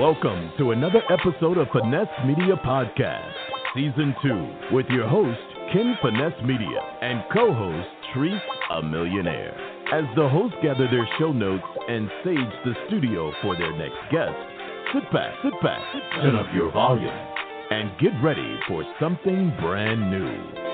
Welcome 0.00 0.50
to 0.56 0.70
another 0.70 1.02
episode 1.10 1.58
of 1.58 1.68
Finesse 1.74 2.08
Media 2.24 2.56
Podcast, 2.64 3.34
Season 3.74 4.14
2, 4.22 4.74
with 4.74 4.86
your 4.86 5.06
host, 5.06 5.38
Ken 5.74 5.94
Finesse 6.00 6.42
Media, 6.42 6.80
and 7.02 7.22
co 7.30 7.52
host, 7.52 7.86
Treese, 8.14 8.40
a 8.70 8.82
millionaire. 8.82 9.54
As 9.92 10.04
the 10.16 10.26
hosts 10.26 10.56
gather 10.62 10.88
their 10.90 11.06
show 11.18 11.32
notes 11.32 11.66
and 11.86 12.10
sage 12.24 12.64
the 12.64 12.72
studio 12.86 13.30
for 13.42 13.58
their 13.58 13.76
next 13.76 14.00
guest, 14.10 14.32
sit 14.94 15.02
back, 15.12 15.34
sit 15.44 15.52
back, 15.62 15.82
turn 16.14 16.34
up 16.34 16.46
your 16.54 16.72
volume, 16.72 17.12
and 17.70 17.90
get 18.00 18.12
ready 18.24 18.58
for 18.68 18.82
something 18.98 19.52
brand 19.60 20.10
new. 20.10 20.69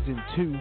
Season 0.00 0.22
2. 0.36 0.58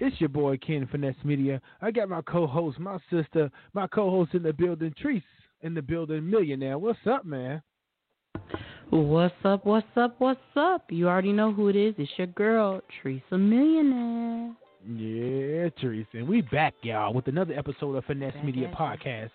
It's 0.00 0.20
your 0.20 0.30
boy 0.30 0.56
Ken 0.56 0.88
Finesse 0.90 1.14
Media. 1.22 1.60
I 1.80 1.90
got 1.90 2.08
my 2.08 2.22
co-host, 2.22 2.78
my 2.80 2.98
sister, 3.10 3.50
my 3.72 3.86
co-host 3.86 4.34
in 4.34 4.42
the 4.42 4.52
building, 4.52 4.92
Treese 5.02 5.22
in 5.62 5.74
the 5.74 5.82
building, 5.82 6.28
Millionaire. 6.28 6.78
What's 6.78 6.98
up, 7.08 7.24
man? 7.24 7.62
What's 8.88 9.34
up, 9.44 9.64
what's 9.64 9.86
up, 9.96 10.16
what's 10.18 10.40
up? 10.56 10.86
You 10.88 11.08
already 11.08 11.32
know 11.32 11.52
who 11.52 11.68
it 11.68 11.76
is. 11.76 11.94
It's 11.98 12.10
your 12.16 12.28
girl, 12.28 12.80
Teresa 13.00 13.38
Millionaire. 13.38 14.54
Yeah, 14.88 15.68
Teresa. 15.80 16.08
And 16.14 16.28
we 16.28 16.40
back, 16.40 16.74
y'all, 16.82 17.12
with 17.12 17.28
another 17.28 17.54
episode 17.54 17.94
of 17.94 18.04
Finesse 18.06 18.34
Media 18.44 18.72
Podcast. 18.76 19.30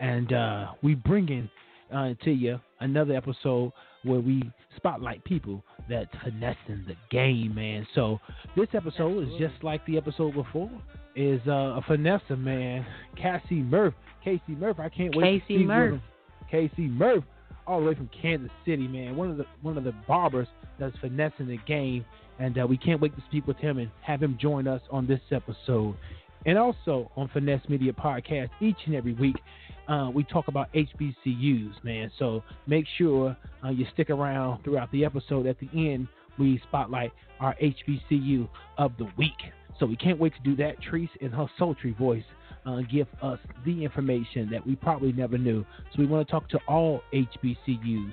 And 0.00 0.32
uh, 0.32 0.72
we 0.82 0.94
bringing 0.94 1.48
uh, 1.94 2.14
to 2.24 2.30
you 2.30 2.60
another 2.80 3.14
episode 3.14 3.72
where 4.02 4.20
we 4.20 4.50
spotlight 4.76 5.22
people 5.24 5.62
that's 5.88 6.10
finessing 6.22 6.84
the 6.86 6.96
game, 7.10 7.54
man. 7.54 7.86
So 7.94 8.20
this 8.56 8.68
episode 8.74 9.28
is 9.28 9.34
just 9.38 9.62
like 9.62 9.84
the 9.86 9.96
episode 9.96 10.34
before. 10.34 10.70
Is 11.16 11.40
uh, 11.46 11.50
a 11.78 11.84
finesse 11.88 12.22
man, 12.30 12.86
Cassie 13.16 13.62
Murff. 13.62 13.94
Casey 14.24 14.40
Murff, 14.50 14.78
I 14.78 14.88
can't 14.88 15.14
wait 15.16 15.42
Casey 15.42 15.54
to 15.54 15.60
see 15.60 15.66
Murph. 15.66 16.00
Casey 16.50 16.88
Murff, 16.88 17.24
all 17.66 17.80
the 17.80 17.86
way 17.86 17.94
from 17.94 18.08
Kansas 18.20 18.50
City, 18.64 18.86
man. 18.86 19.16
One 19.16 19.30
of 19.30 19.36
the 19.36 19.46
one 19.62 19.76
of 19.76 19.84
the 19.84 19.94
barbers 20.06 20.48
that's 20.78 20.96
finessing 20.98 21.48
the 21.48 21.58
game, 21.66 22.04
and 22.38 22.58
uh, 22.58 22.66
we 22.66 22.76
can't 22.76 23.00
wait 23.00 23.14
to 23.16 23.22
speak 23.28 23.46
with 23.46 23.56
him 23.56 23.78
and 23.78 23.90
have 24.02 24.22
him 24.22 24.38
join 24.40 24.68
us 24.68 24.80
on 24.90 25.06
this 25.06 25.20
episode. 25.32 25.96
And 26.46 26.56
also 26.56 27.10
on 27.16 27.28
Finesse 27.28 27.68
Media 27.68 27.92
Podcast 27.92 28.48
each 28.60 28.78
and 28.86 28.94
every 28.94 29.12
week, 29.12 29.36
uh, 29.90 30.08
we 30.08 30.22
talk 30.22 30.48
about 30.48 30.72
HBCUs, 30.72 31.82
man. 31.82 32.10
So 32.18 32.42
make 32.66 32.86
sure 32.96 33.36
uh, 33.64 33.70
you 33.70 33.84
stick 33.92 34.08
around 34.08 34.62
throughout 34.62 34.90
the 34.92 35.04
episode. 35.04 35.46
At 35.46 35.56
the 35.58 35.68
end, 35.74 36.06
we 36.38 36.62
spotlight 36.68 37.12
our 37.40 37.56
HBCU 37.60 38.48
of 38.78 38.92
the 38.98 39.08
week. 39.18 39.32
So 39.78 39.86
we 39.86 39.96
can't 39.96 40.18
wait 40.18 40.32
to 40.34 40.42
do 40.42 40.54
that. 40.56 40.76
Treese, 40.80 41.14
in 41.20 41.32
her 41.32 41.46
sultry 41.58 41.92
voice, 41.98 42.22
uh, 42.66 42.80
give 42.90 43.08
us 43.20 43.38
the 43.66 43.84
information 43.84 44.48
that 44.52 44.64
we 44.64 44.76
probably 44.76 45.12
never 45.12 45.36
knew. 45.36 45.64
So 45.92 45.98
we 45.98 46.06
want 46.06 46.26
to 46.26 46.30
talk 46.30 46.48
to 46.50 46.60
all 46.68 47.02
HBCUs. 47.12 48.12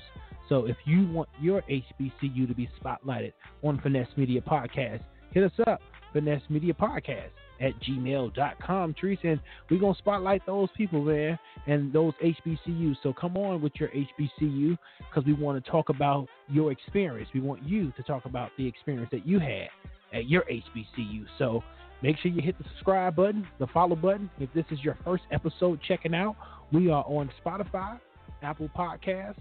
So 0.49 0.65
if 0.65 0.77
you 0.85 1.07
want 1.11 1.29
your 1.39 1.61
HBCU 1.63 2.47
to 2.47 2.55
be 2.55 2.69
spotlighted 2.81 3.33
on 3.63 3.79
Finesse 3.81 4.07
Media 4.15 4.41
Podcast, 4.41 5.01
hit 5.31 5.43
us 5.43 5.51
up, 5.67 5.81
Finesse 6.13 6.43
Media 6.49 6.73
Podcast 6.73 7.29
at 7.59 7.73
gmail.com, 7.81 8.95
Treese. 9.01 9.23
And 9.23 9.39
we're 9.69 9.79
going 9.79 9.93
to 9.93 9.99
spotlight 9.99 10.45
those 10.45 10.69
people, 10.75 11.03
there 11.03 11.39
and 11.65 11.91
those 11.91 12.13
HBCUs. 12.23 12.97
So 13.03 13.13
come 13.13 13.37
on 13.37 13.61
with 13.61 13.73
your 13.75 13.89
HBCU 13.89 14.77
because 15.09 15.25
we 15.25 15.33
want 15.33 15.63
to 15.63 15.71
talk 15.71 15.89
about 15.89 16.27
your 16.49 16.71
experience. 16.71 17.29
We 17.33 17.41
want 17.41 17.63
you 17.63 17.91
to 17.91 18.03
talk 18.03 18.25
about 18.25 18.51
the 18.57 18.67
experience 18.67 19.09
that 19.11 19.25
you 19.25 19.39
had 19.39 19.69
at 20.13 20.29
your 20.29 20.43
HBCU. 20.43 21.25
So 21.37 21.63
make 22.01 22.17
sure 22.17 22.31
you 22.31 22.41
hit 22.41 22.57
the 22.57 22.65
subscribe 22.75 23.15
button, 23.15 23.47
the 23.59 23.67
follow 23.67 23.95
button. 23.95 24.29
If 24.39 24.51
this 24.53 24.65
is 24.71 24.79
your 24.83 24.97
first 25.03 25.23
episode 25.31 25.79
checking 25.87 26.13
out, 26.13 26.35
we 26.71 26.89
are 26.89 27.03
on 27.05 27.29
Spotify, 27.43 27.99
Apple 28.41 28.69
Podcasts, 28.77 29.35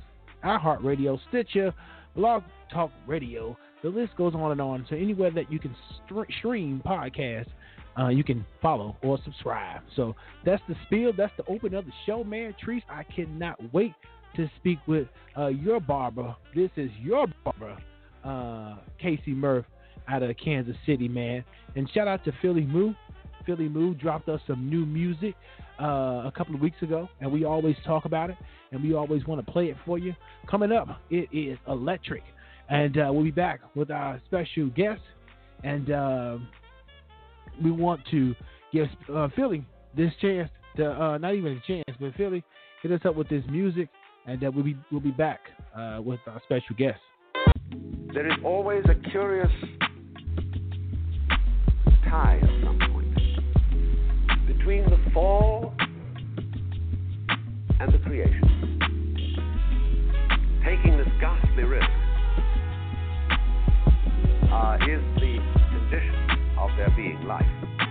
iHeartRadio, 0.44 1.18
Stitcher, 1.28 1.72
Blog 2.14 2.42
Talk 2.72 2.90
Radio. 3.06 3.56
The 3.82 3.88
list 3.90 4.16
goes 4.16 4.34
on 4.34 4.52
and 4.52 4.60
on. 4.60 4.86
So 4.88 4.96
anywhere 4.96 5.30
that 5.32 5.52
you 5.52 5.58
can 5.58 5.74
stream 6.38 6.82
podcasts, 6.84 7.50
uh, 7.98 8.08
you 8.08 8.24
can 8.24 8.44
follow 8.60 8.96
or 9.02 9.18
subscribe. 9.24 9.82
So 9.94 10.14
that's 10.44 10.62
the 10.68 10.74
spiel. 10.86 11.12
That's 11.16 11.32
the 11.36 11.44
open 11.46 11.74
of 11.74 11.86
the 11.86 11.92
show, 12.04 12.24
man. 12.24 12.54
Treese, 12.64 12.82
I 12.90 13.04
cannot 13.04 13.58
wait 13.72 13.94
to 14.36 14.50
speak 14.58 14.78
with 14.86 15.08
uh, 15.36 15.46
your 15.46 15.80
barber. 15.80 16.36
This 16.54 16.70
is 16.76 16.90
your 17.00 17.26
barber, 17.44 17.76
uh, 18.24 18.76
Casey 19.00 19.32
Murff 19.34 19.64
out 20.08 20.22
of 20.22 20.36
Kansas 20.42 20.76
City, 20.84 21.08
man. 21.08 21.44
And 21.74 21.90
shout 21.92 22.06
out 22.06 22.24
to 22.24 22.32
Philly 22.42 22.62
Moo. 22.62 22.92
Philly 23.44 23.68
Moo 23.68 23.94
dropped 23.94 24.28
us 24.28 24.40
some 24.46 24.68
new 24.68 24.84
music 24.84 25.34
uh, 25.80 26.24
a 26.26 26.32
couple 26.36 26.54
of 26.54 26.60
weeks 26.60 26.82
ago, 26.82 27.08
and 27.20 27.30
we 27.30 27.44
always 27.44 27.76
talk 27.84 28.04
about 28.04 28.30
it, 28.30 28.36
and 28.72 28.82
we 28.82 28.94
always 28.94 29.26
want 29.26 29.44
to 29.44 29.52
play 29.52 29.66
it 29.66 29.76
for 29.84 29.98
you. 29.98 30.14
Coming 30.50 30.72
up, 30.72 31.00
it 31.10 31.28
is 31.32 31.58
electric, 31.68 32.22
and 32.68 32.98
uh, 32.98 33.08
we'll 33.12 33.24
be 33.24 33.30
back 33.30 33.60
with 33.74 33.90
our 33.90 34.20
special 34.26 34.66
guest. 34.68 35.00
And 35.64 35.90
uh, 35.90 36.38
we 37.62 37.70
want 37.70 38.00
to 38.10 38.34
give 38.72 38.86
uh, 39.14 39.28
Philly 39.36 39.64
this 39.96 40.12
chance 40.20 40.50
to 40.76 40.90
uh, 40.90 41.18
not 41.18 41.34
even 41.34 41.52
a 41.52 41.60
chance, 41.66 41.96
but 41.98 42.14
Philly 42.16 42.44
hit 42.82 42.92
us 42.92 43.00
up 43.04 43.16
with 43.16 43.28
this 43.28 43.42
music, 43.50 43.88
and 44.26 44.42
uh, 44.44 44.50
we'll 44.54 44.64
be 44.64 44.76
we'll 44.90 45.00
be 45.00 45.10
back 45.10 45.40
uh, 45.76 46.00
with 46.04 46.20
our 46.26 46.40
special 46.44 46.76
guest. 46.76 47.00
There 48.12 48.26
is 48.26 48.34
always 48.44 48.84
a 48.88 49.10
curious 49.10 49.50
tie 52.08 52.40
at 52.42 52.64
some 52.64 52.78
point 52.92 53.14
between 54.46 54.84
the 54.84 54.98
fall 55.12 55.74
and 57.80 57.92
the 57.92 57.98
creation. 57.98 58.78
Taking 60.64 60.96
this 60.96 61.08
ghastly 61.20 61.64
risk 61.64 61.86
uh, 64.50 64.78
is 64.88 65.02
the 65.20 65.38
condition 65.70 66.15
of 66.70 66.76
there 66.76 66.90
being 66.96 67.22
life. 67.26 67.85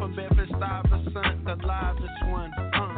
from 0.00 0.16
Memphis, 0.16 0.48
Stuyvesant, 0.48 1.04
the 1.04 1.10
Sun, 1.12 1.44
the 1.44 1.66
largest 1.66 2.24
one. 2.30 2.50
Uh. 2.74 2.89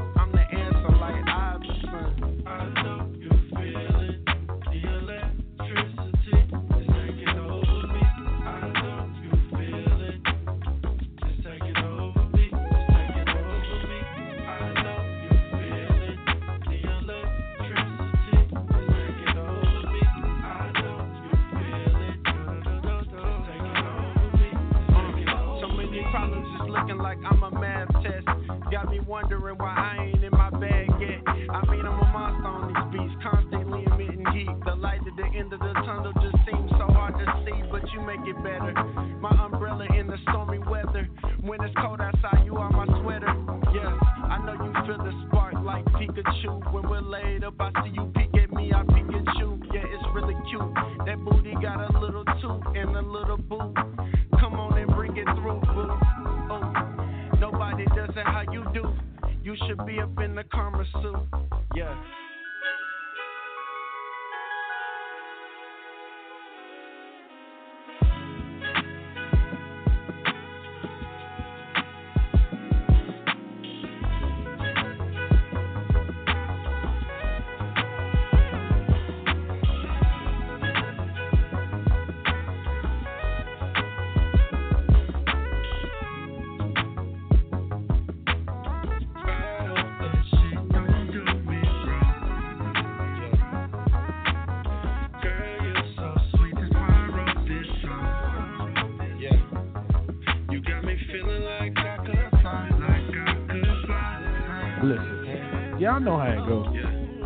Listen, 104.83 105.77
y'all 105.79 106.01
know 106.01 106.19
how 106.19 106.33
it 106.33 106.45
goes. 106.47 106.67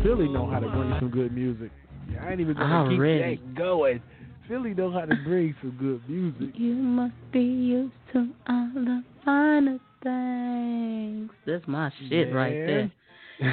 Philly 0.03 0.27
know 0.27 0.47
how 0.47 0.59
to 0.59 0.69
bring 0.69 0.93
some 0.99 1.09
good 1.09 1.33
music. 1.33 1.71
Yeah, 2.11 2.23
I 2.23 2.31
ain't 2.31 2.39
even 2.39 2.55
gonna 2.55 2.85
keep 2.87 2.99
Already. 2.99 3.37
that 3.37 3.55
going. 3.55 4.01
Philly 4.47 4.75
know 4.75 4.91
how 4.91 5.05
to 5.05 5.15
bring 5.15 5.55
some 5.59 5.71
good 5.71 6.07
music. 6.07 6.53
You 6.53 6.75
must 6.75 7.15
be 7.31 7.39
used 7.41 7.93
to 8.13 8.29
all 8.47 8.69
the 8.75 9.03
finer 9.25 9.79
things. 10.03 11.31
That's 11.47 11.67
my 11.67 11.91
shit 12.09 12.31
right 12.31 12.55
there. 12.65 12.91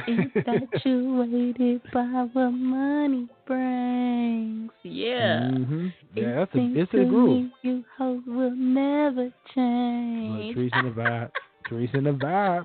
Infatuated 0.07 1.83
by 1.93 2.27
what 2.33 2.51
money 2.51 3.29
brings. 3.47 4.71
Yeah. 4.83 5.49
hmm 5.49 5.89
Yeah, 6.15 6.35
that's 6.37 6.55
a 6.55 6.59
it's 6.75 6.93
a 6.93 6.97
to 6.97 7.05
groove. 7.07 7.41
me 7.45 7.53
You 7.63 7.85
hope 7.97 8.27
will 8.27 8.55
never 8.55 9.25
Look, 9.25 9.33
change. 9.55 10.55
Teresa 10.55 10.79
in 10.79 10.85
the 10.85 10.91
vibe. 11.01 11.31
Teresa 11.69 11.97
in 11.97 12.05
the 12.05 12.11
vibe. 12.13 12.65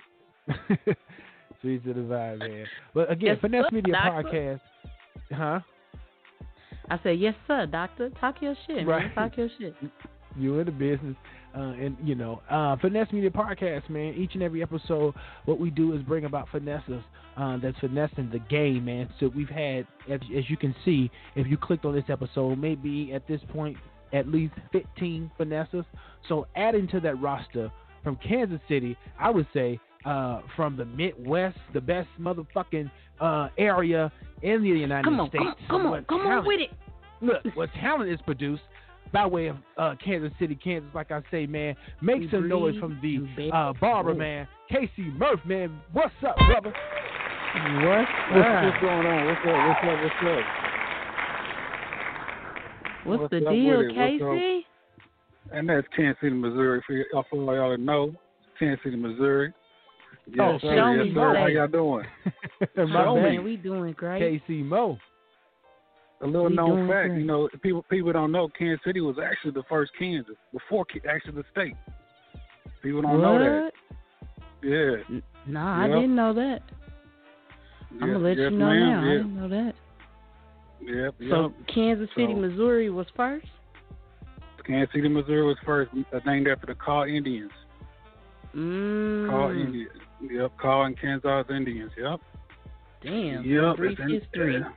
Teresa 1.61 1.91
in 1.91 2.07
the 2.07 2.13
vibe, 2.13 2.39
man. 2.39 2.65
But 2.93 3.11
again, 3.11 3.27
Yes, 3.33 3.37
Finesse 3.41 3.65
sir, 3.69 3.75
Media 3.75 3.93
doctor. 3.93 4.29
Podcast. 4.29 4.59
Huh? 5.35 5.59
I 6.89 6.99
said, 7.03 7.19
yes, 7.19 7.35
sir, 7.47 7.65
doctor. 7.67 8.09
Talk 8.19 8.41
your 8.41 8.55
shit, 8.65 8.87
Right. 8.87 9.05
man. 9.05 9.15
Talk 9.15 9.37
your 9.37 9.49
shit. 9.59 9.75
you 10.37 10.59
in 10.59 10.65
the 10.65 10.71
business. 10.71 11.15
Uh, 11.55 11.61
and 11.81 11.97
you 12.03 12.13
know, 12.13 12.41
uh, 12.49 12.75
finesse 12.77 13.11
media 13.11 13.29
podcast, 13.31 13.89
man. 13.89 14.13
Each 14.13 14.35
and 14.35 14.43
every 14.43 14.61
episode, 14.61 15.15
what 15.45 15.59
we 15.59 15.71
do 15.71 15.93
is 15.93 16.01
bring 16.03 16.25
about 16.25 16.47
finesses 16.51 17.01
uh, 17.37 17.57
that's 17.57 17.77
finessing 17.79 18.29
the 18.31 18.37
game, 18.49 18.85
man. 18.85 19.09
So 19.19 19.31
we've 19.35 19.49
had, 19.49 19.87
as, 20.09 20.19
as 20.37 20.47
you 20.47 20.57
can 20.57 20.75
see, 20.85 21.09
if 21.35 21.47
you 21.47 21.57
clicked 21.57 21.85
on 21.85 21.95
this 21.95 22.03
episode, 22.07 22.59
maybe 22.59 23.11
at 23.13 23.27
this 23.27 23.41
point 23.51 23.77
at 24.13 24.27
least 24.27 24.53
15 24.71 25.31
finesses. 25.39 25.85
So 26.27 26.45
adding 26.55 26.87
to 26.89 26.99
that 26.99 27.19
roster 27.19 27.71
from 28.03 28.15
Kansas 28.17 28.59
City, 28.67 28.95
I 29.19 29.29
would 29.31 29.47
say 29.53 29.79
uh, 30.05 30.41
from 30.55 30.77
the 30.77 30.85
Midwest, 30.85 31.57
the 31.73 31.81
best 31.81 32.07
motherfucking 32.19 32.89
uh, 33.19 33.49
area 33.57 34.11
in 34.41 34.61
the 34.61 34.69
United 34.69 35.03
Come 35.03 35.19
on, 35.19 35.29
States. 35.29 35.43
come, 35.43 35.55
come 35.69 35.85
on, 35.85 35.91
where 35.91 36.01
come 36.03 36.21
on 36.21 36.45
with 36.45 36.61
it. 36.61 36.71
Look, 37.21 37.55
what 37.55 37.69
talent 37.81 38.09
is 38.09 38.19
produced 38.25 38.61
by 39.11 39.25
way 39.25 39.47
of 39.47 39.57
uh, 39.77 39.95
Kansas 40.03 40.31
City, 40.39 40.55
Kansas. 40.55 40.89
Like 40.93 41.11
I 41.11 41.21
say, 41.31 41.45
man, 41.45 41.75
make 42.01 42.21
You 42.21 42.29
some 42.29 42.47
noise 42.47 42.77
from 42.79 42.99
the 43.01 43.49
uh, 43.51 43.73
barber 43.79 44.13
man, 44.13 44.47
Casey 44.69 45.11
Murff, 45.17 45.43
man. 45.45 45.79
What's 45.91 46.13
up, 46.27 46.35
brother? 46.37 46.73
What's 47.51 48.09
What's, 48.31 48.63
what's 48.63 48.81
going 48.81 49.07
on? 49.07 49.25
What's 49.25 49.41
up? 49.41 49.57
What's 49.67 49.83
up? 49.83 49.99
What's 50.03 50.15
up? 50.21 50.45
What's, 53.05 53.21
What's 53.21 53.31
the 53.31 53.37
up 53.47 53.53
deal, 53.53 53.77
with 53.79 53.87
it? 53.87 53.95
What's 53.95 54.23
up? 54.23 54.37
Casey? 54.37 54.65
And 55.51 55.67
that's 55.67 55.87
Kansas 55.95 56.21
City, 56.21 56.35
Missouri. 56.35 56.83
For 56.85 56.93
y'all, 56.93 57.25
for 57.29 57.55
y'all 57.55 57.75
to 57.75 57.81
know, 57.81 58.13
Kansas 58.59 58.83
City, 58.83 58.95
Missouri. 58.95 59.51
Yes, 60.31 60.39
Oh, 60.41 60.57
sir. 60.59 60.75
show 60.75 60.91
yes, 60.93 61.05
me 61.05 61.13
sir. 61.13 61.35
How 61.35 61.47
y'all 61.47 61.67
doing? 61.67 62.05
My 62.91 63.05
Oh, 63.05 63.15
bad. 63.15 63.23
man, 63.23 63.43
we 63.43 63.57
doing 63.57 63.93
great. 63.93 64.41
KC 64.47 64.63
Mo. 64.63 64.97
A 66.21 66.25
little 66.27 66.49
We 66.49 66.55
known 66.55 66.87
fact, 66.89 67.07
great. 67.09 67.19
you 67.19 67.25
know, 67.25 67.47
people 67.61 67.83
people 67.89 68.11
don't 68.11 68.31
know 68.31 68.49
Kansas 68.57 68.83
City 68.85 68.99
was 69.01 69.15
actually 69.23 69.51
the 69.51 69.63
first 69.69 69.91
Kansas 69.97 70.35
before 70.51 70.85
actually 71.09 71.33
the 71.33 71.43
state. 71.51 71.75
People 72.83 73.01
don't 73.01 73.21
know 73.21 73.39
that. 73.39 73.71
Yeah. 74.61 75.03
N- 75.09 75.23
Nah, 75.47 75.83
I 75.83 75.87
didn't 75.87 76.15
know 76.15 76.33
that. 76.33 76.59
I'm 77.93 77.99
gonna 77.99 78.19
let 78.19 78.37
yes, 78.37 78.51
you 78.51 78.57
know 78.57 78.65
ma'am. 78.67 78.79
now. 78.79 78.99
I 79.09 79.13
didn't 79.13 79.35
know 79.35 79.47
that. 79.47 79.73
Yep. 80.81 81.15
So. 81.29 81.53
Kansas 81.73 82.09
City, 82.15 82.33
So- 82.33 82.39
Missouri 82.39 82.89
was 82.89 83.07
first. 83.15 83.47
Kansas 84.65 84.93
City, 84.93 85.07
Missouri 85.07 85.43
was 85.43 85.57
first, 85.65 85.91
named 86.25 86.47
after 86.47 86.67
the 86.67 86.75
Kaw 86.75 87.05
Indians. 87.05 87.51
Mm. 88.55 89.29
Kaw 89.29 89.51
Indians. 89.51 89.91
Yep. 90.21 90.51
And 90.63 90.99
Kansas 90.99 91.45
Indians. 91.49 91.91
Yep. 91.97 92.19
Damn. 93.03 93.43
Yep. 93.43 93.77
Brief 93.77 93.99
in- 93.99 94.09
history. 94.09 94.59
yeah. 94.59 94.69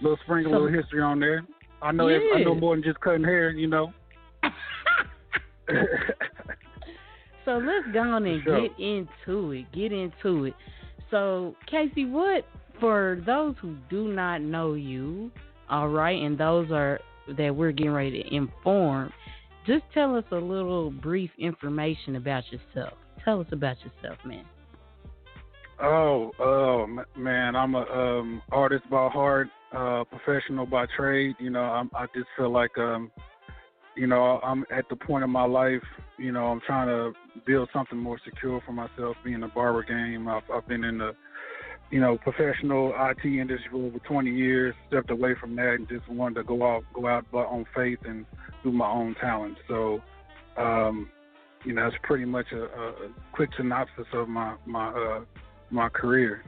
Little 0.00 0.18
sprinkle, 0.24 0.52
So- 0.52 0.58
little 0.60 0.76
history 0.82 1.02
on 1.02 1.18
there. 1.20 1.42
I 1.82 1.92
know. 1.92 2.08
if- 2.08 2.22
I 2.34 2.42
know 2.42 2.54
more 2.54 2.74
than 2.76 2.82
just 2.84 3.00
cutting 3.00 3.24
hair. 3.24 3.50
You 3.50 3.66
know. 3.68 3.92
So 7.46 7.52
let's 7.56 7.86
go 7.92 8.00
on 8.00 8.26
and 8.26 8.42
sure. 8.44 8.60
get 8.60 8.78
into 8.78 9.52
it. 9.52 9.72
Get 9.72 9.92
into 9.92 10.44
it. 10.44 10.54
So, 11.10 11.56
Casey, 11.66 12.04
what 12.04 12.44
for 12.78 13.22
those 13.26 13.54
who 13.60 13.76
do 13.88 14.08
not 14.12 14.40
know 14.42 14.74
you, 14.74 15.30
all 15.68 15.88
right, 15.88 16.20
and 16.22 16.36
those 16.38 16.70
are 16.70 17.00
that 17.38 17.54
we're 17.54 17.72
getting 17.72 17.92
ready 17.92 18.22
to 18.22 18.34
inform, 18.34 19.10
just 19.66 19.84
tell 19.92 20.16
us 20.16 20.24
a 20.32 20.36
little 20.36 20.90
brief 20.90 21.30
information 21.38 22.16
about 22.16 22.44
yourself. 22.50 22.94
Tell 23.24 23.40
us 23.40 23.46
about 23.52 23.76
yourself, 23.80 24.18
man. 24.24 24.44
Oh, 25.82 26.32
oh 26.38 26.86
man, 27.16 27.56
I'm 27.56 27.74
a 27.74 27.82
um, 27.82 28.42
artist 28.52 28.84
by 28.90 29.08
heart, 29.08 29.48
uh, 29.74 30.04
professional 30.04 30.66
by 30.66 30.86
trade. 30.96 31.36
You 31.38 31.50
know, 31.50 31.62
I'm, 31.62 31.90
I 31.94 32.06
just 32.14 32.26
feel 32.36 32.50
like, 32.50 32.76
um, 32.76 33.10
you 33.96 34.06
know, 34.06 34.40
I'm 34.42 34.64
at 34.70 34.88
the 34.90 34.96
point 34.96 35.24
in 35.24 35.30
my 35.30 35.44
life. 35.44 35.82
You 36.18 36.32
know, 36.32 36.46
I'm 36.46 36.60
trying 36.66 36.88
to 36.88 37.12
build 37.46 37.70
something 37.72 37.98
more 37.98 38.18
secure 38.24 38.60
for 38.66 38.72
myself. 38.72 39.16
Being 39.24 39.42
a 39.42 39.48
barber 39.48 39.82
game, 39.82 40.28
I've, 40.28 40.42
I've 40.52 40.68
been 40.68 40.84
in 40.84 40.98
the, 40.98 41.12
you 41.90 42.00
know, 42.00 42.16
professional 42.18 42.94
IT 42.96 43.24
industry 43.24 43.68
for 43.70 43.84
over 43.86 43.98
20 43.98 44.30
years. 44.30 44.74
Stepped 44.88 45.10
away 45.10 45.34
from 45.40 45.56
that 45.56 45.74
and 45.74 45.88
just 45.88 46.08
wanted 46.08 46.36
to 46.36 46.44
go 46.44 46.64
out, 46.64 46.84
go 46.94 47.06
out 47.06 47.30
by 47.32 47.40
on 47.40 47.66
faith 47.74 47.98
and 48.04 48.24
do 48.62 48.70
my 48.70 48.88
own 48.88 49.14
talent. 49.20 49.56
So, 49.68 50.00
um, 50.56 51.10
you 51.64 51.74
know, 51.74 51.84
that's 51.84 51.96
pretty 52.04 52.24
much 52.24 52.46
a, 52.52 52.62
a 52.62 52.88
a 52.88 53.08
quick 53.32 53.50
synopsis 53.56 54.06
of 54.12 54.28
my 54.28 54.54
my 54.66 54.88
uh, 54.88 55.20
my 55.70 55.88
career. 55.88 56.44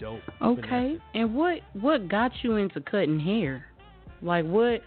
Dope. 0.00 0.20
Okay. 0.40 0.98
And 1.14 1.34
what 1.34 1.58
what 1.74 2.08
got 2.08 2.32
you 2.42 2.56
into 2.56 2.80
cutting 2.80 3.20
hair? 3.20 3.66
Like 4.22 4.44
what 4.44 4.82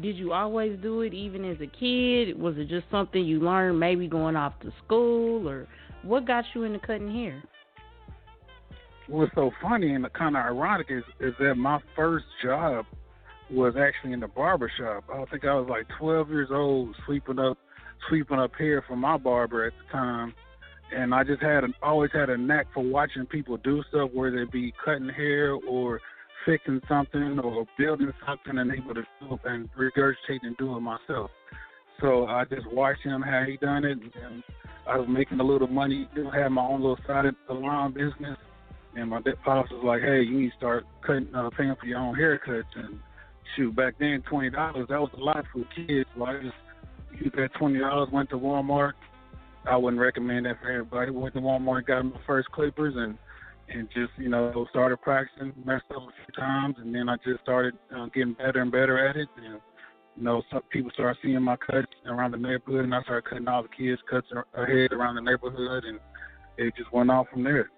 did 0.00 0.16
you 0.16 0.32
always 0.32 0.78
do 0.80 1.02
it 1.02 1.12
even 1.12 1.44
as 1.44 1.56
a 1.60 1.66
kid? 1.66 2.38
Was 2.38 2.56
it 2.56 2.68
just 2.68 2.86
something 2.90 3.24
you 3.24 3.40
learned 3.40 3.78
maybe 3.78 4.08
going 4.08 4.36
off 4.36 4.58
to 4.60 4.72
school 4.84 5.48
or 5.48 5.66
what 6.02 6.26
got 6.26 6.44
you 6.54 6.64
into 6.64 6.78
cutting 6.78 7.12
hair? 7.12 7.42
What's 9.08 9.32
so 9.34 9.52
funny 9.62 9.94
and 9.94 10.12
kind 10.14 10.36
of 10.36 10.44
ironic 10.44 10.88
is 10.90 11.04
is 11.20 11.32
that 11.38 11.54
my 11.54 11.78
first 11.94 12.24
job 12.42 12.86
was 13.50 13.74
actually 13.76 14.12
in 14.12 14.20
the 14.20 14.28
barber 14.28 14.70
shop. 14.76 15.04
I 15.12 15.24
think 15.26 15.44
I 15.44 15.54
was 15.54 15.68
like 15.68 15.86
12 15.98 16.28
years 16.30 16.48
old, 16.50 16.96
sweeping 17.04 17.38
up 17.38 17.56
sweeping 18.08 18.38
up 18.38 18.52
hair 18.56 18.84
for 18.86 18.96
my 18.96 19.16
barber 19.16 19.64
at 19.64 19.72
the 19.72 19.92
time. 19.92 20.34
And 20.94 21.14
I 21.14 21.24
just 21.24 21.42
had 21.42 21.64
an 21.64 21.74
always 21.82 22.10
had 22.12 22.30
a 22.30 22.36
knack 22.36 22.66
for 22.74 22.82
watching 22.82 23.26
people 23.26 23.56
do 23.58 23.82
stuff, 23.88 24.10
whether 24.12 24.38
it 24.42 24.52
be 24.52 24.72
cutting 24.84 25.08
hair 25.08 25.54
or 25.54 26.00
fixing 26.44 26.80
something 26.88 27.38
or 27.40 27.66
building 27.76 28.12
something, 28.26 28.58
and 28.58 28.72
able 28.72 28.94
to 28.94 29.02
do 29.20 29.34
it 29.34 29.40
and 29.44 29.68
regurgitate 29.74 30.42
and 30.42 30.56
do 30.56 30.76
it 30.76 30.80
myself. 30.80 31.30
So 32.00 32.26
I 32.26 32.44
just 32.44 32.70
watched 32.72 33.02
him 33.02 33.22
how 33.22 33.44
he 33.46 33.56
done 33.56 33.84
it, 33.84 33.98
and 33.98 34.42
I 34.86 34.96
was 34.96 35.08
making 35.08 35.40
a 35.40 35.44
little 35.44 35.66
money, 35.66 36.08
you 36.14 36.30
had 36.30 36.48
my 36.48 36.62
own 36.62 36.82
little 36.82 36.98
side 37.06 37.24
salon 37.46 37.92
business, 37.92 38.36
and 38.96 39.10
my 39.10 39.20
pops 39.44 39.70
was 39.70 39.84
like, 39.84 40.02
"Hey, 40.02 40.22
you 40.22 40.40
need 40.40 40.50
to 40.50 40.56
start 40.56 40.86
cutting, 41.02 41.28
uh, 41.34 41.50
paying 41.50 41.74
for 41.76 41.86
your 41.86 41.98
own 41.98 42.16
haircuts." 42.16 42.74
And 42.74 42.98
shoot, 43.54 43.74
back 43.76 43.94
then, 43.98 44.22
twenty 44.22 44.50
dollars 44.50 44.86
that 44.88 45.00
was 45.00 45.10
a 45.16 45.20
lot 45.20 45.44
for 45.52 45.64
kids. 45.74 46.08
So 46.16 46.24
I 46.24 46.40
just 46.40 46.54
used 47.20 47.36
that 47.36 47.52
twenty 47.54 47.78
dollars, 47.78 48.08
went 48.10 48.30
to 48.30 48.38
Walmart. 48.38 48.92
I 49.66 49.76
wouldn't 49.76 50.00
recommend 50.00 50.46
that 50.46 50.60
for 50.60 50.70
everybody. 50.70 51.10
Went 51.10 51.34
to 51.34 51.40
Walmart, 51.40 51.86
got 51.86 52.04
my 52.04 52.20
first 52.26 52.50
clippers, 52.52 52.94
and 52.96 53.18
and 53.68 53.88
just 53.94 54.12
you 54.16 54.28
know 54.28 54.66
started 54.70 54.98
practicing. 55.02 55.52
Messed 55.64 55.84
up 55.90 56.02
a 56.02 56.12
few 56.24 56.34
times, 56.36 56.76
and 56.78 56.94
then 56.94 57.08
I 57.08 57.16
just 57.24 57.42
started 57.42 57.74
uh, 57.94 58.06
getting 58.06 58.34
better 58.34 58.62
and 58.62 58.72
better 58.72 59.06
at 59.08 59.16
it. 59.16 59.28
And 59.36 59.60
you 60.16 60.22
know, 60.22 60.42
some 60.50 60.62
people 60.70 60.90
started 60.94 61.18
seeing 61.22 61.42
my 61.42 61.56
cuts 61.56 61.92
around 62.06 62.30
the 62.30 62.38
neighborhood, 62.38 62.84
and 62.84 62.94
I 62.94 63.02
started 63.02 63.28
cutting 63.28 63.48
all 63.48 63.62
the 63.62 63.68
kids' 63.68 64.00
cuts 64.08 64.26
ahead 64.54 64.92
around 64.92 65.16
the 65.16 65.20
neighborhood, 65.20 65.84
and 65.84 65.98
it 66.56 66.74
just 66.76 66.92
went 66.92 67.10
on 67.10 67.26
from 67.30 67.44
there. 67.44 67.70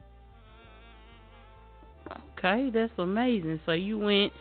Okay, 2.38 2.70
that's 2.72 2.92
amazing. 2.98 3.60
So 3.66 3.72
you 3.72 3.98
went, 3.98 4.32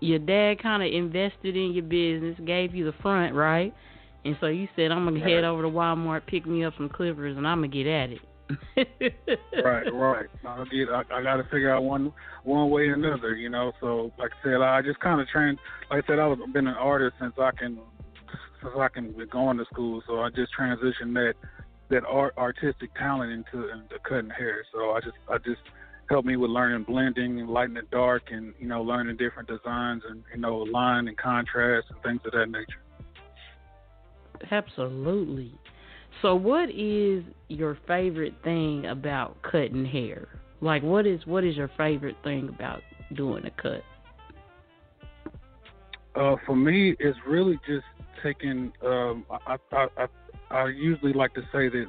your 0.00 0.18
dad 0.18 0.62
kind 0.62 0.82
of 0.82 0.92
invested 0.92 1.56
in 1.56 1.72
your 1.72 1.84
business, 1.84 2.36
gave 2.46 2.74
you 2.74 2.84
the 2.84 2.96
front, 3.02 3.34
right? 3.34 3.74
And 4.24 4.36
so 4.40 4.46
you 4.46 4.68
said, 4.76 4.92
I'm 4.92 5.04
gonna 5.04 5.20
head 5.20 5.44
over 5.44 5.62
to 5.62 5.68
Walmart, 5.68 6.26
pick 6.26 6.46
me 6.46 6.64
up 6.64 6.74
some 6.76 6.88
clippers, 6.88 7.36
and 7.36 7.46
I'm 7.46 7.58
gonna 7.58 7.68
get 7.68 7.86
at 7.86 8.10
it. 8.10 8.20
right, 9.64 9.92
right. 9.92 10.26
I 10.46 10.64
get. 10.70 10.88
I, 10.90 11.02
I 11.12 11.22
got 11.22 11.36
to 11.36 11.44
figure 11.44 11.74
out 11.74 11.84
one 11.84 12.12
one 12.44 12.70
way 12.70 12.82
or 12.82 12.94
another, 12.94 13.34
you 13.34 13.48
know. 13.48 13.72
So, 13.80 14.12
like 14.18 14.30
I 14.40 14.44
said, 14.44 14.60
I 14.60 14.82
just 14.82 15.00
kind 15.00 15.20
of 15.20 15.28
trained. 15.28 15.58
Like 15.90 16.04
I 16.04 16.06
said, 16.06 16.18
I've 16.18 16.36
been 16.52 16.66
an 16.66 16.74
artist 16.74 17.16
since 17.20 17.34
I 17.38 17.50
can 17.52 17.78
since 18.60 18.74
I 18.78 18.88
can 18.88 19.12
be 19.12 19.26
going 19.26 19.58
to 19.58 19.64
school. 19.72 20.02
So 20.06 20.20
I 20.20 20.30
just 20.30 20.52
transitioned 20.58 21.14
that 21.14 21.34
that 21.90 22.04
art 22.04 22.34
artistic 22.36 22.94
talent 22.94 23.32
into 23.32 23.70
into 23.70 23.98
cutting 24.06 24.30
hair. 24.30 24.64
So 24.72 24.92
I 24.92 25.00
just 25.00 25.16
I 25.30 25.38
just 25.38 25.62
helped 26.12 26.28
me 26.28 26.36
with 26.36 26.50
learning 26.50 26.84
blending 26.84 27.40
and 27.40 27.48
light 27.48 27.70
and 27.70 27.90
dark, 27.90 28.24
and 28.30 28.52
you 28.60 28.68
know 28.68 28.82
learning 28.82 29.16
different 29.16 29.48
designs 29.48 30.02
and 30.08 30.22
you 30.32 30.38
know 30.38 30.58
line 30.58 31.08
and 31.08 31.16
contrast 31.16 31.86
and 31.90 32.02
things 32.02 32.20
of 32.26 32.32
that 32.32 32.50
nature. 32.50 32.82
Absolutely. 34.50 35.58
So, 36.20 36.34
what 36.34 36.68
is 36.70 37.24
your 37.48 37.78
favorite 37.88 38.34
thing 38.44 38.84
about 38.86 39.40
cutting 39.42 39.86
hair? 39.86 40.28
Like, 40.60 40.82
what 40.82 41.06
is 41.06 41.26
what 41.26 41.44
is 41.44 41.56
your 41.56 41.70
favorite 41.78 42.16
thing 42.22 42.50
about 42.54 42.82
doing 43.14 43.46
a 43.46 43.50
cut? 43.50 43.82
Uh, 46.14 46.36
for 46.44 46.54
me, 46.54 46.94
it's 47.00 47.18
really 47.26 47.58
just 47.66 47.86
taking. 48.22 48.70
Um, 48.84 49.24
I, 49.46 49.56
I, 49.72 49.86
I 49.96 50.06
I 50.50 50.68
usually 50.68 51.14
like 51.14 51.32
to 51.34 51.42
say 51.52 51.70
that 51.70 51.86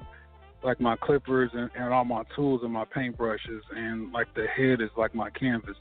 like 0.64 0.80
my 0.80 0.96
clippers 0.96 1.52
and, 1.54 1.70
and 1.76 1.94
all 1.94 2.06
my 2.06 2.24
tools 2.36 2.62
and 2.64 2.72
my 2.72 2.86
paintbrushes 2.86 3.62
and 3.76 4.12
like 4.12 4.28
the 4.36 4.46
head 4.48 4.82
is 4.82 4.90
like 4.98 5.14
my 5.14 5.30
canvas. 5.32 5.78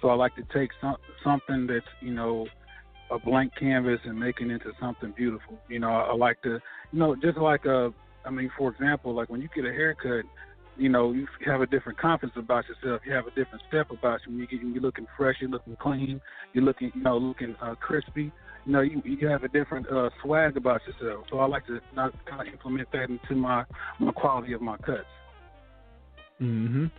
So 0.00 0.08
I 0.08 0.14
like 0.14 0.34
to 0.36 0.42
take 0.52 0.70
some 0.80 0.96
something 1.22 1.66
that's 1.66 1.86
you 2.00 2.12
know 2.12 2.46
a 3.12 3.18
blank 3.18 3.52
canvas 3.58 4.00
and 4.04 4.18
making 4.18 4.50
it 4.50 4.54
into 4.54 4.72
something 4.80 5.12
beautiful. 5.16 5.58
You 5.68 5.80
know, 5.80 5.90
I, 5.90 6.10
I 6.10 6.14
like 6.14 6.40
to, 6.42 6.60
you 6.92 6.98
know, 6.98 7.14
just 7.14 7.36
like 7.38 7.66
a, 7.66 7.92
I 8.24 8.30
mean, 8.30 8.50
for 8.56 8.70
example, 8.70 9.14
like 9.14 9.28
when 9.28 9.40
you 9.40 9.48
get 9.54 9.64
a 9.64 9.72
haircut, 9.72 10.24
you 10.78 10.88
know, 10.88 11.12
you 11.12 11.26
have 11.44 11.60
a 11.60 11.66
different 11.66 11.98
confidence 11.98 12.32
about 12.36 12.64
yourself. 12.66 13.02
You 13.04 13.12
have 13.12 13.26
a 13.26 13.30
different 13.30 13.62
step 13.68 13.90
about 13.90 14.20
you. 14.26 14.32
When 14.32 14.40
you 14.40 14.46
get, 14.46 14.60
you're 14.66 14.82
looking 14.82 15.06
fresh, 15.16 15.36
you're 15.40 15.50
looking 15.50 15.76
clean, 15.76 16.20
you're 16.54 16.64
looking, 16.64 16.90
you 16.94 17.02
know, 17.02 17.18
looking 17.18 17.54
uh, 17.60 17.74
crispy. 17.74 18.32
You 18.64 18.72
know, 18.72 18.80
you 18.80 19.02
you 19.04 19.28
have 19.28 19.42
a 19.44 19.48
different 19.48 19.88
uh, 19.90 20.10
swag 20.22 20.56
about 20.56 20.80
yourself. 20.86 21.26
So 21.30 21.38
I 21.40 21.46
like 21.46 21.66
to 21.66 21.80
not 21.94 22.12
kind 22.26 22.46
of 22.46 22.52
implement 22.52 22.90
that 22.92 23.10
into 23.10 23.34
my 23.34 23.64
my 23.98 24.12
quality 24.12 24.52
of 24.52 24.60
my 24.60 24.76
cuts. 24.78 25.04
Mhm. 26.40 26.90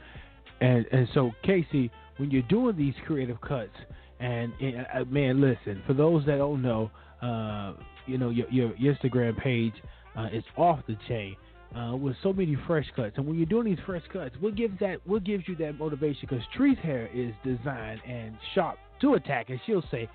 And 0.61 0.85
and 0.91 1.07
so 1.13 1.31
Casey, 1.43 1.91
when 2.17 2.31
you're 2.31 2.41
doing 2.43 2.75
these 2.75 2.93
creative 3.05 3.39
cuts, 3.41 3.75
and 4.19 4.53
uh, 4.93 5.05
man, 5.05 5.41
listen, 5.41 5.81
for 5.87 5.93
those 5.93 6.25
that 6.25 6.37
don't 6.37 6.61
know, 6.61 6.91
uh, 7.21 7.73
you 8.05 8.17
know 8.17 8.29
your, 8.29 8.49
your, 8.49 8.71
Instagram 8.73 9.37
page 9.37 9.73
uh, 10.17 10.27
is 10.31 10.43
off 10.57 10.79
the 10.87 10.97
chain. 11.07 11.35
Uh, 11.75 11.95
with 11.95 12.15
so 12.21 12.31
many 12.31 12.55
fresh 12.67 12.85
cuts, 12.95 13.17
and 13.17 13.25
when 13.25 13.35
you're 13.35 13.47
doing 13.47 13.65
these 13.65 13.83
fresh 13.83 14.03
cuts, 14.13 14.35
what 14.39 14.53
gives 14.53 14.79
that? 14.79 14.97
What 15.07 15.23
gives 15.23 15.47
you 15.47 15.55
that 15.55 15.79
motivation? 15.79 16.27
Because 16.29 16.45
Tree's 16.55 16.77
hair 16.77 17.09
is 17.11 17.33
designed 17.43 17.99
and 18.07 18.37
sharp 18.53 18.77
to 19.01 19.15
attack, 19.15 19.49
and 19.49 19.59
she'll 19.65 19.83
say 19.89 20.07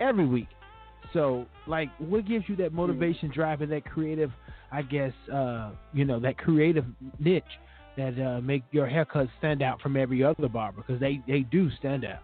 every 0.00 0.26
week. 0.26 0.48
So, 1.12 1.46
like, 1.66 1.88
what 1.98 2.26
gives 2.26 2.48
you 2.48 2.56
that 2.56 2.72
motivation, 2.72 3.30
driving 3.32 3.70
that 3.70 3.84
creative? 3.84 4.30
I 4.72 4.82
guess 4.82 5.12
uh, 5.32 5.70
you 5.92 6.04
know 6.04 6.18
that 6.20 6.38
creative 6.38 6.84
niche 7.18 7.44
that 7.96 8.18
uh, 8.20 8.40
make 8.40 8.62
your 8.72 8.86
haircut 8.86 9.28
stand 9.38 9.62
out 9.62 9.80
from 9.80 9.96
every 9.96 10.22
other 10.22 10.48
barber 10.48 10.82
because 10.82 11.00
they 11.00 11.20
they 11.26 11.40
do 11.40 11.70
stand 11.78 12.04
out. 12.04 12.20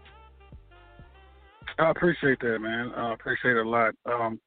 I 1.79 1.91
appreciate 1.91 2.41
that, 2.41 2.59
man. 2.59 2.93
I 2.95 3.15
appreciate 3.15 3.57
it 3.57 3.67
a 3.67 3.69
lot. 3.69 3.95
Um, 4.07 4.41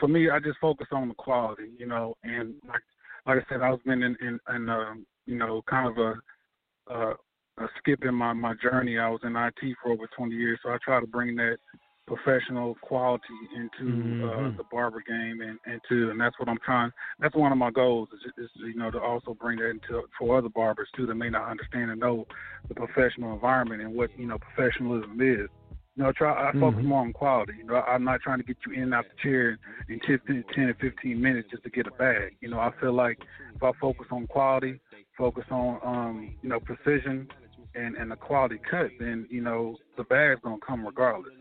for 0.00 0.08
me, 0.08 0.30
I 0.30 0.40
just 0.40 0.58
focus 0.60 0.88
on 0.90 1.08
the 1.08 1.14
quality, 1.14 1.70
you 1.78 1.86
know, 1.86 2.14
and 2.24 2.54
like 2.66 2.82
like 3.26 3.38
I 3.38 3.48
said, 3.48 3.62
I 3.62 3.70
was 3.70 3.80
been 3.84 4.02
in 4.02 4.16
in, 4.20 4.40
in 4.54 4.68
um, 4.68 5.06
you 5.26 5.36
know, 5.36 5.62
kind 5.68 5.88
of 5.88 5.98
a, 5.98 6.92
uh, 6.92 7.14
a 7.58 7.68
skip 7.78 8.04
in 8.04 8.14
my 8.14 8.32
my 8.32 8.54
journey. 8.62 8.98
I 8.98 9.08
was 9.08 9.20
in 9.24 9.36
IT 9.36 9.76
for 9.82 9.92
over 9.92 10.08
20 10.16 10.34
years, 10.34 10.58
so 10.62 10.70
I 10.70 10.78
try 10.82 11.00
to 11.00 11.06
bring 11.06 11.36
that 11.36 11.58
professional 12.06 12.74
quality 12.82 13.24
into 13.54 13.92
uh, 13.92 14.30
mm-hmm. 14.30 14.46
uh, 14.46 14.56
the 14.56 14.64
barber 14.70 15.02
game 15.06 15.40
and 15.40 15.58
into 15.66 16.10
and 16.10 16.20
that's 16.20 16.38
what 16.38 16.48
I'm 16.48 16.58
trying 16.64 16.90
that's 17.20 17.34
one 17.34 17.52
of 17.52 17.58
my 17.58 17.70
goals 17.70 18.08
is, 18.12 18.32
is 18.44 18.50
you 18.56 18.74
know 18.74 18.90
to 18.90 19.00
also 19.00 19.34
bring 19.34 19.58
that 19.58 19.70
into 19.70 20.02
for 20.18 20.38
other 20.38 20.48
barbers 20.48 20.88
too 20.96 21.06
that 21.06 21.14
may 21.14 21.30
not 21.30 21.48
understand 21.48 21.90
and 21.90 22.00
know 22.00 22.26
the 22.68 22.74
professional 22.74 23.32
environment 23.32 23.82
and 23.82 23.94
what 23.94 24.10
you 24.18 24.26
know 24.26 24.38
professionalism 24.38 25.20
is 25.20 25.48
you 25.96 26.02
know, 26.02 26.12
try. 26.12 26.48
I 26.48 26.52
focus 26.52 26.78
mm-hmm. 26.78 26.88
more 26.88 27.00
on 27.02 27.12
quality. 27.12 27.52
You 27.58 27.64
know, 27.64 27.74
I'm 27.74 28.04
not 28.04 28.20
trying 28.22 28.38
to 28.38 28.44
get 28.44 28.56
you 28.66 28.72
in 28.72 28.84
and 28.84 28.94
out 28.94 29.04
the 29.04 29.22
chair 29.22 29.58
in 29.88 30.00
10, 30.00 30.44
10 30.54 30.64
or 30.64 30.74
15 30.80 31.20
minutes 31.20 31.48
just 31.50 31.64
to 31.64 31.70
get 31.70 31.86
a 31.86 31.90
bag. 31.90 32.34
You 32.40 32.48
know, 32.48 32.58
I 32.58 32.70
feel 32.80 32.94
like 32.94 33.18
if 33.54 33.62
I 33.62 33.72
focus 33.78 34.06
on 34.10 34.26
quality, 34.26 34.80
focus 35.18 35.44
on 35.50 35.80
um, 35.84 36.34
you 36.42 36.48
know 36.48 36.60
precision 36.60 37.28
and 37.74 37.94
and 37.96 38.10
the 38.10 38.16
quality 38.16 38.58
cut, 38.70 38.90
then 38.98 39.26
you 39.30 39.42
know 39.42 39.76
the 39.98 40.04
bag's 40.04 40.40
gonna 40.42 40.56
come 40.66 40.86
regardless. 40.86 41.34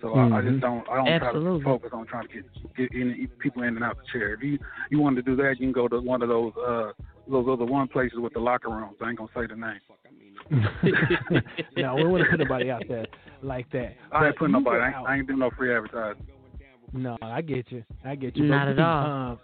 So 0.00 0.08
mm-hmm. 0.08 0.32
I, 0.32 0.38
I, 0.38 0.40
just 0.42 0.54
mm-hmm. 0.54 0.60
don't 0.60 0.88
I 0.88 0.96
don't 0.96 1.08
Absolutely. 1.08 1.62
try 1.62 1.72
to 1.72 1.78
focus 1.78 1.90
on 1.92 2.06
trying 2.06 2.28
to 2.28 2.34
get 2.34 2.76
get 2.76 2.92
in, 2.92 3.28
people 3.38 3.62
in 3.62 3.76
and 3.76 3.84
out 3.84 3.96
the 3.98 4.18
chair. 4.18 4.34
If 4.34 4.42
you 4.42 4.58
you 4.90 4.98
want 4.98 5.16
to 5.16 5.22
do 5.22 5.36
that, 5.36 5.56
you 5.58 5.66
can 5.66 5.72
go 5.72 5.88
to 5.88 6.00
one 6.00 6.22
of 6.22 6.28
those 6.28 6.52
uh 6.66 6.92
those 7.30 7.46
other 7.48 7.64
one 7.64 7.88
places 7.88 8.18
with 8.18 8.32
the 8.32 8.40
locker 8.40 8.68
rooms. 8.68 8.96
I 9.00 9.10
ain't 9.10 9.18
gonna 9.18 9.30
say 9.34 9.46
the 9.46 9.56
name. 9.56 9.80
no, 11.76 11.94
we 11.94 12.04
wouldn't 12.04 12.30
put 12.30 12.40
nobody 12.40 12.70
out 12.70 12.82
there 12.88 13.06
like 13.42 13.70
that. 13.70 13.94
I 14.10 14.26
ain't 14.26 14.36
putting 14.36 14.52
nobody. 14.52 14.80
I 14.80 14.88
ain't, 14.88 15.08
I 15.08 15.16
ain't 15.16 15.26
doing 15.26 15.38
no 15.38 15.50
free 15.56 15.74
advertising. 15.74 16.26
No, 16.92 17.16
I 17.22 17.40
get 17.40 17.70
you. 17.70 17.84
I 18.04 18.16
get 18.16 18.36
you. 18.36 18.44
Not 18.44 18.66
but, 18.66 18.72
at 18.72 18.78
all. 18.80 19.32
Uh, 19.32 19.36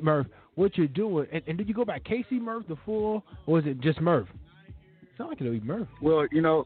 Murph, 0.00 0.26
what 0.54 0.78
you're 0.78 0.86
doing, 0.86 1.26
and, 1.32 1.42
and, 1.46 1.58
did 1.58 1.68
you 1.68 1.74
go 1.74 1.84
by 1.84 1.98
Casey 1.98 2.40
Murff, 2.40 2.66
the 2.68 2.76
full, 2.86 3.22
or 3.46 3.54
was 3.54 3.66
it 3.66 3.80
just 3.80 4.00
Murph? 4.00 4.28
Sound 5.18 5.30
like 5.30 5.40
it'll 5.40 5.52
be 5.52 5.60
Murph. 5.60 5.88
Well, 6.00 6.26
you 6.32 6.40
know, 6.40 6.64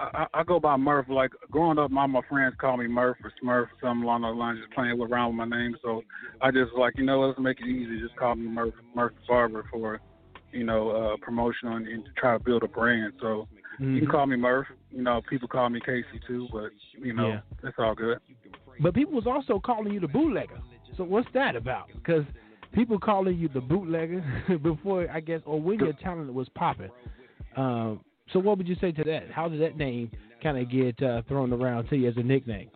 I, 0.00 0.26
I 0.34 0.44
go 0.44 0.60
by 0.60 0.76
Murph. 0.76 1.06
Like 1.08 1.30
growing 1.50 1.78
up, 1.78 1.90
my 1.90 2.06
my 2.06 2.20
friends 2.28 2.54
call 2.60 2.76
me 2.76 2.86
Murph 2.86 3.18
or 3.22 3.32
Smurf, 3.42 3.64
or 3.64 3.70
something 3.80 4.04
along 4.04 4.22
those 4.22 4.36
lines, 4.36 4.58
just 4.60 4.72
playing 4.72 4.98
with 4.98 5.10
around 5.10 5.36
with 5.36 5.48
my 5.48 5.56
name. 5.56 5.76
So 5.82 6.02
I 6.40 6.50
just 6.50 6.72
like, 6.76 6.94
you 6.96 7.04
know, 7.04 7.20
let's 7.20 7.38
make 7.38 7.60
it 7.60 7.66
easy. 7.66 8.00
Just 8.00 8.16
call 8.16 8.34
me 8.34 8.48
Murph, 8.48 8.74
Murph 8.94 9.12
Barber 9.28 9.64
for, 9.70 10.00
you 10.52 10.64
know, 10.64 10.90
uh, 10.90 11.16
promotional 11.22 11.76
and, 11.76 11.86
and 11.86 12.04
to 12.04 12.10
try 12.16 12.36
to 12.36 12.42
build 12.42 12.62
a 12.62 12.68
brand. 12.68 13.12
So 13.20 13.46
Mm-hmm. 13.80 13.94
You 13.94 14.00
can 14.02 14.10
call 14.10 14.26
me 14.26 14.36
Murph. 14.36 14.66
You 14.90 15.02
know, 15.02 15.22
people 15.28 15.48
call 15.48 15.68
me 15.70 15.80
Casey 15.80 16.20
too, 16.26 16.48
but 16.52 16.70
you 16.98 17.14
know, 17.14 17.28
yeah. 17.28 17.40
that's 17.62 17.76
all 17.78 17.94
good. 17.94 18.18
But 18.80 18.94
people 18.94 19.14
was 19.14 19.26
also 19.26 19.58
calling 19.58 19.92
you 19.92 20.00
the 20.00 20.08
bootlegger. 20.08 20.60
So 20.96 21.04
what's 21.04 21.28
that 21.32 21.56
about? 21.56 21.88
Because 21.94 22.24
people 22.72 22.98
calling 22.98 23.38
you 23.38 23.48
the 23.48 23.60
bootlegger 23.60 24.22
before, 24.62 25.08
I 25.10 25.20
guess, 25.20 25.40
or 25.46 25.60
when 25.60 25.78
your 25.78 25.92
talent 25.94 26.32
was 26.32 26.48
popping. 26.54 26.90
Um, 27.56 28.00
so 28.32 28.38
what 28.38 28.58
would 28.58 28.68
you 28.68 28.76
say 28.80 28.92
to 28.92 29.04
that? 29.04 29.30
How 29.30 29.48
did 29.48 29.60
that 29.60 29.76
name 29.76 30.10
kind 30.42 30.58
of 30.58 30.70
get 30.70 31.02
uh, 31.02 31.22
thrown 31.28 31.52
around 31.52 31.88
to 31.88 31.96
you 31.96 32.08
as 32.08 32.16
a 32.16 32.22
nickname? 32.22 32.70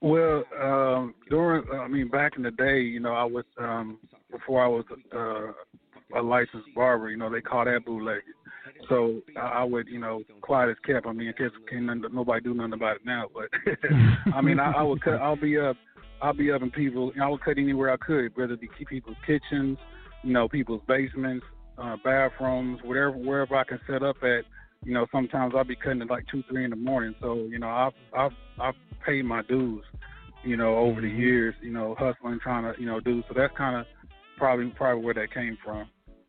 Well, 0.00 0.44
um, 0.62 1.14
during, 1.30 1.64
I 1.72 1.88
mean, 1.88 2.08
back 2.08 2.32
in 2.36 2.42
the 2.42 2.50
day, 2.50 2.80
you 2.80 3.00
know, 3.00 3.12
I 3.12 3.24
was 3.24 3.44
um, 3.58 3.98
before 4.30 4.62
I 4.62 4.68
was 4.68 4.84
uh, 5.14 6.18
a 6.18 6.22
licensed 6.22 6.68
barber. 6.74 7.10
You 7.10 7.16
know, 7.16 7.30
they 7.30 7.40
call 7.40 7.64
that 7.64 7.84
bootlegger. 7.84 8.22
So 8.88 9.20
I, 9.40 9.64
would, 9.64 9.88
you 9.88 9.98
know, 9.98 10.22
quiet 10.42 10.70
as 10.70 10.76
kept. 10.86 11.06
I 11.06 11.12
mean, 11.12 11.28
I 11.28 11.32
guess 11.32 11.50
can 11.68 11.86
nobody 12.12 12.42
do 12.42 12.54
nothing 12.54 12.74
about 12.74 12.96
it 12.96 13.06
now. 13.06 13.26
But 13.32 13.48
I 14.34 14.40
mean, 14.42 14.60
I, 14.60 14.72
I 14.72 14.82
would 14.82 15.02
cut. 15.02 15.14
I'll 15.14 15.36
be 15.36 15.58
up. 15.58 15.76
I'll 16.20 16.34
be 16.34 16.52
up 16.52 16.62
in 16.62 16.70
people. 16.70 17.12
I 17.20 17.28
would 17.28 17.42
cut 17.42 17.58
anywhere 17.58 17.90
I 17.90 17.96
could, 17.96 18.36
whether 18.36 18.54
it 18.54 18.60
be 18.60 18.68
people's 18.88 19.16
kitchens, 19.26 19.78
you 20.22 20.32
know, 20.32 20.48
people's 20.48 20.82
basements, 20.86 21.44
uh, 21.78 21.96
bathrooms, 22.04 22.80
whatever, 22.84 23.12
wherever 23.12 23.56
I 23.56 23.64
can 23.64 23.80
set 23.88 24.02
up 24.02 24.16
at. 24.22 24.44
You 24.84 24.94
know, 24.94 25.06
sometimes 25.10 25.54
I'll 25.56 25.64
be 25.64 25.74
cutting 25.74 26.02
at 26.02 26.10
like 26.10 26.24
two, 26.30 26.44
three 26.48 26.64
in 26.64 26.70
the 26.70 26.76
morning. 26.76 27.14
So 27.20 27.34
you 27.50 27.58
know, 27.58 27.68
I've 27.68 27.92
I've 28.16 28.32
I've 28.60 28.74
paid 29.04 29.24
my 29.24 29.42
dues. 29.42 29.84
You 30.44 30.56
know, 30.56 30.76
over 30.76 31.00
the 31.00 31.08
mm-hmm. 31.08 31.20
years. 31.20 31.54
You 31.60 31.72
know, 31.72 31.96
hustling, 31.98 32.38
trying 32.42 32.72
to 32.72 32.80
you 32.80 32.86
know 32.86 33.00
do. 33.00 33.22
So 33.28 33.34
that's 33.36 33.56
kind 33.56 33.76
of 33.80 33.86
probably 34.36 34.66
probably 34.76 35.04
where 35.04 35.14
that 35.14 35.32
came 35.32 35.58
from. 35.64 35.88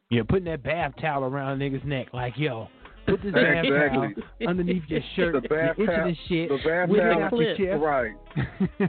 Yeah, 0.09 0.21
putting 0.27 0.45
that 0.45 0.63
bath 0.63 0.93
towel 1.01 1.25
around 1.25 1.61
a 1.61 1.65
nigga's 1.65 1.85
neck, 1.85 2.07
like 2.13 2.33
yo, 2.37 2.69
put 3.07 3.21
this 3.21 3.33
bath 3.33 3.65
Exactly. 3.65 4.15
towel 4.15 4.49
underneath 4.49 4.83
your 4.87 5.01
shirt, 5.15 5.33
The 5.33 5.47
bath 5.49 5.75
you're 5.77 5.87
towel- 5.87 6.07
and 6.07 6.17
shit. 6.29 6.49
The 6.49 6.57
bath 6.65 6.89
with 6.89 6.99
it 6.99 7.03
towel, 7.03 7.23
out 7.23 7.29
clip. 7.29 7.81
right? 7.81 8.13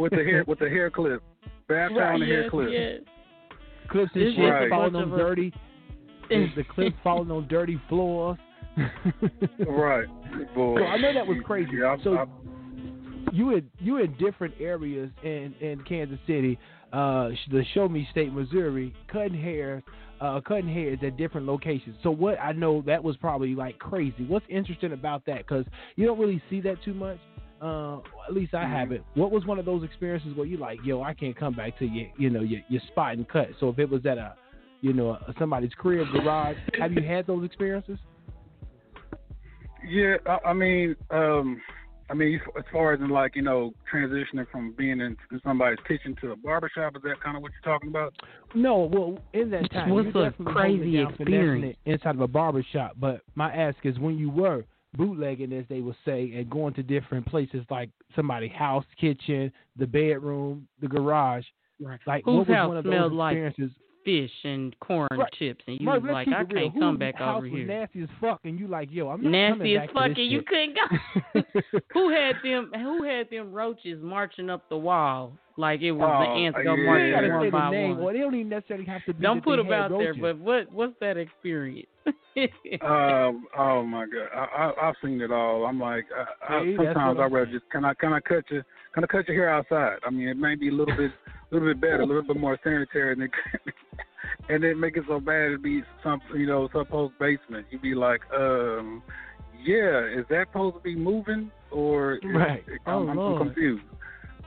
With 0.00 0.12
the 0.12 0.24
hair 0.24 0.44
with 0.46 0.58
the 0.60 0.68
hair 0.68 0.90
clip, 0.90 1.22
bath 1.68 1.90
towel 1.90 2.14
and 2.14 2.22
the 2.22 2.26
hair 2.26 2.48
clip. 2.48 2.68
yes. 2.70 3.00
clips 3.90 4.12
and 4.14 4.22
This 4.22 4.34
shit 4.34 4.44
is 4.44 4.50
a 4.50 4.68
falling 4.70 4.94
on 4.94 5.02
of 5.02 5.12
us. 5.12 5.18
dirty. 5.18 5.52
the, 6.56 6.62
the 6.62 6.64
clips 6.64 6.96
falling 7.02 7.30
on 7.30 7.46
dirty 7.48 7.80
floors. 7.88 8.38
Right. 9.66 10.06
Boy. 10.54 10.78
So 10.80 10.84
I 10.84 10.96
know 10.98 11.12
that 11.14 11.26
was 11.26 11.38
crazy. 11.44 11.72
Yeah, 11.80 11.96
I- 11.98 12.02
So- 12.04 12.18
I- 12.18 12.26
you 13.32 13.54
in 13.56 13.68
you 13.78 13.98
in 13.98 14.14
different 14.14 14.54
areas 14.58 15.10
in 15.22 15.54
in 15.60 15.82
Kansas 15.84 16.18
City, 16.26 16.58
uh, 16.94 17.28
the 17.50 17.62
Show 17.74 17.86
Me 17.88 18.08
State, 18.10 18.32
Missouri, 18.32 18.94
cutting 19.12 19.34
hair, 19.38 19.82
uh, 20.22 20.40
cutting 20.40 20.68
hairs 20.72 20.98
at 21.02 21.18
different 21.18 21.46
locations. 21.46 21.96
So 22.02 22.10
what 22.10 22.40
I 22.40 22.52
know 22.52 22.80
that 22.86 23.04
was 23.04 23.18
probably 23.18 23.54
like 23.54 23.78
crazy. 23.78 24.24
What's 24.26 24.46
interesting 24.48 24.92
about 24.94 25.26
that? 25.26 25.38
Because 25.38 25.66
you 25.96 26.06
don't 26.06 26.18
really 26.18 26.40
see 26.48 26.60
that 26.62 26.82
too 26.82 26.94
much. 26.94 27.18
Uh, 27.60 27.98
at 28.26 28.32
least 28.32 28.54
I 28.54 28.62
Mm-hmm. 28.62 28.72
haven't. 28.72 29.04
What 29.14 29.30
was 29.30 29.44
one 29.44 29.58
of 29.58 29.66
those 29.66 29.82
experiences 29.84 30.34
where 30.34 30.46
you 30.46 30.56
like, 30.56 30.78
yo, 30.84 31.02
I 31.02 31.12
can't 31.12 31.36
come 31.36 31.52
back 31.54 31.76
to 31.80 31.86
you, 31.86 32.08
you 32.16 32.30
know, 32.30 32.40
your 32.40 32.60
your 32.70 32.80
spot 32.86 33.12
and 33.14 33.28
cut. 33.28 33.48
So 33.60 33.68
if 33.68 33.78
it 33.78 33.90
was 33.90 34.06
at 34.06 34.16
a, 34.16 34.34
you 34.80 34.92
know, 34.92 35.18
somebody's 35.38 35.72
crib, 35.76 36.06
garage, 36.12 36.56
have 36.78 36.92
you 36.92 37.02
had 37.02 37.26
those 37.26 37.44
experiences? 37.44 37.98
Yeah, 39.88 40.16
I, 40.26 40.50
I 40.50 40.52
mean, 40.52 40.96
um, 41.10 41.60
I 42.10 42.14
mean, 42.14 42.40
as 42.56 42.64
far 42.72 42.92
as 42.92 43.00
in 43.00 43.08
like 43.08 43.36
you 43.36 43.42
know, 43.42 43.72
transitioning 43.92 44.46
from 44.50 44.72
being 44.76 45.00
in, 45.00 45.16
in 45.30 45.40
somebody's 45.44 45.78
kitchen 45.86 46.16
to 46.22 46.32
a 46.32 46.36
barbershop, 46.36 46.96
is 46.96 47.02
that 47.02 47.20
kind 47.22 47.36
of 47.36 47.42
what 47.42 47.52
you're 47.52 47.72
talking 47.72 47.88
about? 47.90 48.14
No, 48.54 48.88
well, 48.92 49.18
in 49.34 49.50
that 49.50 49.70
time, 49.72 49.90
What's 49.90 50.06
you 50.14 50.20
a 50.20 50.30
definitely 50.30 50.54
crazy 50.54 50.76
holding 50.76 50.94
it 50.94 51.02
down, 51.04 51.16
finessing 51.16 51.34
experience? 51.34 51.76
inside 51.86 52.14
of 52.14 52.20
a 52.20 52.28
barber 52.28 52.64
shop. 52.72 52.92
But 52.98 53.20
my 53.34 53.52
ask 53.54 53.76
is, 53.84 53.98
when 53.98 54.16
you 54.18 54.30
were 54.30 54.64
bootlegging, 54.96 55.52
as 55.52 55.64
they 55.68 55.80
would 55.80 55.96
say, 56.04 56.32
and 56.34 56.48
going 56.48 56.74
to 56.74 56.82
different 56.82 57.26
places 57.26 57.64
like 57.70 57.90
somebody's 58.16 58.52
house, 58.52 58.84
kitchen, 59.00 59.52
the 59.76 59.86
bedroom, 59.86 60.66
the 60.80 60.88
garage, 60.88 61.44
Right. 61.80 62.00
like 62.08 62.24
Whose 62.24 62.38
what 62.38 62.48
was 62.48 62.56
house 62.56 62.68
one 62.68 62.76
of 62.78 62.84
smelled 62.84 63.12
those 63.12 63.16
like 63.18 63.36
experiences? 63.36 63.70
Fish 64.04 64.30
and 64.44 64.78
corn 64.80 65.08
Right. 65.12 65.32
chips, 65.32 65.64
and 65.66 65.78
you 65.80 65.86
Mark, 65.86 66.02
was 66.02 66.12
like, 66.12 66.28
I 66.28 66.44
can't 66.44 66.78
come 66.78 66.96
back 66.96 67.16
house 67.16 67.38
over 67.38 67.42
was 67.42 67.52
here. 67.52 67.66
Nasty 67.66 68.02
as 68.02 68.08
fuck, 68.20 68.40
and 68.44 68.58
you 68.58 68.68
like, 68.68 68.88
yo, 68.90 69.08
I'm 69.08 69.22
not 69.22 69.30
Nasty 69.30 69.76
as 69.76 69.88
fuck, 69.92 70.06
and 70.06 70.30
you 70.30 70.42
couldn't 70.42 70.76
go. 70.76 71.40
who 71.92 72.10
had 72.10 72.36
them? 72.42 72.70
Who 72.74 73.02
had 73.02 73.28
them 73.30 73.52
roaches 73.52 74.02
marching 74.02 74.50
up 74.50 74.68
the 74.68 74.76
wall 74.76 75.32
like 75.58 75.80
it 75.82 75.90
was 75.92 76.08
Oh, 76.08 76.20
the 76.22 76.40
ants 76.46 76.58
go 76.62 76.74
yeah. 76.74 76.80
You 76.80 76.86
marching 76.86 77.06
ain't 77.06 77.14
gotta 77.16 77.28
one 77.34 77.42
say 77.46 77.50
by 77.50 77.70
name, 77.70 77.90
one? 77.90 78.00
or 78.00 78.12
they 78.12 78.18
don't 78.20 78.34
even 78.34 78.48
necessarily 78.48 78.86
have 78.86 79.04
to 79.06 79.12
be. 79.14 79.22
Don't 79.22 79.38
that 79.38 79.44
put 79.44 79.56
them 79.56 79.72
out 79.72 79.90
there, 79.90 80.14
roaches. 80.14 80.22
but 80.22 80.38
what 80.38 80.72
what's 80.72 80.94
that 81.00 81.16
experience? 81.16 81.88
um, 82.82 83.46
oh 83.58 83.82
my 83.82 84.06
god, 84.06 84.28
I, 84.34 84.44
I, 84.70 84.88
I've 84.88 84.94
seen 85.04 85.20
it 85.20 85.32
all. 85.32 85.66
I'm 85.66 85.80
like, 85.80 86.04
I, 86.48 86.54
I, 86.54 86.64
See, 86.64 86.70
that's 86.76 86.94
sometimes 86.94 87.18
I 87.18 87.24
I'm 87.24 87.32
rather 87.34 87.46
saying. 87.46 87.58
just 87.58 87.70
can 87.72 87.84
I 87.84 87.94
can 87.94 88.12
I 88.12 88.20
cut 88.20 88.44
you 88.50 88.62
can 88.94 89.04
I 89.04 89.06
cut 89.08 89.26
your 89.28 89.36
hair 89.36 89.50
outside? 89.50 89.98
I 90.06 90.10
mean, 90.10 90.28
it 90.28 90.36
may 90.36 90.54
be 90.54 90.68
a 90.68 90.72
little 90.72 90.96
bit 90.96 91.10
a 91.10 91.54
little 91.54 91.68
bit 91.68 91.80
better, 91.80 92.00
a 92.02 92.06
little 92.06 92.22
bit 92.22 92.38
more 92.38 92.56
sanitary, 92.62 93.12
and 93.14 93.22
it, 93.22 93.30
and 94.48 94.62
then 94.62 94.78
make 94.78 94.96
it 94.96 95.04
so 95.08 95.18
bad 95.18 95.46
it'd 95.48 95.62
be 95.62 95.82
some 96.04 96.20
you 96.36 96.46
know 96.46 96.68
some 96.72 96.86
post 96.86 97.14
basement. 97.18 97.66
You'd 97.70 97.82
be 97.82 97.94
like, 97.96 98.20
um, 98.32 99.02
yeah, 99.64 100.04
is 100.06 100.24
that 100.30 100.46
supposed 100.52 100.76
to 100.76 100.82
be 100.82 100.94
moving 100.94 101.50
or 101.72 102.20
Right. 102.24 102.64
I'm, 102.86 102.94
Oh, 102.94 103.08
I'm, 103.08 103.18
I'm 103.18 103.38
confused. 103.46 103.82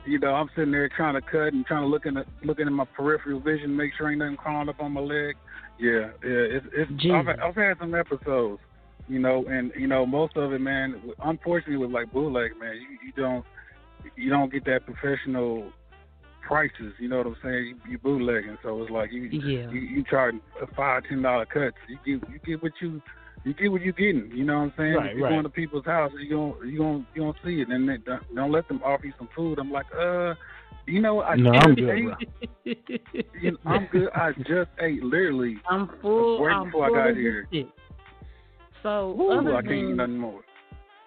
You 0.04 0.18
know, 0.18 0.34
I'm 0.34 0.48
sitting 0.56 0.72
there 0.72 0.88
trying 0.88 1.14
to 1.14 1.20
cut 1.20 1.52
and 1.52 1.64
trying 1.64 1.82
to 1.82 1.86
look 1.86 2.06
in 2.06 2.14
the, 2.14 2.24
looking 2.44 2.66
at 2.66 2.72
my 2.72 2.84
peripheral 2.84 3.40
vision, 3.40 3.76
make 3.76 3.92
sure 3.96 4.10
ain't 4.10 4.18
nothing 4.18 4.36
crawling 4.36 4.68
up 4.68 4.80
on 4.80 4.92
my 4.92 5.00
leg. 5.00 5.36
Yeah, 5.78 6.10
yeah. 6.24 6.58
It's, 6.58 6.66
it's 6.72 6.90
I've, 7.12 7.28
I've 7.28 7.54
had 7.54 7.78
some 7.78 7.94
episodes, 7.94 8.60
you 9.08 9.20
know, 9.20 9.44
and 9.48 9.72
you 9.78 9.86
know 9.86 10.04
most 10.04 10.36
of 10.36 10.52
it, 10.52 10.60
man. 10.60 11.00
Unfortunately, 11.24 11.76
with 11.76 11.90
like 11.90 12.12
bootleg, 12.12 12.58
man, 12.58 12.74
you, 12.76 12.98
you 13.06 13.12
don't 13.22 13.44
you 14.16 14.30
don't 14.30 14.52
get 14.52 14.64
that 14.64 14.80
professional 14.84 15.70
prices. 16.46 16.92
You 16.98 17.08
know 17.08 17.18
what 17.18 17.26
I'm 17.26 17.36
saying? 17.42 17.64
You, 17.86 17.92
you 17.92 17.98
bootlegging, 17.98 18.58
so 18.62 18.82
it's 18.82 18.90
like 18.90 19.12
you 19.12 19.22
Yeah. 19.22 19.70
you, 19.70 19.80
you 19.80 20.04
charging 20.08 20.40
five 20.76 21.04
ten 21.08 21.22
dollar 21.22 21.46
cuts. 21.46 21.76
You 21.88 22.18
get 22.18 22.28
you 22.28 22.38
get 22.44 22.62
what 22.62 22.72
you 22.80 23.00
you 23.44 23.54
get 23.54 23.72
what 23.72 23.82
you 23.82 23.92
getting. 23.92 24.30
You 24.34 24.44
know 24.44 24.58
what 24.58 24.64
I'm 24.64 24.72
saying? 24.76 24.94
Right, 24.94 25.10
if 25.10 25.16
you're 25.16 25.24
right. 25.24 25.32
going 25.32 25.42
to 25.44 25.48
people's 25.50 25.84
house, 25.84 26.12
you 26.18 26.30
gon' 26.30 26.54
you 26.68 26.78
gon' 26.78 27.06
you 27.14 27.22
gonna 27.22 27.34
see 27.44 27.60
it, 27.60 27.68
and 27.68 27.88
they 27.88 27.96
don't, 27.98 28.34
don't 28.34 28.52
let 28.52 28.68
them 28.68 28.80
offer 28.84 29.06
you 29.06 29.12
some 29.18 29.28
food. 29.34 29.58
I'm 29.58 29.72
like, 29.72 29.86
uh, 29.98 30.34
you 30.86 31.00
know, 31.00 31.22
I 31.22 31.36
No, 31.36 31.52
just 31.52 31.66
I'm 31.66 31.74
good, 31.74 31.90
ate. 32.64 32.76
You 33.40 33.52
know, 33.52 33.58
I'm 33.66 33.86
good. 33.86 34.08
I 34.14 34.32
just 34.38 34.70
ate 34.80 35.02
literally. 35.02 35.56
I'm 35.68 35.90
full. 36.00 36.44
Right 36.44 36.54
I'm 36.54 36.66
before 36.66 36.84
I 36.84 36.88
full 36.88 36.96
got 36.96 37.10
of 37.10 37.16
here. 37.16 37.48
shit. 37.52 37.68
So 38.82 39.16
Ooh, 39.20 39.30
other 39.30 39.56
I 39.56 39.62
can't 39.62 39.74
eat 39.74 39.82
than 39.82 39.96
nothing 39.96 40.18
more. 40.18 40.42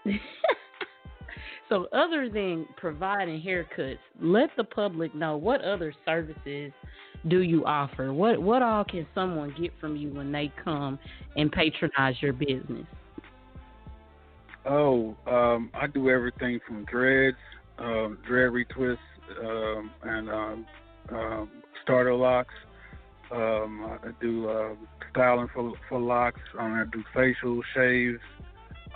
so 1.70 1.88
other 1.92 2.30
than 2.30 2.68
providing 2.78 3.42
haircuts, 3.42 3.98
let 4.22 4.50
the 4.56 4.64
public 4.64 5.14
know 5.14 5.36
what 5.36 5.62
other 5.62 5.94
services 6.06 6.72
do 7.28 7.42
you 7.42 7.66
offer. 7.66 8.14
What 8.14 8.42
what 8.42 8.62
all 8.62 8.84
can 8.84 9.06
someone 9.16 9.54
get 9.60 9.72
from 9.80 9.96
you 9.96 10.14
when 10.14 10.32
they 10.32 10.52
come 10.64 11.00
and 11.36 11.52
patronize 11.52 12.16
your 12.22 12.34
business? 12.34 12.86
Oh, 14.66 15.16
um, 15.28 15.70
I 15.74 15.88
do 15.88 16.10
everything 16.10 16.60
from 16.68 16.86
dreads, 16.86 17.38
um, 17.78 18.18
dread 18.28 18.52
retwists, 18.52 18.98
um, 19.44 19.92
and 20.04 20.30
um, 20.30 20.66
um, 21.12 21.50
starter 21.84 22.16
locks. 22.16 22.54
Um, 23.32 24.00
I 24.04 24.10
do 24.22 24.50
uh, 24.50 24.76
styling 25.12 25.48
for 25.54 25.74
for 25.90 26.00
locks. 26.00 26.40
I 26.60 26.84
do 26.92 27.04
facial 27.14 27.62
shaves. 27.76 28.20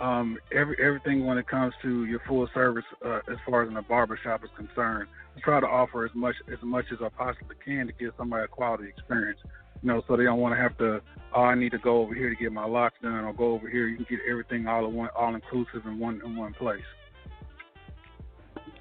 Um, 0.00 0.38
every 0.50 0.76
everything 0.82 1.26
when 1.26 1.36
it 1.36 1.46
comes 1.46 1.74
to 1.82 2.06
your 2.06 2.20
full 2.26 2.48
service 2.54 2.84
uh, 3.04 3.18
as 3.30 3.36
far 3.46 3.62
as 3.62 3.68
in 3.68 3.76
a 3.76 3.82
barbershop 3.82 4.42
is 4.42 4.50
concerned. 4.56 5.08
I 5.36 5.40
try 5.40 5.60
to 5.60 5.66
offer 5.66 6.06
as 6.06 6.10
much 6.14 6.34
as 6.50 6.58
much 6.62 6.86
as 6.90 6.98
I 7.02 7.08
possibly 7.10 7.56
can 7.62 7.86
to 7.86 7.92
give 7.92 8.12
somebody 8.16 8.44
a 8.44 8.48
quality 8.48 8.88
experience. 8.88 9.38
You 9.82 9.88
know, 9.88 10.02
so 10.08 10.16
they 10.16 10.24
don't 10.24 10.40
want 10.40 10.54
to 10.54 10.60
have 10.60 10.76
to. 10.78 11.00
Oh, 11.34 11.42
I 11.42 11.54
need 11.54 11.72
to 11.72 11.78
go 11.78 12.00
over 12.00 12.14
here 12.14 12.30
to 12.30 12.36
get 12.36 12.50
my 12.50 12.64
locks 12.64 12.96
done, 13.02 13.12
or 13.12 13.32
go 13.34 13.52
over 13.52 13.68
here. 13.68 13.88
You 13.88 13.96
can 13.96 14.06
get 14.08 14.20
everything 14.28 14.66
all 14.66 14.86
in 14.86 14.94
one, 14.94 15.10
all 15.14 15.34
inclusive 15.34 15.82
in 15.84 15.98
one 15.98 16.20
in 16.24 16.34
one 16.34 16.54
place. 16.54 16.80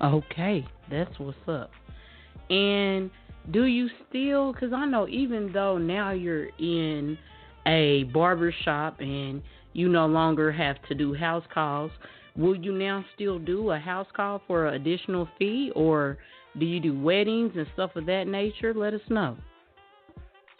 Okay, 0.01 0.65
that's 0.89 1.19
what's 1.19 1.37
up. 1.47 1.71
And 2.49 3.11
do 3.51 3.65
you 3.65 3.89
still? 4.07 4.53
Because 4.53 4.71
I 4.71 4.85
know 4.85 5.07
even 5.09 5.51
though 5.51 5.77
now 5.77 6.11
you're 6.11 6.47
in 6.57 7.17
a 7.65 8.03
barber 8.05 8.53
shop 8.63 8.97
and 8.99 9.41
you 9.79 9.87
no 9.87 10.05
longer 10.05 10.51
have 10.51 10.75
to 10.89 10.93
do 10.93 11.13
house 11.13 11.45
calls, 11.53 11.91
will 12.35 12.55
you 12.55 12.73
now 12.73 13.05
still 13.15 13.39
do 13.39 13.71
a 13.71 13.79
house 13.79 14.07
call 14.13 14.41
for 14.45 14.67
an 14.67 14.73
additional 14.73 15.27
fee, 15.37 15.71
or 15.73 16.17
do 16.59 16.65
you 16.65 16.81
do 16.81 16.99
weddings 16.99 17.53
and 17.55 17.65
stuff 17.73 17.95
of 17.95 18.05
that 18.05 18.27
nature? 18.27 18.73
Let 18.73 18.93
us 18.93 19.01
know. 19.09 19.37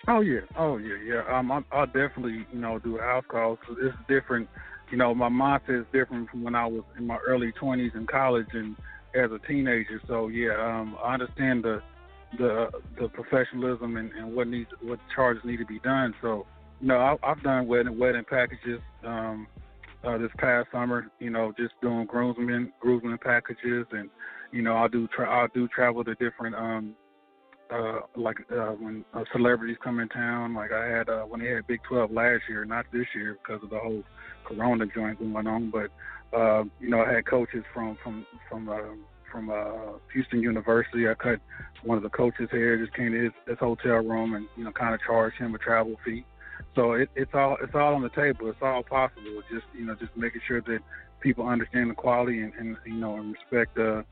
Oh 0.07 0.21
yeah, 0.21 0.39
oh 0.57 0.77
yeah, 0.77 0.95
yeah. 1.05 1.37
Um, 1.37 1.51
I, 1.51 1.61
I'll 1.73 1.85
definitely 1.85 2.45
you 2.53 2.59
know 2.59 2.79
do 2.79 2.97
house 2.97 3.25
calls. 3.27 3.59
It's 3.81 3.95
different. 4.07 4.47
You 4.89 4.97
know, 4.97 5.13
my 5.13 5.29
mindset 5.29 5.81
is 5.81 5.85
different 5.91 6.29
from 6.29 6.41
when 6.41 6.55
I 6.55 6.65
was 6.65 6.83
in 6.97 7.05
my 7.05 7.17
early 7.27 7.51
twenties 7.51 7.91
in 7.95 8.07
college 8.07 8.47
and 8.53 8.75
as 9.13 9.29
a 9.31 9.39
teenager. 9.45 10.01
So 10.07 10.29
yeah, 10.29 10.55
um, 10.55 10.95
I 11.03 11.13
understand 11.13 11.63
the 11.63 11.81
the 12.37 12.69
the 12.99 13.09
professionalism 13.09 13.97
and, 13.97 14.11
and 14.13 14.33
what 14.33 14.47
needs 14.47 14.69
what 14.81 14.99
charges 15.13 15.43
need 15.43 15.57
to 15.57 15.65
be 15.65 15.79
done. 15.79 16.13
So 16.21 16.45
know, 16.87 16.97
I, 16.97 17.15
I've 17.29 17.43
done 17.43 17.67
wedding 17.67 17.97
wedding 17.97 18.25
packages 18.29 18.79
um, 19.05 19.47
uh, 20.03 20.17
this 20.17 20.31
past 20.37 20.67
summer. 20.71 21.11
You 21.19 21.29
know, 21.29 21.53
just 21.57 21.73
doing 21.81 22.05
groomsmen 22.05 22.71
groomsmen 22.79 23.17
packages, 23.19 23.85
and 23.91 24.09
you 24.51 24.61
know, 24.61 24.73
I'll 24.73 24.89
do 24.89 25.07
tra- 25.07 25.29
I'll 25.29 25.49
do 25.53 25.67
travel 25.67 26.03
to 26.03 26.15
different 26.15 26.55
um, 26.55 26.95
uh, 27.71 27.99
like 28.15 28.37
uh, 28.51 28.71
when 28.71 29.05
uh, 29.13 29.23
celebrities 29.31 29.77
come 29.83 29.99
in 29.99 30.09
town. 30.09 30.53
Like 30.53 30.71
I 30.71 30.85
had 30.85 31.09
uh, 31.09 31.23
when 31.23 31.41
they 31.41 31.47
had 31.47 31.67
Big 31.67 31.81
12 31.87 32.11
last 32.11 32.41
year, 32.49 32.65
not 32.65 32.85
this 32.91 33.05
year 33.13 33.37
because 33.43 33.63
of 33.63 33.69
the 33.69 33.79
whole 33.79 34.03
Corona 34.45 34.85
joint 34.87 35.19
going 35.19 35.47
on. 35.47 35.71
But 35.71 35.91
uh, 36.37 36.63
you 36.79 36.89
know, 36.89 37.01
I 37.01 37.13
had 37.13 37.25
coaches 37.25 37.63
from 37.73 37.97
from 38.03 38.25
from 38.49 38.69
uh, 38.69 38.95
from 39.31 39.49
uh, 39.49 39.97
Houston 40.13 40.41
University. 40.41 41.07
I 41.07 41.13
cut 41.13 41.39
one 41.83 41.97
of 41.97 42.03
the 42.03 42.09
coaches' 42.09 42.49
hair. 42.51 42.77
Just 42.77 42.95
came 42.95 43.11
to 43.11 43.23
his, 43.23 43.31
his 43.47 43.59
hotel 43.59 43.97
room 43.97 44.33
and 44.33 44.47
you 44.55 44.63
know 44.63 44.71
kind 44.71 44.93
of 44.93 45.01
charged 45.05 45.37
him 45.37 45.53
a 45.55 45.57
travel 45.57 45.95
fee. 46.03 46.25
So 46.75 46.93
it, 46.93 47.09
it's 47.15 47.31
all 47.33 47.57
it's 47.61 47.73
all 47.75 47.95
on 47.95 48.01
the 48.01 48.09
table. 48.09 48.49
It's 48.49 48.61
all 48.61 48.83
possible. 48.83 49.41
Just 49.51 49.65
you 49.77 49.85
know, 49.85 49.95
just 49.95 50.15
making 50.15 50.41
sure 50.47 50.61
that 50.61 50.79
people 51.21 51.47
understand 51.47 51.89
the 51.89 51.95
quality 51.95 52.41
and, 52.41 52.53
and 52.59 52.77
you 52.85 52.93
know 52.93 53.17
and 53.17 53.33
respect 53.33 53.75
the 53.75 54.05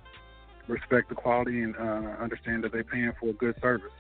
respect 0.68 1.10
the 1.10 1.16
quality 1.16 1.62
and 1.62 1.76
uh, 1.78 2.22
understand 2.22 2.64
that 2.64 2.72
they're 2.72 2.84
paying 2.84 3.12
for 3.20 3.30
a 3.30 3.34
good 3.34 3.56
service. 3.62 3.92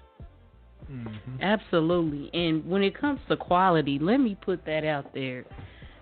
Mhm. 0.91 1.41
Absolutely. 1.41 2.29
And 2.33 2.65
when 2.65 2.83
it 2.83 2.95
comes 2.95 3.19
to 3.29 3.35
quality, 3.35 3.99
let 3.99 4.17
me 4.17 4.35
put 4.35 4.63
that 4.65 4.85
out 4.85 5.13
there. 5.13 5.45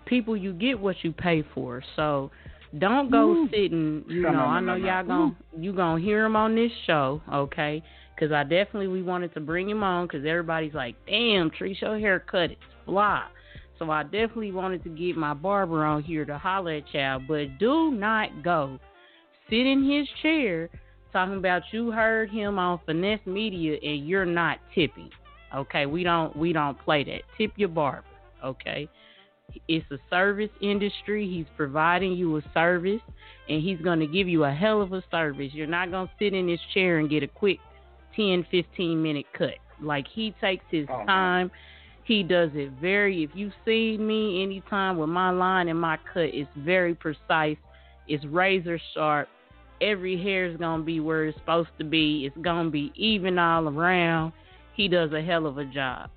People, 0.06 0.38
you 0.38 0.54
get 0.54 0.80
what 0.80 1.04
you 1.04 1.12
pay 1.12 1.44
for. 1.54 1.82
So 1.96 2.32
Don't 2.80 3.10
go 3.12 3.28
Woo. 3.28 3.50
sitting. 3.50 4.04
You 4.08 4.22
No, 4.24 4.32
know, 4.32 4.38
no, 4.38 4.44
no, 4.44 4.50
I 4.50 4.60
know 4.60 4.66
no, 4.76 4.78
no. 4.78 4.86
y'all 4.88 5.06
gonna 5.06 5.38
you 5.58 5.74
gonna 5.74 6.02
hear 6.02 6.26
him 6.26 6.36
on 6.36 6.56
this 6.56 6.72
show, 6.86 7.22
okay? 7.34 7.82
Because 8.16 8.32
I 8.32 8.44
definitely 8.44 8.88
we 8.88 9.02
wanted 9.02 9.34
to 9.34 9.40
bring 9.40 9.70
him 9.70 9.84
on 9.84 10.08
because 10.08 10.26
everybody's 10.26 10.74
like, 10.74 10.96
"Damn, 11.06 11.52
Treese, 11.52 11.82
your 11.82 12.00
haircut 12.00 12.52
is 12.52 12.58
fly." 12.86 13.24
So 13.80 13.92
I 13.92 14.04
definitely 14.04 14.52
wanted 14.52 14.84
to 14.84 14.90
get 14.90 15.18
my 15.18 15.34
barber 15.34 15.84
on 15.84 16.02
here 16.04 16.24
to 16.26 16.38
holler 16.38 16.74
at 16.74 16.94
y'all, 16.94 17.22
but 17.28 17.58
do 17.60 17.92
not 17.92 18.44
go 18.44 18.80
sit 19.50 19.66
in 19.66 19.84
his 19.90 20.08
chair 20.22 20.70
talking 21.12 21.38
about 21.38 21.62
you 21.72 21.92
heard 21.92 22.30
him 22.30 22.58
on 22.58 22.80
Finesse 22.86 23.26
Media 23.26 23.78
and 23.82 24.08
you're 24.08 24.26
not 24.26 24.60
tipping. 24.74 25.10
Okay, 25.54 25.86
we 25.86 26.04
don't 26.04 26.36
we 26.36 26.52
don't 26.52 26.78
play 26.80 27.04
that. 27.06 27.22
Tip 27.38 27.52
your 27.56 27.70
barber. 27.70 28.04
Okay, 28.44 28.90
it's 29.68 29.86
a 29.92 29.98
service 30.10 30.50
industry. 30.62 31.28
He's 31.30 31.46
providing 31.58 32.14
you 32.14 32.38
a 32.38 32.42
service, 32.54 33.02
and 33.50 33.62
he's 33.62 33.80
going 33.80 34.00
to 34.00 34.08
give 34.08 34.28
you 34.28 34.44
a 34.46 34.52
hell 34.52 34.82
of 34.82 34.94
a 34.94 35.04
service. 35.12 35.52
You're 35.54 35.68
not 35.68 35.92
going 35.92 36.08
to 36.08 36.14
sit 36.20 36.34
in 36.34 36.48
his 36.48 36.60
chair 36.74 37.00
and 37.00 37.10
get 37.10 37.24
a 37.24 37.28
quick 37.28 37.60
10, 38.16 38.46
15 38.52 39.02
minute 39.02 39.26
cut. 39.38 39.56
Like 39.82 40.06
he 40.08 40.34
takes 40.40 40.64
his 40.70 40.86
Oh, 40.90 40.98
man. 41.00 41.08
time. 41.08 41.52
He 42.06 42.22
does 42.24 42.52
it 42.54 42.72
very. 42.80 43.24
If 43.24 43.32
you 43.34 43.52
see 43.66 43.98
me 43.98 44.44
anytime 44.44 44.98
with 44.98 45.10
my 45.10 45.32
line 45.32 45.68
and 45.70 45.80
my 45.80 45.98
cut, 46.14 46.30
it's 46.34 46.50
very 46.58 46.94
precise. 46.94 47.58
It's 48.08 48.24
razor 48.26 48.80
sharp. 48.94 49.28
Every 49.82 50.22
hair 50.22 50.46
is 50.46 50.56
gonna 50.58 50.84
be 50.84 51.00
where 51.00 51.26
it's 51.26 51.38
supposed 51.40 51.72
to 51.80 51.84
be. 51.84 52.26
It's 52.26 52.38
gonna 52.42 52.70
be 52.70 52.92
even 52.96 53.40
all 53.40 53.68
around. 53.68 54.34
He 54.76 54.88
does 54.88 55.12
a 55.14 55.22
hell 55.22 55.46
of 55.48 55.58
a 55.58 55.66
job. 55.66 56.10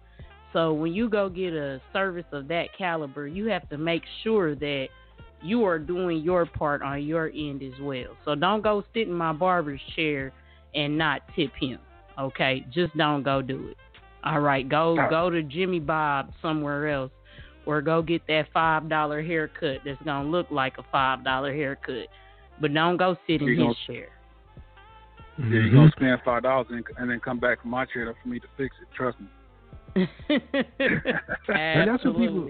So 0.53 0.73
when 0.73 0.93
you 0.95 1.09
go 1.09 1.29
get 1.29 1.53
a 1.53 1.81
service 1.93 2.25
of 2.33 2.49
that 2.49 2.67
caliber, 2.77 3.27
you 3.27 3.47
have 3.47 3.69
to 3.69 3.79
make 3.79 4.03
sure 4.23 4.55
that 4.55 4.89
you 5.43 5.65
are 5.65 5.79
doing 5.79 6.23
your 6.23 6.47
part 6.47 6.83
on 6.83 7.05
your 7.05 7.29
end 7.29 7.63
as 7.63 7.79
well. 7.81 8.17
So 8.25 8.35
don't 8.35 8.63
go 8.63 8.83
sit 8.95 9.09
in 9.09 9.15
my 9.15 9.33
barber's 9.33 9.81
chair 9.95 10.33
and 10.75 10.97
not 10.97 11.23
tip 11.37 11.53
him. 11.61 11.79
Okay, 12.19 12.67
just 12.73 12.97
don't 12.97 13.23
go 13.23 13.43
do 13.43 13.69
it. 13.69 13.77
All 14.25 14.41
right, 14.41 14.69
go 14.69 14.97
go 15.09 15.31
to 15.31 15.43
Jimmy 15.43 15.79
Bob 15.79 16.33
somewhere 16.43 16.89
else, 16.89 17.13
or 17.67 17.81
go 17.81 18.03
get 18.03 18.27
that 18.27 18.47
five 18.53 18.89
dollar 18.89 19.23
haircut 19.23 19.83
that's 19.85 20.03
gonna 20.03 20.29
look 20.29 20.51
like 20.51 20.79
a 20.79 20.85
five 20.91 21.23
dollar 21.23 21.55
haircut, 21.55 22.09
but 22.61 22.75
don't 22.75 22.97
go 22.97 23.17
sit 23.27 23.41
in 23.41 23.49
You 23.49 23.69
his 23.69 23.77
chair. 23.87 24.09
Yeah, 25.39 25.45
Mm-hmm. 25.45 25.53
you're 25.53 25.71
gonna 25.71 25.93
spend 25.93 26.21
five 26.25 26.43
dollars 26.43 26.67
and, 26.71 26.85
and 26.97 27.09
then 27.09 27.21
come 27.21 27.39
back 27.39 27.63
from 27.63 27.71
my 27.71 27.85
chair 27.87 28.13
for 28.21 28.29
me 28.29 28.41
to 28.41 28.47
fix 28.57 28.75
it. 28.83 28.89
Trust 28.97 29.21
me. 29.21 29.29
And 29.97 31.89
that's 31.89 32.05
what 32.05 32.17
people- 32.19 32.45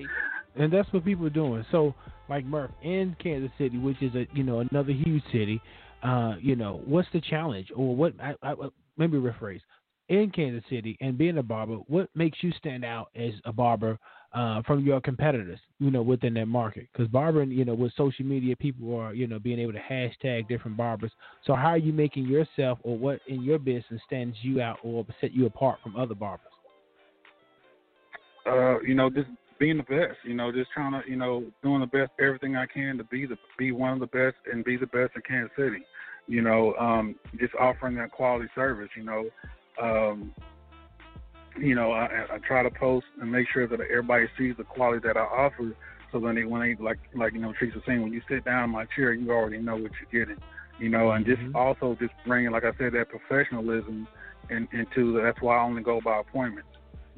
and 0.57 0.73
that's 0.73 0.93
what 0.93 1.05
people 1.05 1.27
are 1.27 1.31
doing. 1.31 1.65
So, 1.71 1.95
like 2.29 2.45
Murph 2.45 2.71
in 2.83 3.17
Kansas 3.23 3.51
City, 3.59 3.79
which 3.79 4.03
is 4.03 4.15
a 4.15 4.27
you 4.35 4.43
know 4.43 4.61
another 4.61 4.93
huge 4.93 5.23
city, 5.33 5.61
uh, 6.03 6.35
you 6.41 6.57
know, 6.57 6.81
what's 6.85 7.09
the 7.13 7.21
challenge, 7.21 7.71
or 7.75 7.95
what? 7.95 8.13
I, 8.21 8.35
I, 8.43 8.55
maybe 8.97 9.17
rephrase 9.19 9.61
in 10.09 10.31
Kansas 10.31 10.65
City 10.71 10.97
and 11.01 11.17
being 11.19 11.39
a 11.39 11.43
barber. 11.43 11.77
What 11.87 12.09
makes 12.15 12.39
you 12.43 12.51
stand 12.53 12.85
out 12.85 13.09
as 13.15 13.33
a 13.45 13.53
barber 13.53 13.99
uh, 14.33 14.63
from 14.63 14.85
your 14.85 15.01
competitors? 15.01 15.61
You 15.79 15.91
know, 15.91 16.03
within 16.03 16.35
that 16.35 16.47
market, 16.47 16.89
because 16.93 17.09
barbering, 17.09 17.51
you 17.51 17.65
know, 17.65 17.75
with 17.75 17.93
social 17.97 18.25
media, 18.25 18.57
people 18.57 18.97
are 18.97 19.15
you 19.15 19.27
know 19.27 19.39
being 19.39 19.59
able 19.59 19.73
to 19.73 19.81
hashtag 19.81 20.49
different 20.49 20.77
barbers. 20.77 21.13
So, 21.47 21.55
how 21.55 21.69
are 21.69 21.79
you 21.79 21.93
making 21.93 22.27
yourself, 22.27 22.79
or 22.83 22.99
what 22.99 23.21
in 23.29 23.43
your 23.43 23.59
business 23.59 24.01
stands 24.07 24.37
you 24.43 24.61
out, 24.61 24.79
or 24.83 25.07
set 25.21 25.33
you 25.33 25.47
apart 25.47 25.79
from 25.83 25.97
other 25.97 26.15
barbers? 26.15 26.47
Uh, 28.49 28.81
you 28.81 28.95
know, 28.95 29.11
just 29.11 29.29
being 29.59 29.77
the 29.77 29.83
best. 29.85 30.19
You 30.25 30.35
know, 30.35 30.53
just 30.53 30.71
trying 30.73 30.93
to, 30.93 31.09
you 31.09 31.17
know, 31.17 31.45
doing 31.63 31.81
the 31.81 31.87
best, 31.87 32.13
everything 32.21 32.57
I 32.57 32.67
can 32.67 32.97
to 32.99 33.05
be 33.05 33.27
the 33.27 33.37
be 33.59 33.73
one 33.73 33.93
of 33.93 34.01
the 34.01 34.07
best 34.07 34.37
and 34.51 34.65
be 34.65 34.77
the 34.77 34.87
best 34.87 35.13
in 35.17 35.23
Kansas 35.23 35.53
City. 35.57 35.85
You 36.27 36.43
know, 36.43 36.75
um, 36.79 37.15
just 37.39 37.55
offering 37.59 37.97
that 37.97 38.11
quality 38.13 38.49
service. 38.55 38.91
You 38.97 39.05
know, 39.05 39.25
um, 39.83 40.33
you 41.59 41.75
know, 41.75 41.93
I, 41.93 42.07
I 42.35 42.39
try 42.47 42.63
to 42.63 42.71
post 42.71 43.07
and 43.21 43.31
make 43.31 43.47
sure 43.53 43.67
that 43.67 43.81
everybody 43.81 44.27
sees 44.39 44.55
the 44.57 44.65
quality 44.65 45.01
that 45.07 45.17
I 45.17 45.21
offer. 45.21 45.75
So 46.13 46.21
then 46.21 46.37
they, 46.37 46.45
when 46.45 46.63
they 46.63 46.83
like, 46.83 46.99
like 47.15 47.33
you 47.35 47.41
know, 47.41 47.53
Teresa 47.59 47.77
was 47.77 47.85
saying, 47.87 48.03
when 48.03 48.13
you 48.13 48.23
sit 48.29 48.45
down 48.45 48.65
in 48.65 48.71
my 48.71 48.87
chair, 48.97 49.13
you 49.13 49.31
already 49.31 49.59
know 49.59 49.77
what 49.77 49.91
you're 50.01 50.25
getting. 50.25 50.41
You 50.79 50.89
know, 50.89 51.11
and 51.11 51.27
just 51.27 51.41
Mhm. 51.43 51.55
also 51.55 51.97
just 52.01 52.15
bringing, 52.25 52.53
like 52.53 52.65
I 52.65 52.73
said, 52.79 52.93
that 52.93 53.09
professionalism 53.09 54.07
in, 54.49 54.69
into 54.73 55.13
the, 55.13 55.21
that's 55.23 55.43
why 55.43 55.57
I 55.57 55.63
only 55.63 55.83
go 55.83 56.01
by 56.01 56.21
appointments. 56.21 56.69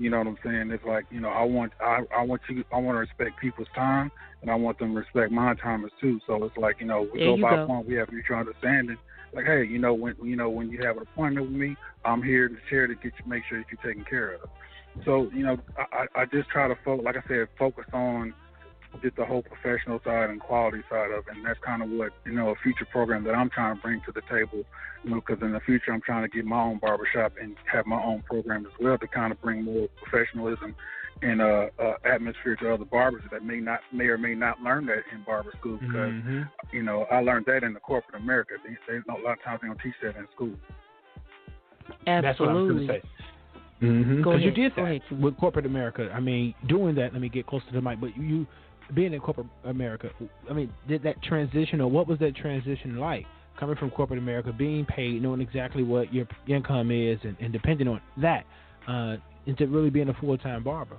You 0.00 0.08
know 0.08 0.16
what 0.16 0.28
I'm 0.28 0.38
saying? 0.42 0.70
It's 0.70 0.84
like 0.86 1.04
you 1.10 1.20
know 1.20 1.28
I 1.28 1.44
want 1.44 1.74
I 1.78 2.00
I 2.16 2.22
want 2.22 2.40
you 2.48 2.64
I 2.72 2.78
want 2.78 2.94
to 2.96 3.00
respect 3.00 3.38
people's 3.38 3.68
time 3.74 4.10
and 4.40 4.50
I 4.50 4.54
want 4.54 4.78
them 4.78 4.94
to 4.94 5.00
respect 5.00 5.30
my 5.30 5.54
time 5.56 5.84
as 5.84 5.90
too. 6.00 6.18
So 6.26 6.42
it's 6.42 6.56
like 6.56 6.76
you 6.80 6.86
know 6.86 7.06
we 7.12 7.18
There 7.18 7.36
go 7.36 7.42
by 7.42 7.56
go. 7.56 7.66
point 7.66 7.86
we 7.86 7.96
have 7.96 8.10
mutual 8.10 8.38
understanding. 8.38 8.96
Like 9.34 9.44
hey, 9.44 9.62
you 9.62 9.78
know 9.78 9.92
when 9.92 10.14
you 10.22 10.36
know 10.36 10.48
when 10.48 10.70
you 10.70 10.82
have 10.86 10.96
an 10.96 11.02
appointment 11.02 11.50
with 11.50 11.54
me, 11.54 11.76
I'm 12.06 12.22
here 12.22 12.46
in 12.46 12.54
the 12.54 12.60
chair 12.70 12.86
to 12.86 12.94
get 12.94 13.12
you 13.22 13.30
make 13.30 13.42
sure 13.46 13.58
that 13.58 13.66
you're 13.70 13.92
taken 13.92 14.06
care 14.08 14.36
of. 14.36 14.48
So 15.04 15.28
you 15.34 15.44
know 15.44 15.58
I 15.76 16.06
I 16.16 16.22
I 16.22 16.24
just 16.24 16.48
try 16.48 16.66
to 16.66 16.76
focus 16.82 17.04
like 17.04 17.16
I 17.16 17.28
said 17.28 17.48
focus 17.58 17.84
on 17.92 18.32
just 19.03 19.16
the 19.16 19.24
whole 19.24 19.42
professional 19.42 20.00
side 20.05 20.31
and 20.31 20.40
quality 20.40 20.83
side 20.90 21.11
of 21.11 21.24
it, 21.29 21.37
and 21.37 21.44
that's 21.44 21.59
kind 21.64 21.83
of 21.83 21.90
what 21.90 22.12
you 22.24 22.33
know 22.33 22.50
a 22.50 22.55
future 22.62 22.87
program 22.90 23.24
that 23.24 23.35
I'm 23.35 23.50
trying 23.50 23.76
to 23.76 23.83
bring 23.83 24.00
to 24.07 24.12
the 24.12 24.22
table. 24.22 24.64
You 25.05 25.11
know, 25.11 25.22
because 25.26 25.42
in 25.42 25.53
the 25.53 25.61
future 25.61 25.92
I'm 25.92 26.03
trying 26.03 26.22
to 26.22 26.29
get 26.29 26.44
my 26.44 26.61
own 26.61 26.79
barbershop 26.79 27.33
and 27.40 27.57
have 27.72 27.87
my 27.87 28.03
own 28.03 28.22
program 28.22 28.66
as 28.66 28.72
well 28.81 28.98
to 28.98 29.07
kind 29.07 29.33
of 29.33 29.40
bring 29.40 29.62
more 29.64 29.88
professionalism 30.03 30.74
and 31.22 31.40
uh, 31.40 31.66
uh, 31.79 31.94
atmosphere 32.05 32.57
to 32.57 32.72
other 32.72 32.85
barbers 32.85 33.22
that 33.31 33.44
may 33.44 33.61
not 33.61 33.81
may 33.92 34.07
or 34.07 34.18
may 34.18 34.35
not 34.35 34.61
learn 34.62 34.87
that 34.87 35.03
in 35.12 35.22
barber 35.24 35.53
school 35.59 35.79
because 35.79 36.12
Mhm. 36.12 36.48
you 36.72 36.83
know 36.83 37.07
I 37.11 37.20
learned 37.20 37.46
that 37.46 37.62
in 37.62 37.72
the 37.74 37.81
corporate 37.81 38.20
America. 38.20 38.55
They, 38.64 38.76
they, 38.88 38.98
a 38.98 39.22
lot 39.22 39.33
of 39.38 39.42
times 39.42 39.61
they 39.62 39.68
don't 39.68 39.81
teach 39.81 39.94
that 40.03 40.16
in 40.16 40.26
school. 40.35 40.53
That's 42.07 42.38
what 42.40 42.48
I 42.48 42.53
was 42.53 42.70
Absolutely. 42.70 42.87
going 42.87 43.00
to 43.00 43.07
say. 43.07 43.09
Mm-hmm. 43.83 44.16
Because 44.18 44.42
you 44.42 44.50
did 44.50 44.74
Go 44.76 44.83
that 44.83 44.90
ahead, 44.90 45.20
with 45.22 45.37
corporate 45.38 45.66
America. 45.66 46.11
I 46.14 46.20
mean, 46.20 46.55
doing 46.68 46.94
that. 46.96 47.12
Let 47.12 47.22
me 47.22 47.29
get 47.31 47.46
close 47.46 47.62
to 47.66 47.72
the 47.72 47.81
mic. 47.81 48.00
But 48.00 48.16
you, 48.16 48.46
being 48.94 49.12
in 49.12 49.20
corporate 49.20 49.46
America, 49.64 50.11
I 50.48 50.53
mean, 50.53 50.72
did 50.88 51.03
that 51.05 51.22
transition, 51.22 51.81
or 51.81 51.90
what 51.90 52.07
was 52.07 52.18
that 52.20 52.37
transition 52.37 52.98
like? 52.98 53.26
Coming 53.59 53.76
from 53.76 53.90
corporate 53.90 54.18
America, 54.18 54.53
being 54.53 54.87
paid, 54.87 55.22
knowing 55.22 55.40
exactly 55.40 55.83
what 55.83 56.12
your 56.14 56.26
income 56.48 56.90
is, 56.90 57.18
and, 57.24 57.37
and 57.40 57.53
depending 57.53 57.88
on 57.88 58.00
that, 58.18 58.44
uh, 58.88 59.16
into 59.46 59.66
really 59.66 59.90
being 59.90 60.09
a 60.09 60.14
full 60.14 60.38
time 60.38 60.62
barber. 60.62 60.96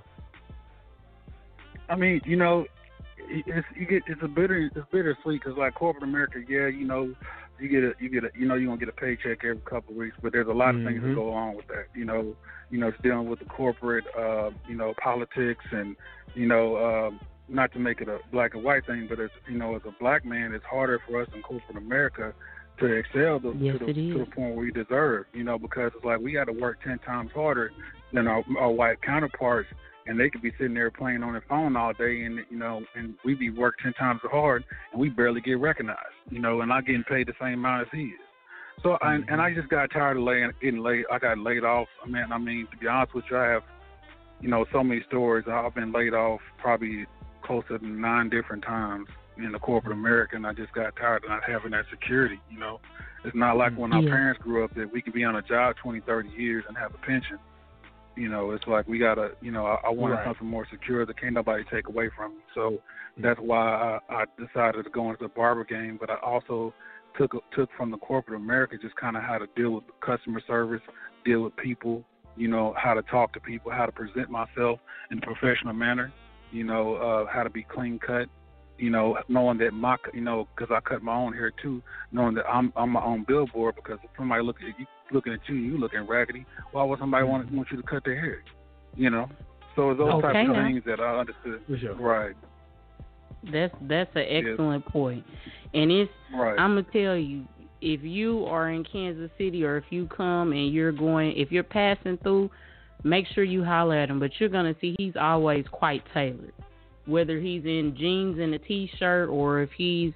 I 1.88 1.96
mean, 1.96 2.20
you 2.24 2.36
know, 2.36 2.64
it's 3.28 3.66
you 3.74 3.86
get 3.86 4.02
it's 4.06 4.20
a 4.22 4.28
bitter 4.28 4.70
it's 4.74 4.86
bittersweet 4.92 5.42
because 5.42 5.58
like 5.58 5.74
corporate 5.74 6.04
America, 6.04 6.38
yeah, 6.48 6.68
you 6.68 6.86
know, 6.86 7.12
you 7.58 7.68
get 7.68 7.82
a 7.82 7.92
you 8.00 8.08
get 8.08 8.24
a 8.24 8.30
you 8.38 8.46
know 8.46 8.54
you're 8.54 8.66
gonna 8.66 8.78
get 8.78 8.88
a 8.88 8.92
paycheck 8.92 9.44
every 9.44 9.62
couple 9.62 9.90
of 9.90 9.96
weeks, 9.96 10.16
but 10.22 10.32
there's 10.32 10.48
a 10.48 10.52
lot 10.52 10.74
of 10.74 10.84
things 10.84 11.02
that 11.02 11.14
go 11.14 11.28
along 11.28 11.56
with 11.56 11.66
that. 11.68 11.86
You 11.94 12.04
know, 12.04 12.34
you 12.70 12.78
know, 12.78 12.88
it's 12.88 13.02
dealing 13.02 13.28
with 13.28 13.38
the 13.38 13.44
corporate, 13.46 14.04
uh, 14.18 14.50
you 14.68 14.76
know, 14.76 14.94
politics 15.02 15.64
and 15.70 15.96
you 16.34 16.46
know, 16.46 16.76
um, 16.76 17.20
not 17.52 17.72
to 17.72 17.78
make 17.78 18.00
it 18.00 18.08
a 18.08 18.18
black 18.30 18.54
and 18.54 18.64
white 18.64 18.86
thing, 18.86 19.06
but 19.08 19.20
as 19.20 19.30
you 19.48 19.58
know, 19.58 19.76
as 19.76 19.82
a 19.86 19.94
black 20.00 20.24
man, 20.24 20.52
it's 20.52 20.64
harder 20.64 21.00
for 21.06 21.22
us 21.22 21.28
in 21.34 21.42
corporate 21.42 21.76
America 21.76 22.34
to 22.78 22.86
excel 22.86 23.38
the, 23.38 23.52
Yes, 23.58 23.78
to, 23.78 23.86
the, 23.86 23.92
to 23.92 24.18
the 24.18 24.30
point 24.34 24.56
we 24.56 24.70
deserve. 24.70 25.26
You 25.32 25.44
know, 25.44 25.58
because 25.58 25.92
it's 25.94 26.04
like 26.04 26.20
we 26.20 26.32
got 26.32 26.44
to 26.44 26.52
work 26.52 26.78
ten 26.82 26.98
times 27.00 27.30
harder 27.34 27.70
than 28.12 28.26
our, 28.26 28.44
our 28.58 28.70
white 28.70 29.00
counterparts 29.02 29.68
and 30.06 30.18
they 30.18 30.30
could 30.30 30.42
be 30.42 30.52
sitting 30.58 30.74
there 30.74 30.90
playing 30.90 31.22
on 31.22 31.32
their 31.32 31.44
phone 31.48 31.76
all 31.76 31.92
day, 31.92 32.22
and 32.22 32.40
you 32.50 32.58
know, 32.58 32.82
and 32.94 33.14
we 33.24 33.34
be 33.34 33.50
work 33.50 33.74
ten 33.82 33.92
times 33.94 34.20
as 34.24 34.30
hard, 34.30 34.64
and 34.92 35.00
we 35.00 35.08
barely 35.08 35.40
get 35.40 35.58
recognized, 35.58 35.98
you 36.30 36.40
know, 36.40 36.60
and 36.60 36.68
not 36.68 36.86
getting 36.86 37.04
paid 37.04 37.26
the 37.26 37.34
same 37.40 37.54
amount 37.54 37.82
as 37.82 37.88
he 37.92 38.04
is. 38.04 38.20
So, 38.82 38.98
I, 39.00 39.14
mm-hmm. 39.14 39.32
and 39.32 39.40
I 39.40 39.54
just 39.54 39.68
got 39.68 39.90
tired 39.90 40.16
of 40.16 40.24
laying, 40.24 40.50
getting 40.60 40.80
laid. 40.80 41.04
I 41.10 41.18
got 41.18 41.38
laid 41.38 41.64
off. 41.64 41.88
I 42.02 42.08
mean, 42.08 42.24
I 42.32 42.38
mean, 42.38 42.66
to 42.70 42.76
be 42.76 42.88
honest 42.88 43.14
with 43.14 43.24
you, 43.30 43.36
I 43.36 43.46
have, 43.48 43.62
you 44.40 44.48
know, 44.48 44.64
so 44.72 44.82
many 44.82 45.02
stories. 45.06 45.46
I've 45.48 45.74
been 45.74 45.92
laid 45.92 46.14
off 46.14 46.40
probably 46.58 47.06
closer 47.42 47.78
to 47.78 47.86
nine 47.86 48.28
different 48.30 48.64
times 48.64 49.08
in 49.36 49.52
the 49.52 49.58
corporate 49.58 49.92
America, 49.96 50.36
and 50.36 50.46
I 50.46 50.52
just 50.52 50.72
got 50.72 50.94
tired 50.96 51.24
of 51.24 51.30
not 51.30 51.42
having 51.46 51.70
that 51.72 51.84
security. 51.90 52.38
You 52.50 52.58
know, 52.58 52.80
it's 53.24 53.34
not 53.34 53.56
like 53.56 53.74
when 53.76 53.92
our 53.92 54.02
Yeah. 54.02 54.10
parents 54.10 54.42
grew 54.42 54.64
up 54.64 54.74
that 54.74 54.92
we 54.92 55.00
could 55.00 55.12
be 55.12 55.24
on 55.24 55.36
a 55.36 55.42
job 55.42 55.76
20, 55.76 56.00
30 56.00 56.28
years 56.30 56.64
and 56.68 56.76
have 56.76 56.94
a 56.94 56.98
pension. 56.98 57.38
You 58.14 58.28
know, 58.28 58.50
it's 58.50 58.66
like 58.66 58.86
we 58.86 58.98
gotta, 58.98 59.32
you 59.40 59.50
know, 59.50 59.64
I, 59.64 59.76
I 59.86 59.90
wanted 59.90 60.16
Right. 60.16 60.26
something 60.26 60.46
more 60.46 60.66
secure 60.70 61.06
that 61.06 61.18
can't 61.18 61.34
nobody 61.34 61.64
take 61.64 61.88
away 61.88 62.10
from 62.10 62.36
me. 62.36 62.42
So 62.54 62.72
mm. 62.72 62.80
that's 63.22 63.40
why 63.40 64.00
I, 64.10 64.14
I 64.14 64.24
decided 64.38 64.84
to 64.84 64.90
go 64.90 65.10
into 65.10 65.22
the 65.22 65.30
barber 65.30 65.64
game. 65.64 65.96
But 65.98 66.10
I 66.10 66.16
also 66.16 66.74
took 67.16 67.32
took 67.52 67.70
from 67.76 67.90
the 67.90 67.98
corporate 67.98 68.36
America 68.38 68.76
just 68.80 68.96
kind 68.96 69.16
of 69.16 69.22
how 69.22 69.38
to 69.38 69.46
deal 69.56 69.70
with 69.70 69.84
customer 70.00 70.42
service, 70.46 70.82
deal 71.24 71.42
with 71.42 71.56
people, 71.56 72.04
you 72.36 72.48
know, 72.48 72.74
how 72.76 72.94
to 72.94 73.02
talk 73.02 73.32
to 73.34 73.40
people, 73.40 73.70
how 73.70 73.86
to 73.86 73.92
present 73.92 74.30
myself 74.30 74.78
in 75.10 75.18
a 75.18 75.20
professional 75.20 75.72
manner, 75.72 76.12
you 76.52 76.64
know, 76.64 76.94
uh, 76.94 77.26
how 77.32 77.42
to 77.42 77.50
be 77.50 77.62
clean 77.64 77.98
cut, 77.98 78.28
you 78.78 78.90
know, 78.90 79.18
knowing 79.28 79.58
that 79.58 79.72
my, 79.72 79.96
you 80.12 80.20
know, 80.20 80.46
because 80.54 80.74
I 80.74 80.80
cut 80.80 81.02
my 81.02 81.14
own 81.14 81.32
hair 81.32 81.52
too, 81.62 81.82
knowing 82.12 82.34
that 82.34 82.46
I'm 82.46 82.72
I'm 82.76 82.90
my 82.90 83.02
own 83.02 83.24
billboard 83.26 83.76
because 83.76 83.98
if 84.02 84.10
somebody 84.16 84.42
look 84.42 84.56
at 84.56 84.78
you 84.78 84.86
looking 85.12 85.32
at 85.32 85.40
you, 85.48 85.56
you 85.56 85.78
looking 85.78 86.06
raggedy. 86.06 86.46
Why 86.72 86.84
would 86.84 86.98
somebody 86.98 87.24
want 87.24 87.50
want 87.52 87.68
you 87.70 87.76
to 87.76 87.82
cut 87.82 88.04
their 88.04 88.20
hair? 88.20 88.42
You 88.94 89.10
know, 89.10 89.28
so 89.76 89.94
those 89.94 90.14
Okay, 90.14 90.32
types 90.32 90.48
of 90.50 90.56
now. 90.56 90.64
things 90.64 90.82
that 90.86 91.00
I 91.00 91.18
understood. 91.18 91.62
Sure. 91.80 91.94
Right. 91.94 92.34
That's 93.52 93.74
that's 93.82 94.10
an 94.14 94.24
excellent 94.28 94.84
point. 94.86 95.24
And 95.74 95.90
it's 95.90 96.12
Right. 96.34 96.58
I'm 96.58 96.74
gonna 96.74 96.86
tell 96.92 97.16
you, 97.16 97.44
if 97.80 98.02
you 98.02 98.44
are 98.46 98.70
in 98.70 98.84
Kansas 98.84 99.30
City 99.38 99.64
or 99.64 99.76
if 99.76 99.84
you 99.90 100.06
come 100.06 100.52
and 100.52 100.72
you're 100.72 100.92
going, 100.92 101.32
if 101.36 101.50
you're 101.50 101.64
passing 101.64 102.18
through, 102.18 102.50
make 103.04 103.26
sure 103.34 103.44
you 103.44 103.64
holler 103.64 103.96
at 103.96 104.10
him. 104.10 104.20
But 104.20 104.32
you're 104.38 104.48
gonna 104.48 104.76
see 104.80 104.94
he's 104.98 105.16
always 105.16 105.64
quite 105.70 106.02
tailored. 106.12 106.54
Whether 107.06 107.40
he's 107.40 107.64
in 107.64 107.96
jeans 107.98 108.38
and 108.38 108.54
a 108.54 108.58
t-shirt 108.58 109.28
or 109.28 109.62
if 109.62 109.70
he's 109.76 110.12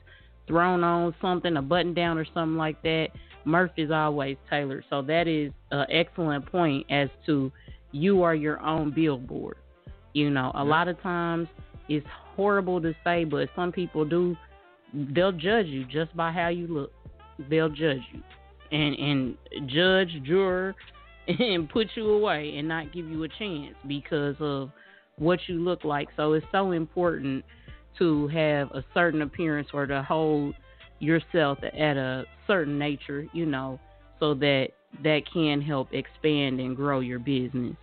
thrown 0.46 0.84
on 0.84 1.14
something, 1.20 1.56
a 1.56 1.62
button 1.62 1.94
down 1.94 2.18
or 2.18 2.24
something 2.32 2.56
like 2.56 2.80
that, 2.82 3.08
Murph 3.44 3.72
is 3.76 3.90
always 3.90 4.36
tailored. 4.48 4.84
So 4.90 5.02
that 5.02 5.26
is 5.28 5.52
an 5.70 5.86
excellent 5.90 6.46
point 6.46 6.86
as 6.90 7.08
to 7.26 7.50
you 7.92 8.22
are 8.22 8.34
your 8.34 8.60
own 8.60 8.90
billboard. 8.90 9.56
You 10.12 10.30
know, 10.30 10.50
a 10.54 10.64
lot 10.64 10.88
of 10.88 11.00
times 11.02 11.48
it's 11.88 12.06
horrible 12.34 12.80
to 12.82 12.94
say, 13.04 13.24
but 13.24 13.48
some 13.54 13.72
people 13.72 14.04
do. 14.04 14.36
They'll 14.92 15.32
judge 15.32 15.66
you 15.66 15.84
just 15.84 16.16
by 16.16 16.32
how 16.32 16.48
you 16.48 16.66
look. 16.66 16.92
They'll 17.50 17.68
judge 17.68 18.00
you, 18.12 18.22
and 18.72 18.94
and 18.94 19.68
judge, 19.68 20.08
juror, 20.24 20.74
and 21.38 21.68
put 21.68 21.88
you 21.94 22.10
away 22.10 22.54
and 22.56 22.68
not 22.68 22.92
give 22.92 23.06
you 23.08 23.24
a 23.24 23.28
chance 23.28 23.74
because 23.86 24.36
of 24.40 24.70
what 25.18 25.40
you 25.46 25.56
look 25.56 25.84
like. 25.84 26.08
So 26.16 26.34
it's 26.34 26.46
so 26.52 26.72
important 26.72 27.44
to 27.98 28.28
have 28.28 28.70
a 28.72 28.84
certain 28.94 29.22
appearance 29.22 29.68
or 29.72 29.86
to 29.86 30.02
hold 30.02 30.54
yourself 30.98 31.58
at 31.62 31.96
a 31.96 32.24
certain 32.46 32.78
nature, 32.78 33.26
you 33.32 33.46
know, 33.46 33.80
so 34.20 34.34
that 34.34 34.68
that 35.02 35.22
can 35.32 35.60
help 35.60 35.92
expand 35.92 36.60
and 36.60 36.76
grow 36.76 37.00
your 37.00 37.18
business. 37.18 37.76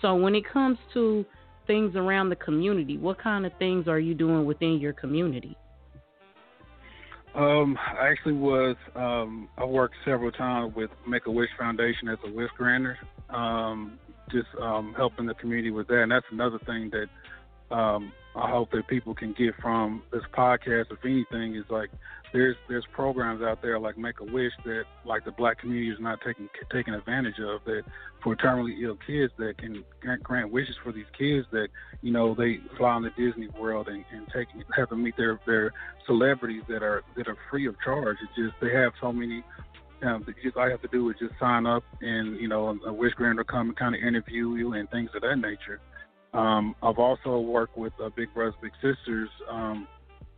So 0.00 0.14
when 0.14 0.34
it 0.34 0.44
comes 0.50 0.78
to 0.94 1.24
things 1.66 1.94
around 1.96 2.30
the 2.30 2.36
community, 2.36 2.96
what 2.96 3.22
kind 3.22 3.44
of 3.44 3.52
things 3.58 3.88
are 3.88 4.00
you 4.00 4.14
doing 4.14 4.44
within 4.44 4.78
your 4.78 4.92
community? 4.92 5.56
Um, 7.34 7.78
I 7.78 8.08
actually 8.08 8.34
was. 8.34 8.76
Um, 8.94 9.48
I 9.56 9.64
worked 9.64 9.94
several 10.04 10.32
times 10.32 10.74
with 10.74 10.90
Make 11.06 11.26
a 11.26 11.30
Wish 11.30 11.50
Foundation 11.58 12.08
as 12.08 12.18
a 12.26 12.30
wish 12.30 12.50
granter, 12.56 12.98
um, 13.28 13.98
just 14.30 14.48
um, 14.60 14.94
helping 14.96 15.26
the 15.26 15.34
community 15.34 15.70
with 15.70 15.86
that. 15.88 16.02
And 16.02 16.10
that's 16.10 16.26
another 16.32 16.58
thing 16.66 16.90
that 16.90 17.74
um, 17.74 18.12
I 18.34 18.50
hope 18.50 18.72
that 18.72 18.88
people 18.88 19.14
can 19.14 19.32
get 19.32 19.54
from 19.60 20.02
this 20.12 20.22
podcast, 20.36 20.86
if 20.90 21.04
anything, 21.04 21.54
is 21.54 21.64
like 21.70 21.90
there's 22.32 22.56
there's 22.68 22.84
programs 22.92 23.42
out 23.42 23.60
there 23.62 23.78
like 23.78 23.98
Make 23.98 24.20
a 24.20 24.24
Wish 24.24 24.52
that 24.64 24.84
like 25.04 25.24
the 25.24 25.32
black 25.32 25.58
community 25.58 25.90
is 25.90 25.98
not 26.00 26.20
taking 26.24 26.48
taking 26.70 26.94
advantage 26.94 27.38
of 27.40 27.60
that 27.64 27.82
for 28.22 28.36
terminally 28.36 28.80
ill 28.82 28.98
kids 29.06 29.32
that 29.38 29.58
can 29.58 29.84
grant, 30.00 30.22
grant 30.22 30.52
wishes 30.52 30.76
for 30.82 30.92
these 30.92 31.06
kids 31.16 31.46
that 31.52 31.68
you 32.02 32.12
know 32.12 32.34
they 32.34 32.60
fly 32.76 32.96
into 32.96 33.10
Disney 33.10 33.48
World 33.58 33.88
and, 33.88 34.04
and 34.12 34.26
take 34.34 34.48
have 34.76 34.88
to 34.90 34.96
meet 34.96 35.16
their 35.16 35.40
their 35.46 35.72
celebrities 36.06 36.62
that 36.68 36.82
are 36.82 37.02
that 37.16 37.28
are 37.28 37.36
free 37.50 37.66
of 37.66 37.74
charge. 37.84 38.18
It's 38.22 38.36
just 38.36 38.60
they 38.60 38.74
have 38.74 38.92
so 39.00 39.12
many. 39.12 39.42
Um, 40.02 40.24
that 40.26 40.34
just 40.42 40.56
all 40.56 40.64
you 40.64 40.70
have 40.70 40.80
to 40.80 40.88
do 40.88 41.10
is 41.10 41.16
just 41.20 41.34
sign 41.38 41.66
up, 41.66 41.84
and 42.00 42.36
you 42.40 42.48
know 42.48 42.78
a 42.86 42.92
wish 42.92 43.12
granter 43.14 43.44
come 43.44 43.68
and 43.68 43.76
kind 43.76 43.94
of 43.94 44.00
interview 44.00 44.54
you 44.54 44.72
and 44.72 44.88
things 44.90 45.10
of 45.14 45.20
that 45.20 45.36
nature. 45.36 45.78
Um, 46.32 46.74
I've 46.82 46.98
also 46.98 47.38
worked 47.40 47.76
with 47.76 47.92
uh, 48.02 48.08
Big 48.16 48.32
Brothers 48.32 48.54
Big 48.62 48.72
Sisters. 48.80 49.28
Um, 49.50 49.88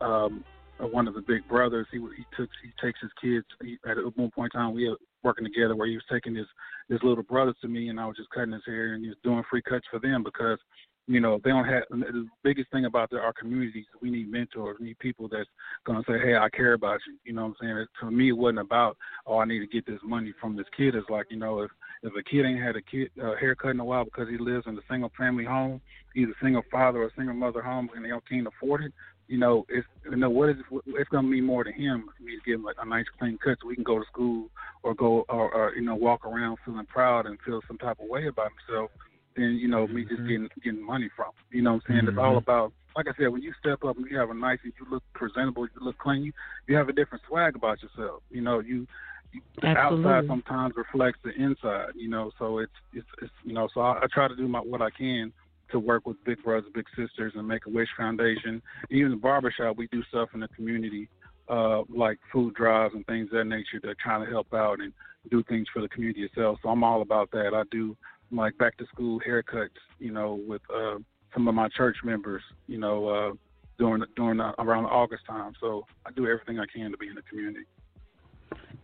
um, 0.00 0.44
one 0.90 1.08
of 1.08 1.14
the 1.14 1.20
big 1.20 1.46
brothers, 1.48 1.86
he 1.90 1.98
he 1.98 2.24
took 2.36 2.48
he 2.62 2.70
takes 2.84 3.00
his 3.00 3.10
kids. 3.20 3.46
He, 3.62 3.78
at 3.88 3.96
one 4.16 4.30
point 4.30 4.52
in 4.54 4.60
time, 4.60 4.74
we 4.74 4.88
were 4.88 4.96
working 5.22 5.44
together 5.44 5.76
where 5.76 5.86
he 5.86 5.94
was 5.94 6.04
taking 6.10 6.34
his 6.34 6.46
his 6.88 7.00
little 7.02 7.22
brothers 7.22 7.56
to 7.62 7.68
me, 7.68 7.88
and 7.88 8.00
I 8.00 8.06
was 8.06 8.16
just 8.16 8.30
cutting 8.30 8.52
his 8.52 8.62
hair 8.66 8.94
and 8.94 9.02
he 9.02 9.08
was 9.08 9.18
doing 9.22 9.42
free 9.48 9.62
cuts 9.62 9.86
for 9.90 10.00
them 10.00 10.22
because 10.22 10.58
you 11.06 11.20
know 11.20 11.40
they 11.42 11.50
don't 11.50 11.64
have 11.64 11.84
the 11.90 12.28
biggest 12.44 12.70
thing 12.70 12.84
about 12.84 13.10
the, 13.10 13.18
our 13.18 13.32
communities. 13.32 13.86
We 14.00 14.10
need 14.10 14.30
mentors, 14.30 14.76
we 14.80 14.88
need 14.88 14.98
people 14.98 15.28
that's 15.28 15.48
gonna 15.86 16.02
say, 16.06 16.18
hey, 16.18 16.36
I 16.36 16.48
care 16.50 16.74
about 16.74 17.00
you. 17.06 17.16
You 17.24 17.32
know 17.32 17.46
what 17.46 17.56
I'm 17.60 17.76
saying? 17.76 17.86
For 17.98 18.10
me, 18.10 18.30
it 18.30 18.32
wasn't 18.32 18.60
about 18.60 18.96
oh, 19.26 19.38
I 19.38 19.44
need 19.44 19.60
to 19.60 19.66
get 19.66 19.86
this 19.86 20.00
money 20.04 20.32
from 20.40 20.56
this 20.56 20.66
kid. 20.76 20.94
It's 20.94 21.10
like 21.10 21.26
you 21.30 21.38
know 21.38 21.62
if 21.62 21.70
if 22.02 22.12
a 22.18 22.22
kid 22.22 22.44
ain't 22.44 22.62
had 22.62 22.76
a 22.76 22.82
kid 22.82 23.10
uh, 23.22 23.34
haircut 23.38 23.72
in 23.72 23.80
a 23.80 23.84
while 23.84 24.04
because 24.04 24.28
he 24.28 24.36
lives 24.36 24.66
in 24.66 24.76
a 24.76 24.82
single 24.90 25.12
family 25.16 25.44
home, 25.44 25.80
either 26.16 26.34
single 26.42 26.62
father 26.70 27.02
or 27.02 27.12
single 27.16 27.34
mother 27.34 27.62
home, 27.62 27.88
and 27.94 28.04
they 28.04 28.10
can't 28.28 28.46
afford 28.46 28.84
it, 28.84 28.92
you 29.32 29.38
know, 29.38 29.64
it's 29.70 29.86
you 30.04 30.14
know 30.16 30.28
what 30.28 30.50
is 30.50 30.56
it's 30.88 31.08
going 31.08 31.24
to 31.24 31.30
mean 31.30 31.46
more 31.46 31.64
to 31.64 31.72
him 31.72 32.04
for 32.14 32.22
me 32.22 32.32
to 32.36 32.42
give 32.44 32.56
him 32.60 32.64
like 32.64 32.76
a 32.82 32.86
nice 32.86 33.06
clean 33.18 33.38
cut 33.42 33.56
so 33.62 33.66
we 33.66 33.74
can 33.74 33.82
go 33.82 33.98
to 33.98 34.04
school 34.04 34.50
or 34.82 34.94
go 34.94 35.24
or, 35.30 35.50
or 35.54 35.74
you 35.74 35.80
know 35.80 35.94
walk 35.94 36.26
around 36.26 36.58
feeling 36.66 36.84
proud 36.84 37.24
and 37.24 37.38
feel 37.40 37.62
some 37.66 37.78
type 37.78 37.96
of 37.98 38.08
way 38.10 38.26
about 38.26 38.50
himself 38.52 38.90
than 39.34 39.56
you 39.56 39.68
know 39.68 39.86
me 39.86 40.04
just 40.04 40.20
Mhm. 40.20 40.26
getting 40.26 40.48
getting 40.62 40.84
money 40.84 41.08
from. 41.16 41.28
him. 41.28 41.32
You 41.50 41.62
know 41.62 41.72
what 41.72 41.82
I'm 41.88 41.94
saying? 41.94 42.08
It's 42.08 42.18
all 42.18 42.36
Mhm. 42.36 42.36
about 42.36 42.74
like 42.94 43.08
I 43.08 43.12
said, 43.18 43.28
when 43.28 43.40
you 43.40 43.54
step 43.58 43.82
up 43.84 43.96
and 43.96 44.06
you 44.10 44.18
have 44.18 44.28
a 44.28 44.34
nice 44.34 44.58
and 44.64 44.72
you 44.78 44.84
look 44.90 45.02
presentable, 45.14 45.64
you 45.64 45.80
look 45.80 45.96
clean, 45.96 46.24
you 46.24 46.32
you 46.68 46.76
have 46.76 46.90
a 46.90 46.92
different 46.92 47.24
swag 47.26 47.56
about 47.56 47.82
yourself. 47.82 48.22
You 48.30 48.42
know, 48.42 48.60
you 48.60 48.86
you- 49.32 49.40
the 49.62 49.68
Absolutely. 49.68 50.10
outside 50.10 50.26
sometimes 50.28 50.74
reflects 50.76 51.20
the 51.24 51.30
inside, 51.42 51.92
you 51.94 52.10
know. 52.10 52.30
So 52.38 52.58
it's 52.58 52.72
it's, 52.92 53.08
it's 53.22 53.32
you 53.44 53.54
know. 53.54 53.66
So 53.72 53.80
I, 53.80 53.92
I 54.02 54.06
try 54.12 54.28
to 54.28 54.36
do 54.36 54.46
my 54.46 54.58
what 54.58 54.82
I 54.82 54.90
can 54.90 55.32
to 55.72 55.78
work 55.78 56.06
with 56.06 56.22
Big 56.24 56.42
Brothers 56.42 56.70
Big 56.74 56.86
Sisters 56.96 57.32
and 57.34 57.46
Make 57.46 57.66
a 57.66 57.70
Wish 57.70 57.88
Foundation. 57.96 58.62
Even 58.90 59.10
the 59.10 59.16
barbershop, 59.16 59.76
we 59.76 59.88
do 59.88 60.02
stuff 60.08 60.28
in 60.34 60.40
the 60.40 60.48
community, 60.48 61.08
uh, 61.48 61.82
like 61.88 62.18
food 62.32 62.54
drives 62.54 62.94
and 62.94 63.04
things 63.06 63.28
of 63.32 63.38
that 63.38 63.44
nature 63.44 63.80
to 63.80 63.94
kind 64.02 64.22
of 64.22 64.28
help 64.28 64.52
out 64.54 64.80
and 64.80 64.92
do 65.30 65.42
things 65.44 65.66
for 65.72 65.82
the 65.82 65.88
community 65.88 66.22
itself. 66.22 66.58
So 66.62 66.68
I'm 66.68 66.84
all 66.84 67.02
about 67.02 67.30
that. 67.32 67.52
I 67.54 67.62
do 67.70 67.96
like 68.30 68.56
back 68.58 68.76
to 68.78 68.86
school 68.86 69.20
haircuts, 69.26 69.68
you 69.98 70.12
know, 70.12 70.40
with 70.46 70.62
uh, 70.74 70.96
some 71.34 71.48
of 71.48 71.54
my 71.54 71.68
church 71.68 71.96
members, 72.04 72.42
you 72.66 72.78
know, 72.78 73.08
uh, 73.08 73.32
during 73.78 74.02
during 74.16 74.40
uh, 74.40 74.52
around 74.58 74.86
August 74.86 75.24
time. 75.26 75.52
So 75.60 75.86
I 76.06 76.10
do 76.12 76.26
everything 76.26 76.58
I 76.58 76.66
can 76.72 76.90
to 76.90 76.96
be 76.96 77.08
in 77.08 77.14
the 77.14 77.22
community. 77.22 77.66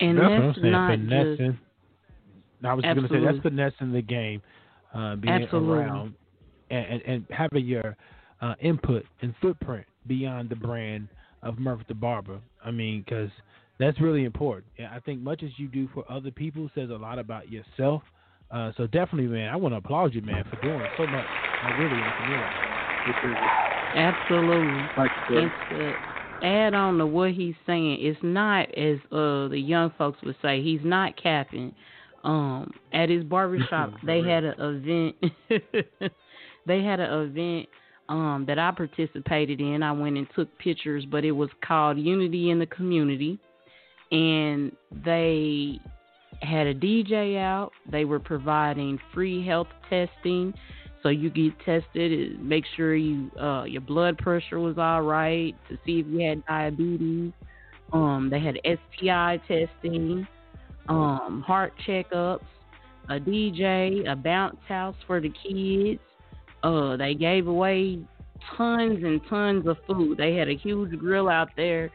And 0.01 0.18
that's 0.18 0.29
what 0.29 0.33
I'm 0.33 0.46
that's 0.46 0.61
saying. 0.61 0.72
not 0.72 0.90
just 0.90 1.09
finessing. 1.09 1.59
No, 2.61 2.68
I 2.70 2.74
was 2.74 2.83
going 2.85 2.96
to 2.96 3.03
say 3.03 3.09
that's 3.09 3.14
Absolutely. 3.37 3.51
finessing 3.51 3.92
the 3.92 4.03
game, 4.03 4.42
uh, 4.92 5.16
being 5.16 5.42
Absolutely. 5.42 5.79
around 5.79 6.14
and, 6.70 6.87
and, 6.87 7.02
and 7.02 7.26
having 7.31 7.64
your 7.64 7.96
uh, 8.40 8.54
input 8.61 9.04
and 9.22 9.35
footprint 9.40 9.87
beyond 10.07 10.48
the 10.48 10.57
brand 10.57 11.09
of 11.42 11.59
Murph 11.59 11.81
the 11.88 11.94
Barber. 11.94 12.40
I 12.64 12.70
mean, 12.70 13.02
because 13.04 13.31
that's 13.78 14.00
really 14.00 14.24
important. 14.24 14.66
Yeah, 14.78 14.90
I 14.94 15.00
think 15.00 15.20
much 15.20 15.42
as 15.42 15.50
you 15.57 15.68
do 15.68 15.88
for 15.94 16.11
other 16.11 16.31
people 16.31 16.70
says 16.74 16.90
a 16.90 16.94
lot 16.94 17.18
about 17.18 17.50
yourself. 17.50 18.02
Uh, 18.50 18.72
so 18.76 18.87
definitely, 18.87 19.26
man, 19.26 19.50
I 19.50 19.57
want 19.57 19.74
to 19.74 19.78
applaud 19.78 20.14
you, 20.14 20.22
man, 20.22 20.44
for 20.48 20.61
doing 20.62 20.81
so 20.96 21.07
much. 21.07 21.26
I 21.62 21.70
really, 21.78 21.92
in 21.92 22.00
the 22.00 22.12
community. 22.22 22.78
Which 23.07 23.16
absolutely. 23.94 24.83
like 24.96 25.11
you 25.31 25.38
And 25.38 25.50
said, 25.70 25.94
add 26.42 26.74
on 26.74 26.98
to 26.98 27.07
what 27.07 27.33
he's 27.33 27.54
saying, 27.66 27.98
it's 28.00 28.18
not 28.22 28.68
as 28.76 28.98
uh 29.12 29.48
the 29.48 29.59
young 29.59 29.92
folks 29.98 30.18
would 30.24 30.37
say, 30.42 30.62
he's 30.62 30.81
not 30.83 31.20
capping. 31.20 31.74
Um, 32.24 32.72
at 32.92 33.09
his 33.09 33.22
barbershop, 33.24 33.92
they 34.07 34.22
had 34.22 34.44
an 34.44 34.54
event. 34.59 36.12
they 36.68 36.83
had 36.83 37.00
an 37.00 37.12
event 37.12 37.68
um 38.09 38.44
that 38.46 38.59
I 38.59 38.70
participated 38.70 39.61
in. 39.61 39.83
I 39.83 39.92
went 39.92 40.16
and 40.16 40.26
took 40.35 40.57
pictures, 40.59 41.04
but 41.11 41.24
it 41.24 41.33
was 41.33 41.50
called 41.66 41.98
Unity 41.98 42.50
in 42.50 42.59
the 42.59 42.66
Community, 42.66 43.38
and 44.12 44.72
they 45.04 45.81
had 46.42 46.66
a 46.66 46.74
DJ 46.74 47.38
out. 47.38 47.72
They 47.90 48.04
were 48.04 48.20
providing 48.20 48.98
free 49.12 49.44
health 49.44 49.68
testing. 49.90 50.54
So 51.02 51.11
you 51.11 51.31
get 51.31 51.59
tested, 51.64 52.42
make 52.42 52.64
sure 52.76 52.96
you 52.96 53.31
uh, 53.40 53.64
your 53.64 53.81
blood 53.81 54.18
pressure 54.18 54.59
was 54.59 54.78
all 54.78 55.02
right 55.02 55.54
to 55.68 55.78
see 55.87 56.00
if 56.00 56.07
you 56.07 56.28
had 56.28 56.44
diabetes. 56.46 57.33
Um, 57.92 58.28
they 58.31 58.40
had 58.40 58.59
STI 58.64 59.40
testing, 59.48 60.26
um, 60.88 61.42
heart 61.46 61.72
checkups, 61.87 62.44
a 63.09 63.18
DJ, 63.18 64.11
a 64.11 64.16
bounce 64.16 64.59
house 64.66 64.96
for 65.07 65.20
the 65.20 65.31
kids. 65.31 66.00
Uh, 66.62 66.97
they 66.97 67.14
gave 67.14 67.47
away 67.47 68.01
tons 68.57 69.03
and 69.05 69.21
tons 69.29 69.66
of 69.66 69.77
food. 69.87 70.18
They 70.18 70.35
had 70.35 70.49
a 70.49 70.57
huge 70.57 70.99
grill 70.99 71.29
out 71.29 71.51
there, 71.57 71.90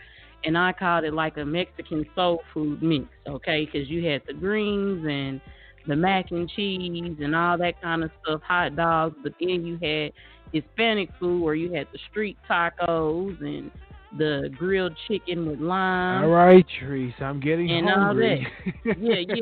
and 0.46 0.58
I 0.58 0.74
called 0.74 1.04
it 1.04 1.14
like 1.14 1.38
a 1.38 1.46
Mexican 1.46 2.06
soul 2.16 2.42
food 2.54 2.82
mix. 2.82 3.06
Okay, 3.28 3.66
because 3.66 3.90
you 3.90 4.08
had 4.08 4.22
the 4.28 4.34
greens 4.34 5.06
and 5.10 5.42
the 5.88 5.96
mac 5.96 6.32
and 6.32 6.50
cheese 6.50 7.18
and 7.22 7.36
all 7.36 7.58
that 7.58 7.82
kind 7.82 8.04
of 8.04 8.12
stuff, 8.24 8.42
hot 8.42 8.76
dogs, 8.76 9.16
but 9.22 9.34
then 9.40 9.66
you 9.66 9.78
had 9.82 10.14
Hispanic 10.54 11.10
food 11.20 11.42
where 11.42 11.56
you 11.56 11.74
had 11.74 11.88
the 11.92 12.00
street 12.10 12.38
tacos 12.50 13.40
and 13.42 13.70
the 14.18 14.50
grilled 14.58 14.96
chicken 15.08 15.48
with 15.50 15.60
lime. 15.60 16.24
All 16.24 16.30
right, 16.30 16.66
Teresa, 16.80 17.24
I'm 17.24 17.40
getting 17.40 17.72
and 17.72 17.90
all 17.90 17.96
hungry. 17.96 18.46
yeah, 18.86 18.94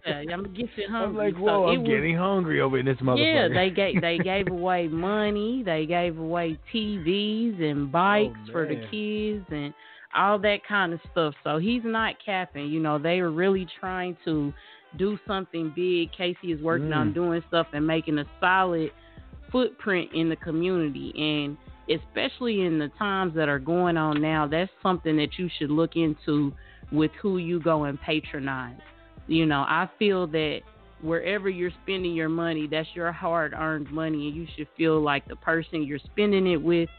yeah, 0.05 0.13
I'm 0.34 0.43
gonna 0.43 0.47
get 0.49 0.69
I'm 0.89 1.15
like, 1.15 1.36
whoa, 1.36 1.69
it 1.69 1.73
I'm 1.73 1.81
was- 1.84 1.89
getting 1.89 2.15
hungry 2.15 2.62
over 2.62 2.77
in 2.77 2.86
this 2.86 2.97
motherfucker. 2.97 3.49
yeah, 3.51 3.53
they 3.53 3.69
gave 3.69 4.01
they 4.01 4.17
gave 4.23 4.47
away 4.49 4.88
money, 4.88 5.62
they 5.65 5.86
gave 5.86 6.17
away 6.17 6.57
TVs 6.73 7.62
and 7.62 7.91
bikes 7.91 8.39
for 8.51 8.65
the 8.67 8.75
kids 8.89 9.45
and 9.51 9.73
all 10.15 10.39
that 10.39 10.60
kind 10.67 10.93
of 10.93 10.99
stuff. 11.12 11.34
So 11.43 11.57
he's 11.57 11.84
not 11.86 12.15
capping. 12.25 12.67
You 12.67 12.79
know, 12.81 12.97
they 12.99 13.21
were 13.21 13.31
really 13.31 13.67
trying 13.79 14.17
to 14.25 14.53
do 14.97 15.17
something 15.27 15.71
big. 15.75 16.12
Casey 16.12 16.51
is 16.51 16.62
working 16.62 16.91
on 16.93 17.12
Mm. 17.12 17.13
doing 17.13 17.43
stuff 17.47 17.67
and 17.73 17.86
making 17.88 18.17
a 18.19 18.25
solid 18.41 18.91
footprint 19.51 20.10
in 20.13 20.29
the 20.29 20.36
community 20.38 21.13
and 21.17 21.57
especially 21.99 22.62
in 22.62 22.80
the 22.80 22.89
times 22.99 23.34
that 23.36 23.49
are 23.49 23.60
going 23.60 23.97
on 23.97 24.21
now, 24.21 24.47
that's 24.47 24.71
something 24.82 25.17
that 25.17 25.38
you 25.38 25.49
should 25.58 25.69
look 25.69 25.95
into 25.95 26.54
with 26.91 27.12
who 27.21 27.38
you 27.38 27.60
go 27.60 27.86
and 27.86 27.99
patronize. 28.01 28.80
You 29.27 29.45
know, 29.45 29.62
I 29.62 29.89
feel 29.97 30.27
that 30.27 30.60
wherever 31.01 31.49
you're 31.49 31.71
spending 31.84 32.13
your 32.13 32.30
money, 32.30 32.67
that's 32.69 32.89
your 32.93 33.12
hard 33.12 33.54
earned 33.54 33.91
money, 33.91 34.27
and 34.27 34.36
you 34.36 34.47
should 34.56 34.67
feel 34.77 35.01
like 35.01 35.27
the 35.27 35.36
person 35.38 35.84
you're 35.84 35.99
spending 35.99 36.47
it 36.47 36.62
with 36.62 36.89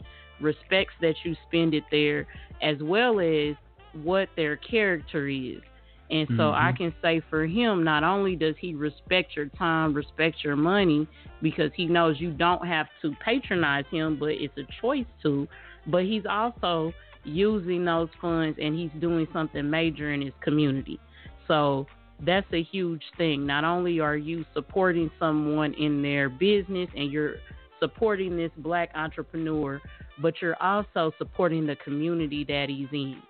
respects 0.41 0.93
that 1.01 1.15
you 1.23 1.35
spend 1.47 1.73
it 1.73 1.83
there, 1.91 2.27
as 2.61 2.77
well 2.81 3.19
as 3.19 3.55
what 4.01 4.29
their 4.35 4.57
character 4.57 5.27
is. 5.27 5.61
And 6.09 6.27
so 6.29 6.51
Mhm. 6.51 6.53
I 6.53 6.71
can 6.73 6.93
say 7.01 7.21
for 7.21 7.45
him, 7.45 7.83
not 7.83 8.03
only 8.03 8.35
does 8.35 8.55
he 8.57 8.75
respect 8.75 9.35
your 9.35 9.47
time, 9.47 9.93
respect 9.93 10.43
your 10.43 10.55
money, 10.55 11.07
because 11.41 11.71
he 11.73 11.85
knows 11.85 12.19
you 12.19 12.31
don't 12.31 12.65
have 12.67 12.87
to 13.01 13.15
patronize 13.19 13.85
him, 13.87 14.17
but 14.17 14.31
it's 14.31 14.57
a 14.57 14.65
choice 14.81 15.05
to, 15.23 15.47
but 15.87 16.03
he's 16.03 16.25
also 16.25 16.93
using 17.23 17.85
those 17.85 18.09
funds 18.21 18.59
and 18.61 18.75
he's 18.75 18.91
doing 18.99 19.27
something 19.33 19.69
major 19.69 20.13
in 20.13 20.21
his 20.21 20.33
community. 20.41 20.99
So 21.47 21.87
that's 22.21 22.51
a 22.53 22.63
huge 22.63 23.03
thing. 23.17 23.45
Not 23.45 23.63
only 23.63 23.99
are 23.99 24.17
you 24.17 24.45
supporting 24.53 25.09
someone 25.19 25.73
in 25.73 26.01
their 26.01 26.29
business 26.29 26.89
and 26.95 27.11
you're 27.11 27.35
supporting 27.79 28.37
this 28.37 28.51
black 28.57 28.89
entrepreneur, 28.95 29.81
but 30.21 30.41
you're 30.41 30.61
also 30.61 31.11
supporting 31.17 31.65
the 31.65 31.75
community 31.77 32.45
that 32.45 32.69
he's 32.69 32.87
in. 32.91 33.21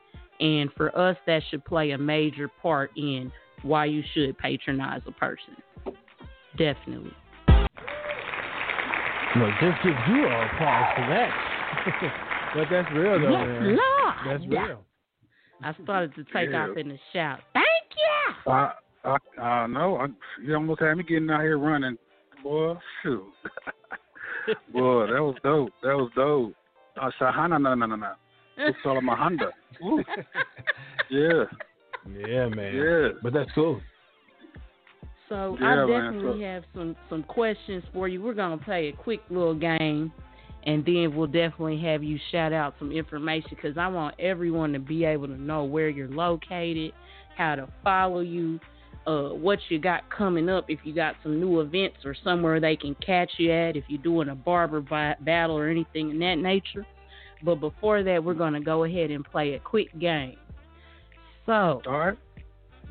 And 0.43 0.69
for 0.73 0.95
us, 0.97 1.15
that 1.25 1.41
should 1.49 1.63
play 1.63 1.91
a 1.91 1.97
major 1.97 2.49
part 2.61 2.91
in 2.97 3.31
why 3.61 3.85
you 3.85 4.03
should 4.13 4.37
patronize 4.37 5.01
a 5.07 5.11
person. 5.13 5.55
Definitely. 6.57 7.13
Well, 9.35 9.49
just 9.61 9.81
give 9.83 9.93
you 10.09 10.25
a 10.25 10.45
applause 10.45 10.93
for 10.95 11.07
that. 11.07 11.31
but 12.55 12.65
that's 12.69 12.91
real 12.93 13.19
though, 13.21 13.31
yes, 13.31 13.47
man. 13.47 13.77
Lord. 13.77 14.15
That's 14.27 14.43
real. 14.47 14.83
I 15.63 15.73
started 15.81 16.13
to 16.15 16.23
take 16.25 16.49
Yeah. 16.51 16.67
off 16.67 16.77
in 16.77 16.89
the 16.89 16.99
shout. 17.13 17.39
Thank 17.53 17.65
you. 18.45 18.51
I 18.51 18.73
I 19.05 19.41
I 19.41 19.67
know. 19.67 19.95
I, 19.95 20.07
you 20.43 20.53
almost 20.55 20.81
had 20.81 20.95
me 20.95 21.03
getting 21.03 21.29
out 21.29 21.41
here 21.41 21.57
running, 21.57 21.97
boy. 22.43 22.75
Shoot, 23.01 23.23
boy, 24.73 25.07
that 25.07 25.21
was 25.21 25.35
dope. 25.41 25.71
That 25.81 25.95
was 25.95 26.11
dope. 26.15 26.53
Uh, 27.01 27.09
Shahana, 27.19 27.61
no, 27.61 27.73
no, 27.75 27.85
no, 27.85 27.95
no. 27.95 28.13
It's 28.57 28.77
all 28.85 29.01
my 29.01 29.15
Honda. 29.15 29.49
Ooh. 29.83 30.03
Yeah, 31.09 31.43
Yeah, 32.07 32.47
man. 32.49 32.75
yeah. 32.75 33.07
But 33.21 33.33
that's 33.33 33.51
cool. 33.55 33.81
So 35.29 35.57
Yeah, 35.59 35.67
I 35.67 35.75
man, 35.85 35.87
definitely 35.87 36.41
so- 36.41 36.45
have 36.45 36.63
some 36.73 36.95
some 37.09 37.23
questions 37.23 37.83
for 37.93 38.07
you. 38.07 38.21
We're 38.21 38.33
gonna 38.33 38.57
play 38.57 38.89
a 38.89 38.93
quick 38.93 39.21
little 39.29 39.55
game, 39.55 40.11
and 40.65 40.85
then 40.85 41.15
we'll 41.15 41.27
definitely 41.27 41.79
have 41.81 42.03
you 42.03 42.19
shout 42.31 42.53
out 42.53 42.75
some 42.77 42.91
information 42.91 43.49
because 43.51 43.77
I 43.77 43.87
want 43.87 44.15
everyone 44.19 44.73
to 44.73 44.79
be 44.79 45.05
able 45.05 45.27
to 45.27 45.41
know 45.41 45.63
where 45.63 45.89
you're 45.89 46.09
located, 46.09 46.91
how 47.35 47.55
to 47.55 47.67
follow 47.83 48.19
you, 48.19 48.59
uh, 49.07 49.29
what 49.29 49.59
you 49.69 49.79
got 49.79 50.07
coming 50.09 50.49
up. 50.49 50.65
If 50.69 50.79
you 50.83 50.93
got 50.93 51.15
some 51.23 51.39
new 51.39 51.61
events 51.61 51.97
or 52.05 52.15
somewhere 52.23 52.59
they 52.59 52.75
can 52.75 52.95
catch 52.95 53.31
you 53.37 53.51
at, 53.51 53.75
if 53.75 53.85
you're 53.87 54.01
doing 54.03 54.29
a 54.29 54.35
barber 54.35 54.81
bi- 54.81 55.15
battle 55.21 55.57
or 55.57 55.67
anything 55.69 56.11
in 56.11 56.19
that 56.19 56.35
nature. 56.35 56.85
But 57.43 57.55
before 57.55 58.03
that, 58.03 58.23
we're 58.23 58.33
gonna 58.33 58.61
go 58.61 58.85
ahead 58.85 59.11
and 59.11 59.23
play 59.25 59.53
a 59.53 59.59
quick 59.59 59.97
game. 59.99 60.37
So. 61.45 61.81
All 61.85 61.99
right. 61.99 62.17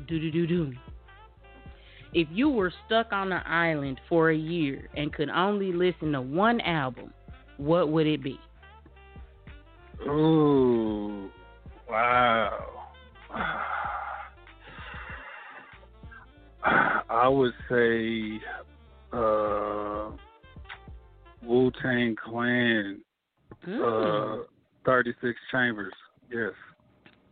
Do 0.07 0.19
do 0.19 0.31
do 0.31 0.47
do. 0.47 0.73
If 2.13 2.27
you 2.31 2.49
were 2.49 2.71
stuck 2.85 3.11
on 3.11 3.31
an 3.31 3.41
island 3.45 3.99
for 4.07 4.29
a 4.29 4.35
year 4.35 4.89
and 4.95 5.11
could 5.11 5.29
only 5.29 5.73
listen 5.73 6.11
to 6.11 6.21
one 6.21 6.61
album, 6.61 7.11
what 7.57 7.89
would 7.89 8.05
it 8.05 8.21
be? 8.21 8.39
Ooh, 10.07 11.31
wow. 11.89 12.85
I 16.63 17.27
would 17.27 17.53
say 17.69 18.39
uh, 19.11 20.11
Wu 21.43 21.71
Tang 21.81 22.15
Clan, 22.23 23.01
Mm. 23.67 24.41
uh, 24.41 24.43
36 24.85 25.39
Chambers. 25.51 25.93
Yes, 26.31 26.51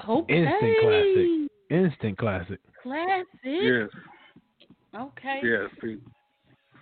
okay. 0.07 0.33
instant 0.33 0.77
classic. 0.81 1.49
Instant 1.69 2.17
classic. 2.17 2.59
Classic. 2.83 3.27
yes, 3.43 3.89
Okay. 4.95 5.39
yes. 5.43 5.97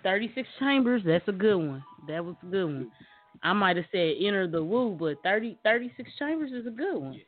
36 0.02 0.48
Chambers, 0.58 1.02
that's 1.04 1.26
a 1.28 1.32
good 1.32 1.56
one. 1.56 1.84
That 2.08 2.24
was 2.24 2.34
a 2.42 2.46
good 2.46 2.64
one. 2.64 2.90
I 3.42 3.52
might 3.52 3.76
have 3.76 3.86
said 3.92 4.14
Enter 4.20 4.46
the 4.46 4.62
Wu, 4.62 4.96
but 4.98 5.22
30, 5.22 5.58
36 5.62 6.10
Chambers 6.18 6.52
is 6.52 6.66
a 6.66 6.70
good 6.70 6.96
one. 6.98 7.20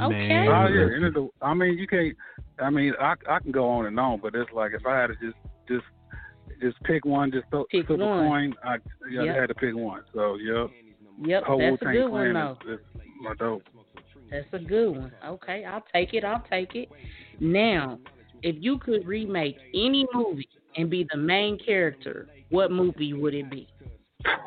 Okay. 0.00 0.08
Man, 0.28 0.48
Oh 0.48 0.66
yeah, 0.68 0.84
listen. 0.84 1.04
into 1.04 1.10
the. 1.10 1.28
I 1.44 1.52
mean, 1.54 1.76
you 1.76 1.86
can't. 1.86 2.16
I 2.58 2.70
mean, 2.70 2.94
I 3.00 3.14
I 3.28 3.38
can 3.40 3.52
go 3.52 3.68
on 3.68 3.84
and 3.86 3.98
on, 4.00 4.20
but 4.20 4.34
it's 4.34 4.50
like 4.54 4.72
if 4.72 4.86
I 4.86 4.98
had 4.98 5.08
to 5.08 5.14
just 5.14 5.36
just 5.68 5.84
just 6.62 6.82
pick 6.84 7.04
one, 7.04 7.30
just 7.30 7.44
throw, 7.50 7.64
Pick 7.70 7.86
flip 7.88 7.98
one. 8.00 8.24
a 8.24 8.28
coin, 8.28 8.54
I 8.64 8.76
yeah, 9.10 9.22
Yep. 9.24 9.36
I 9.36 9.40
had 9.40 9.48
to 9.48 9.54
pick 9.54 9.74
one. 9.76 10.02
So 10.14 10.36
yep, 10.36 10.70
Yep, 11.24 11.44
whole 11.44 11.58
that's 11.58 11.82
a 11.82 11.84
good 11.84 12.08
one, 12.08 12.32
though. 12.34 12.58
is, 12.66 12.78
is 12.78 12.86
my 13.22 13.34
dope. 13.34 13.62
That's 14.30 14.46
a 14.52 14.58
good 14.58 14.90
one. 14.90 15.12
Okay, 15.26 15.64
I'll 15.64 15.84
take 15.94 16.14
it. 16.14 16.24
I'll 16.24 16.42
take 16.50 16.74
it. 16.74 16.88
Now, 17.40 17.98
if 18.42 18.56
you 18.58 18.78
could 18.78 19.06
remake 19.06 19.56
any 19.74 20.06
movie 20.14 20.48
and 20.76 20.88
be 20.90 21.06
the 21.12 21.18
main 21.18 21.58
character, 21.58 22.28
what 22.50 22.70
movie 22.70 23.12
would 23.12 23.34
it 23.34 23.50
be? 23.50 23.68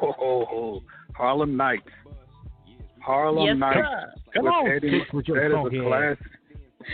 Oh, 0.02 0.82
Harlem 1.16 1.56
Nights. 1.56 1.88
Harlem 3.02 3.46
yes, 3.46 3.58
Nights. 3.58 3.78
sir. 3.78 4.14
Come 4.36 4.48
on, 4.48 4.70
Eddie, 4.72 5.02
with 5.14 5.28
your 5.28 5.38
that 5.40 5.56
is 5.56 5.80
a 5.80 5.84
ass. 5.84 6.18
classic. 6.18 6.32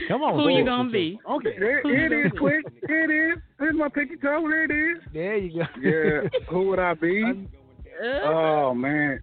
Come 0.08 0.22
on. 0.22 0.40
Who 0.40 0.50
you 0.50 0.64
gonna 0.66 0.90
be? 0.90 1.20
your- 1.26 1.36
Okay. 1.38 1.58
There, 1.60 1.82
Who's 1.82 1.94
it 1.94 2.10
gonna 2.10 2.26
is 2.26 2.32
be? 2.32 2.38
quick. 2.38 2.66
It 2.84 3.10
is. 3.38 3.44
Here's 3.60 3.76
my 3.76 3.90
pinky 3.90 4.16
toe. 4.18 4.42
There 4.50 4.64
it 4.66 4.72
is. 4.98 5.04
There 5.14 5.38
you 5.38 5.64
go. 5.64 5.66
Yeah. 5.82 6.40
Who 6.50 6.68
would 6.70 6.80
I 6.80 6.94
be? 6.94 7.24
Uh, 8.02 8.08
Oh 8.26 8.74
man, 8.74 9.20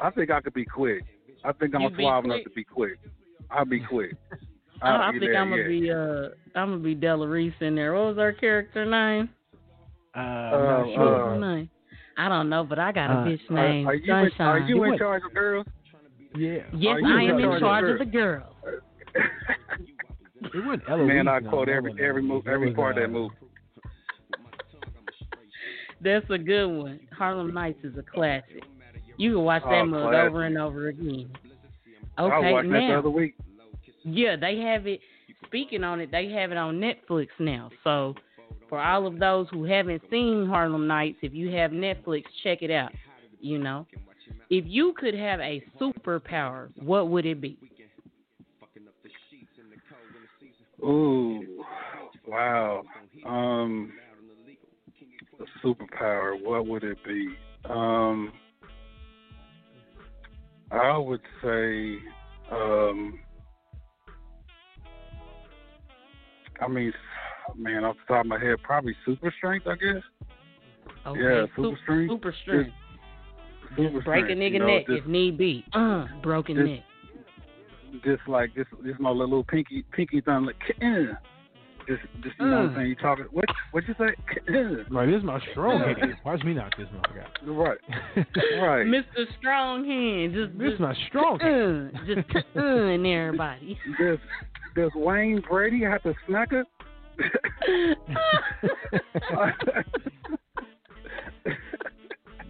I 0.00 0.10
think 0.10 0.30
I 0.30 0.40
could 0.40 0.54
be 0.54 0.64
quick. 0.64 1.04
I 1.44 1.52
think 1.52 1.74
I'm 1.74 1.82
You 1.82 1.90
be 1.90 2.02
suave 2.02 2.24
enough 2.24 2.42
to 2.44 2.50
be 2.50 2.64
quick. 2.64 2.98
I'll 3.50 3.64
be 3.64 3.80
quick. 3.80 4.14
I, 4.82 4.90
I'll 4.90 5.00
I 5.08 5.12
be 5.12 5.20
think 5.20 5.34
I'm 5.36 5.50
gonna 5.50 5.62
yeah. 5.62 5.68
be 5.68 5.90
uh 5.90 6.28
I'm 6.60 6.70
gonna 6.72 6.78
be 6.78 6.94
Della 6.94 7.26
Reese 7.26 7.54
in 7.60 7.74
there. 7.74 7.94
What 7.94 8.08
was 8.08 8.16
her 8.18 8.32
character 8.32 8.84
name? 8.84 9.30
Uh, 10.14 10.18
I'm 10.18 10.54
Uh, 10.54 10.58
not 10.58 10.78
What 10.80 10.86
was 10.86 10.94
sure. 10.96 11.30
her 11.30 11.38
name? 11.56 11.70
I 12.18 12.28
don't 12.28 12.48
know, 12.48 12.64
but 12.64 12.78
I 12.78 12.92
got 12.92 13.10
a 13.10 13.14
Uh, 13.14 13.24
bitch 13.26 13.50
Are, 13.50 13.54
named 13.54 13.86
are 13.88 13.94
you 13.94 14.12
in, 14.14 14.30
are 14.40 14.58
you 14.60 14.74
in 14.76 14.80
went- 14.90 14.98
charge 14.98 15.22
of 15.26 15.34
girls? 15.34 15.66
yeah. 16.34 16.58
yes, 16.74 16.96
I 17.04 17.22
am 17.22 17.38
in 17.38 17.40
charge 17.40 17.54
of 17.54 17.60
charge 17.60 17.90
of 17.92 17.98
the 17.98 18.04
girls. 18.06 18.54
It 20.54 20.64
wasn't 20.64 20.82
Eloise. 20.88 21.08
Man, 21.08 21.28
I 21.28 21.38
no, 21.40 21.50
quote 21.50 21.66
that 21.66 21.72
every 21.72 21.90
wasn't 21.90 22.06
every 22.06 22.22
move, 22.22 22.46
every 22.46 22.72
part 22.74 22.96
of 22.96 22.98
uh, 22.98 23.06
that 23.06 23.12
move. 23.12 23.30
That's 26.00 26.26
a 26.30 26.38
good 26.38 26.66
one. 26.66 27.00
Harlem 27.16 27.52
Nights 27.54 27.80
is 27.82 27.96
a 27.98 28.02
classic. 28.02 28.62
You 29.16 29.34
can 29.34 29.42
watch 29.44 29.62
that 29.62 29.82
Oh, 29.82 29.86
mug 29.86 30.02
classic. 30.02 30.30
over 30.30 30.42
and 30.44 30.58
over 30.58 30.88
again. 30.88 31.30
I 32.18 32.22
Okay, 32.22 32.52
watched 32.52 32.68
that 32.70 32.78
the 32.78 32.78
now 32.78 32.98
other 32.98 33.10
week. 33.10 33.34
Yeah, 34.04 34.36
they 34.36 34.58
have 34.60 34.86
it. 34.86 35.00
Speaking 35.46 35.84
on 35.84 36.00
it, 36.00 36.10
they 36.10 36.28
have 36.30 36.50
it 36.50 36.56
on 36.56 36.80
Netflix 36.80 37.28
now. 37.38 37.70
So, 37.84 38.14
for 38.68 38.80
all 38.80 39.06
of 39.06 39.18
those 39.18 39.46
who 39.50 39.64
haven't 39.64 40.02
seen 40.10 40.46
Harlem 40.46 40.86
Nights, 40.86 41.18
if 41.22 41.32
you 41.32 41.50
have 41.52 41.70
Netflix, 41.70 42.24
check 42.42 42.62
it 42.62 42.70
out. 42.70 42.92
You 43.40 43.58
know, 43.58 43.86
if 44.50 44.64
you 44.66 44.94
could 44.96 45.14
have 45.14 45.40
a 45.40 45.62
superpower, 45.80 46.70
what 46.82 47.08
would 47.10 47.26
it 47.26 47.40
be? 47.40 47.58
Ooh, 50.82 51.64
wow. 52.26 52.82
Um, 53.26 53.92
a 55.40 55.66
superpower. 55.66 56.42
What 56.42 56.66
would 56.66 56.84
it 56.84 56.98
be? 57.04 57.28
Um, 57.68 58.32
I 60.70 60.96
would 60.98 61.20
say, 61.42 61.96
um, 62.50 63.18
I 66.60 66.68
mean, 66.68 66.92
man, 67.56 67.84
off 67.84 67.96
the 68.08 68.14
top 68.14 68.24
of 68.24 68.26
my 68.26 68.38
head, 68.38 68.56
probably 68.62 68.96
super 69.04 69.32
strength. 69.38 69.66
I 69.66 69.76
guess. 69.76 70.02
Okay, 71.06 71.20
Yeah, 71.20 71.46
su- 71.54 71.62
super 71.62 71.78
strength. 71.82 72.10
Super 72.10 72.34
strength. 72.42 72.70
Super 73.76 73.90
Just 73.94 74.04
break 74.04 74.24
a 74.24 74.28
nigga 74.28 74.52
you 74.52 74.58
know, 74.60 74.66
neck 74.66 74.86
just, 74.86 74.98
if 75.00 75.06
need 75.06 75.38
be. 75.38 75.64
Uh, 75.72 76.06
broken 76.22 76.56
just- 76.56 76.66
neck. 76.68 76.82
just 78.04 78.28
like 78.28 78.54
this, 78.54 78.66
this 78.82 78.94
my 78.98 79.10
little 79.10 79.44
pinky, 79.44 79.84
pinky 79.92 80.20
thumb, 80.20 80.46
like, 80.46 80.56
eh. 80.82 81.04
Just, 81.88 82.02
just 82.22 82.34
you 82.38 82.46
know 82.46 82.56
what 82.56 82.58
I'm 82.62 82.70
Mm. 82.70 82.74
saying. 82.76 82.88
You 82.88 82.94
talking? 82.96 83.24
What, 83.30 83.44
what 83.72 83.84
you 83.88 83.94
say? 83.98 84.14
Right, 84.90 85.06
this 85.06 85.18
is 85.18 85.24
my 85.24 85.40
strong 85.52 85.80
hand. 85.80 86.16
Watch 86.24 86.42
me 86.44 86.54
knock 86.54 86.76
this 86.76 86.88
motherfucker 86.88 87.22
out. 87.24 87.46
Right, 87.46 87.78
right. 88.60 88.86
Mr. 88.86 89.24
Strong 89.38 89.84
Hand, 89.86 90.34
just 90.34 90.58
This 90.58 90.66
is 90.66 90.70
just, 90.72 90.80
my 90.80 90.94
strong 91.08 91.38
hand. 91.40 91.92
just 92.06 92.46
in 92.56 93.06
everybody. 93.06 93.78
Does 93.98 94.18
does 94.74 94.90
Wayne 94.94 95.42
Brady 95.48 95.82
have 95.84 96.02
to 96.02 96.14
smack 96.26 96.50
her? 96.50 96.64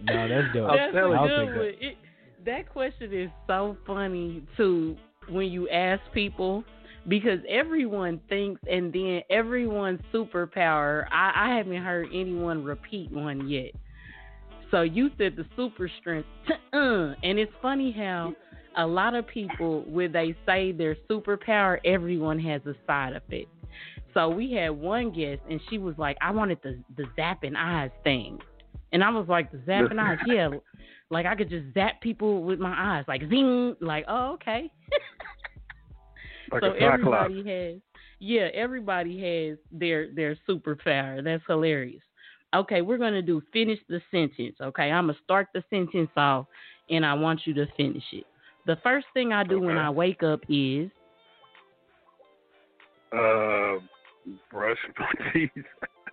no, 0.03 0.27
that's 0.27 0.53
dope. 0.53 0.69
That's 0.75 0.93
a 0.95 0.99
I'll 0.99 1.27
good 1.27 1.47
that. 1.49 1.55
one. 1.55 1.65
It, 1.79 1.97
that 2.45 2.69
question 2.69 3.13
is 3.13 3.29
so 3.47 3.77
funny 3.85 4.43
too 4.55 4.95
when 5.29 5.47
you 5.47 5.69
ask 5.69 6.01
people 6.13 6.63
because 7.07 7.39
everyone 7.47 8.19
thinks 8.27 8.61
and 8.69 8.91
then 8.91 9.21
everyone's 9.29 10.01
superpower 10.13 11.05
I, 11.11 11.31
I 11.35 11.57
haven't 11.57 11.81
heard 11.83 12.07
anyone 12.13 12.63
repeat 12.63 13.11
one 13.11 13.47
yet. 13.47 13.71
So 14.71 14.81
you 14.81 15.09
said 15.17 15.35
the 15.37 15.45
super 15.55 15.89
strength 15.99 16.27
uh, 16.73 17.13
and 17.23 17.39
it's 17.39 17.51
funny 17.61 17.91
how 17.91 18.33
a 18.77 18.85
lot 18.85 19.15
of 19.15 19.25
people 19.27 19.83
when 19.87 20.11
they 20.11 20.35
say 20.45 20.71
their 20.71 20.95
superpower 21.09 21.77
everyone 21.85 22.39
has 22.39 22.61
a 22.65 22.73
side 22.85 23.13
effect. 23.13 23.47
So 24.13 24.29
we 24.29 24.51
had 24.53 24.69
one 24.69 25.11
guest 25.11 25.41
and 25.49 25.61
she 25.69 25.77
was 25.77 25.95
like 25.97 26.17
i 26.21 26.31
wanted 26.31 26.59
the 26.63 26.77
the 26.97 27.03
zapping 27.17 27.55
eyes 27.55 27.91
thing. 28.03 28.39
And 28.91 29.03
i 29.03 29.09
was 29.09 29.27
like 29.29 29.51
the 29.51 29.59
zapping 29.59 29.99
eyes? 29.99 30.17
Yeah. 30.27 30.49
Like 31.09 31.25
I 31.25 31.35
could 31.35 31.49
just 31.49 31.73
zap 31.73 32.01
people 32.01 32.43
with 32.43 32.59
my 32.59 32.75
eyes, 32.77 33.05
like 33.07 33.21
zing, 33.29 33.77
like 33.79 34.03
oh 34.09 34.33
okay. 34.33 34.69
Like 36.51 36.61
so 36.61 36.73
a 36.73 36.77
everybody 36.77 37.43
has, 37.43 37.81
yeah, 38.19 38.49
everybody 38.53 39.19
has 39.21 39.57
their 39.71 40.13
their 40.13 40.37
superpower. 40.47 41.23
That's 41.23 41.43
hilarious. 41.47 42.01
Okay, 42.53 42.81
we're 42.81 42.97
gonna 42.97 43.21
do 43.21 43.41
finish 43.51 43.79
the 43.89 44.01
sentence. 44.11 44.55
Okay, 44.61 44.91
I'm 44.91 45.07
gonna 45.07 45.17
start 45.23 45.47
the 45.53 45.63
sentence 45.69 46.09
off, 46.15 46.45
and 46.89 47.05
I 47.05 47.13
want 47.13 47.41
you 47.45 47.53
to 47.55 47.65
finish 47.75 48.03
it. 48.13 48.25
The 48.65 48.77
first 48.83 49.07
thing 49.13 49.33
I 49.33 49.43
do 49.43 49.59
when 49.59 49.77
I 49.77 49.89
wake 49.89 50.23
up 50.23 50.41
is 50.49 50.89
Uh, 53.13 53.79
brush 54.51 54.77
my 54.99 55.31
teeth. 55.33 55.49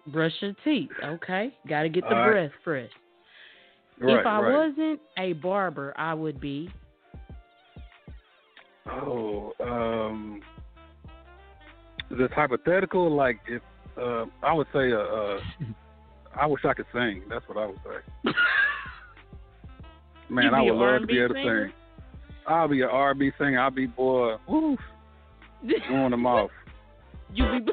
brush 0.09 0.32
your 0.41 0.55
teeth. 0.64 0.91
Okay, 1.03 1.53
got 1.68 1.82
to 1.82 1.89
get 1.89 2.05
the 2.09 2.14
right. 2.14 2.30
breath 2.30 2.51
fresh. 2.62 2.91
right, 4.01 4.20
if 4.20 4.26
I 4.26 4.41
right. 4.41 4.53
wasn't 4.53 5.01
a 5.18 5.32
barber, 5.35 5.93
I 5.97 6.14
would 6.14 6.41
be. 6.41 6.70
Oh, 8.87 9.53
um, 9.61 10.41
is 12.11 12.18
this 12.18 12.30
hypothetical? 12.35 13.14
Like, 13.14 13.39
if 13.49 13.62
uh, 13.97 14.26
I 14.43 14.53
would 14.53 14.66
say, 14.72 14.93
uh, 14.93 14.99
uh, 14.99 15.41
I 16.41 16.47
wish 16.47 16.64
I 16.64 16.74
could 16.74 16.87
sing. 16.93 17.22
That's 17.28 17.47
what 17.49 17.59
I 17.59 17.66
would 17.66 17.78
say. 17.85 18.30
Man, 20.28 20.55
I 20.55 20.62
would 20.62 20.74
love 20.74 21.01
to 21.03 21.07
be 21.07 21.18
R&B 21.18 21.24
able 21.24 21.35
to 21.35 21.41
singer? 21.41 21.66
sing. 21.68 21.74
I'll 22.47 22.68
be 22.68 22.82
an 22.82 22.89
R&B 22.91 23.30
singer. 23.39 23.61
I'll 23.61 23.70
be 23.70 23.87
boy, 23.87 24.37
woo, 24.49 24.76
throwing 25.87 26.11
them 26.11 26.26
off. 26.26 26.51
You 27.32 27.45
be. 27.66 27.72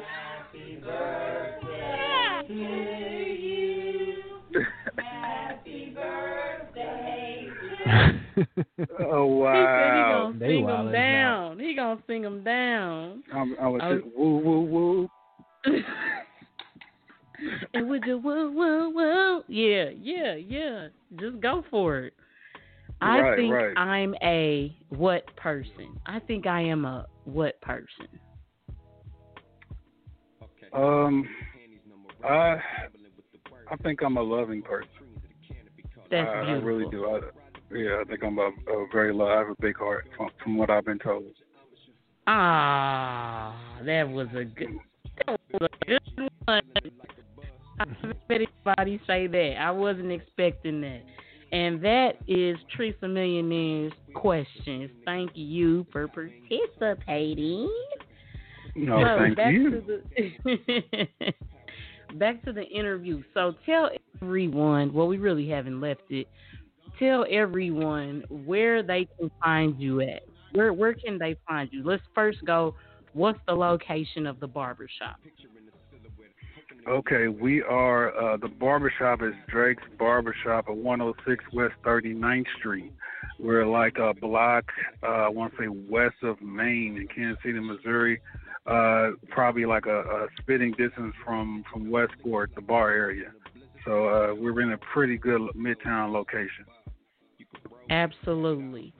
Oh 9.00 9.26
wow! 9.26 9.52
He 9.52 9.58
wow! 9.64 9.76
said 9.76 9.92
he 9.94 10.04
gonna 10.04 10.38
They 10.38 10.46
sing 10.48 10.66
wildin' 10.66 10.84
them 10.84 10.86
out. 10.88 10.92
down. 10.92 11.58
He 11.58 11.74
gonna 11.74 12.02
sing 12.06 12.22
them 12.22 12.44
down. 12.44 13.22
I'm, 13.32 13.56
I 13.60 13.68
was 13.68 13.80
just, 13.88 14.04
woo 14.16 14.36
woo 14.38 14.60
woo. 14.62 15.08
and 17.74 17.88
with 17.88 18.02
your 18.04 18.18
woo 18.18 18.50
woo 18.52 18.90
woo, 18.94 19.42
yeah, 19.48 19.90
yeah, 20.00 20.34
yeah. 20.34 20.88
Just 21.18 21.40
go 21.40 21.64
for 21.70 21.98
it. 22.00 22.14
I 23.00 23.18
Right, 23.20 23.36
think 23.36 23.52
right. 23.52 23.76
I'm 23.76 24.14
a 24.22 24.74
what 24.90 25.24
person? 25.36 25.98
I 26.06 26.20
think 26.20 26.46
I 26.46 26.60
am 26.62 26.84
a 26.84 27.06
what 27.24 27.60
person? 27.60 28.06
Um, 30.72 31.28
I 32.24 32.56
I 33.70 33.76
think 33.82 34.02
I'm 34.02 34.16
a 34.16 34.22
loving 34.22 34.62
person. 34.62 34.88
That's 36.10 36.28
I, 36.28 36.32
I 36.38 36.44
beautiful. 36.44 36.68
really 36.68 36.90
do. 36.90 37.06
I, 37.06 37.20
yeah, 37.74 38.00
I 38.00 38.04
think 38.04 38.22
I'm 38.22 38.38
a, 38.38 38.48
a 38.48 38.86
very 38.92 39.12
love. 39.12 39.28
I 39.28 39.38
have 39.38 39.48
a 39.48 39.60
big 39.60 39.76
heart 39.76 40.06
from, 40.16 40.30
from 40.42 40.56
what 40.56 40.70
I've 40.70 40.84
been 40.84 40.98
told. 40.98 41.24
Ah, 42.26 43.56
that 43.84 44.08
was 44.08 44.28
a 44.36 44.44
good. 44.44 44.78
That 45.26 45.40
was 45.52 45.70
a 45.82 45.86
good 45.86 46.30
one. 46.44 46.62
I 47.80 47.84
heard 48.00 48.16
anybody 48.30 49.00
say 49.06 49.26
that. 49.26 49.54
I 49.60 49.70
wasn't 49.70 50.12
expecting 50.12 50.80
that. 50.82 51.02
And 51.52 51.82
that 51.84 52.12
is 52.26 52.56
Teresa 52.74 53.06
Millionaire's 53.06 53.92
questions. 54.14 54.90
Thank 55.04 55.32
you 55.34 55.86
for 55.92 56.08
participating. 56.08 57.70
No, 58.74 59.02
so 59.04 59.18
thank 59.18 59.36
back 59.36 59.52
you. 59.52 59.70
to 59.70 60.02
the 60.46 61.32
back 62.18 62.42
to 62.44 62.52
the 62.52 62.64
interview. 62.64 63.22
So 63.34 63.54
tell 63.66 63.90
everyone. 64.22 64.94
Well, 64.94 65.08
we 65.08 65.18
really 65.18 65.48
haven't 65.48 65.80
left 65.80 66.02
it. 66.10 66.26
Tell 67.02 67.26
everyone 67.28 68.22
where 68.28 68.84
they 68.84 69.08
can 69.18 69.28
find 69.42 69.80
you 69.80 70.02
at. 70.02 70.22
Where 70.52 70.72
where 70.72 70.94
can 70.94 71.18
they 71.18 71.34
find 71.48 71.68
you? 71.72 71.82
Let's 71.82 72.02
first 72.14 72.44
go. 72.44 72.76
What's 73.12 73.40
the 73.48 73.54
location 73.54 74.24
of 74.24 74.38
the 74.38 74.46
barbershop? 74.46 75.16
Okay, 76.88 77.26
we 77.26 77.60
are 77.60 78.16
uh, 78.16 78.36
the 78.36 78.46
barbershop 78.46 79.20
is 79.20 79.32
Drake's 79.48 79.82
Barbershop 79.98 80.66
at 80.68 80.76
106 80.76 81.44
West 81.52 81.74
39th 81.84 82.44
Street. 82.60 82.92
We're 83.40 83.66
like 83.66 83.98
a 83.98 84.14
block, 84.14 84.66
uh, 85.02 85.06
I 85.06 85.28
want 85.28 85.56
to 85.56 85.62
say 85.62 85.68
west 85.90 86.22
of 86.22 86.40
Main 86.40 86.98
in 86.98 87.08
Kansas 87.08 87.42
City, 87.44 87.58
Missouri. 87.58 88.20
Uh, 88.64 89.10
probably 89.28 89.66
like 89.66 89.86
a, 89.86 90.02
a 90.02 90.26
spitting 90.40 90.70
distance 90.78 91.14
from 91.24 91.64
from 91.72 91.90
Westport, 91.90 92.54
the 92.54 92.62
bar 92.62 92.92
area. 92.92 93.32
So 93.84 94.06
uh, 94.06 94.34
we're 94.36 94.60
in 94.60 94.70
a 94.70 94.78
pretty 94.78 95.18
good 95.18 95.40
midtown 95.56 96.12
location. 96.12 96.64
Absolutely. 97.92 98.92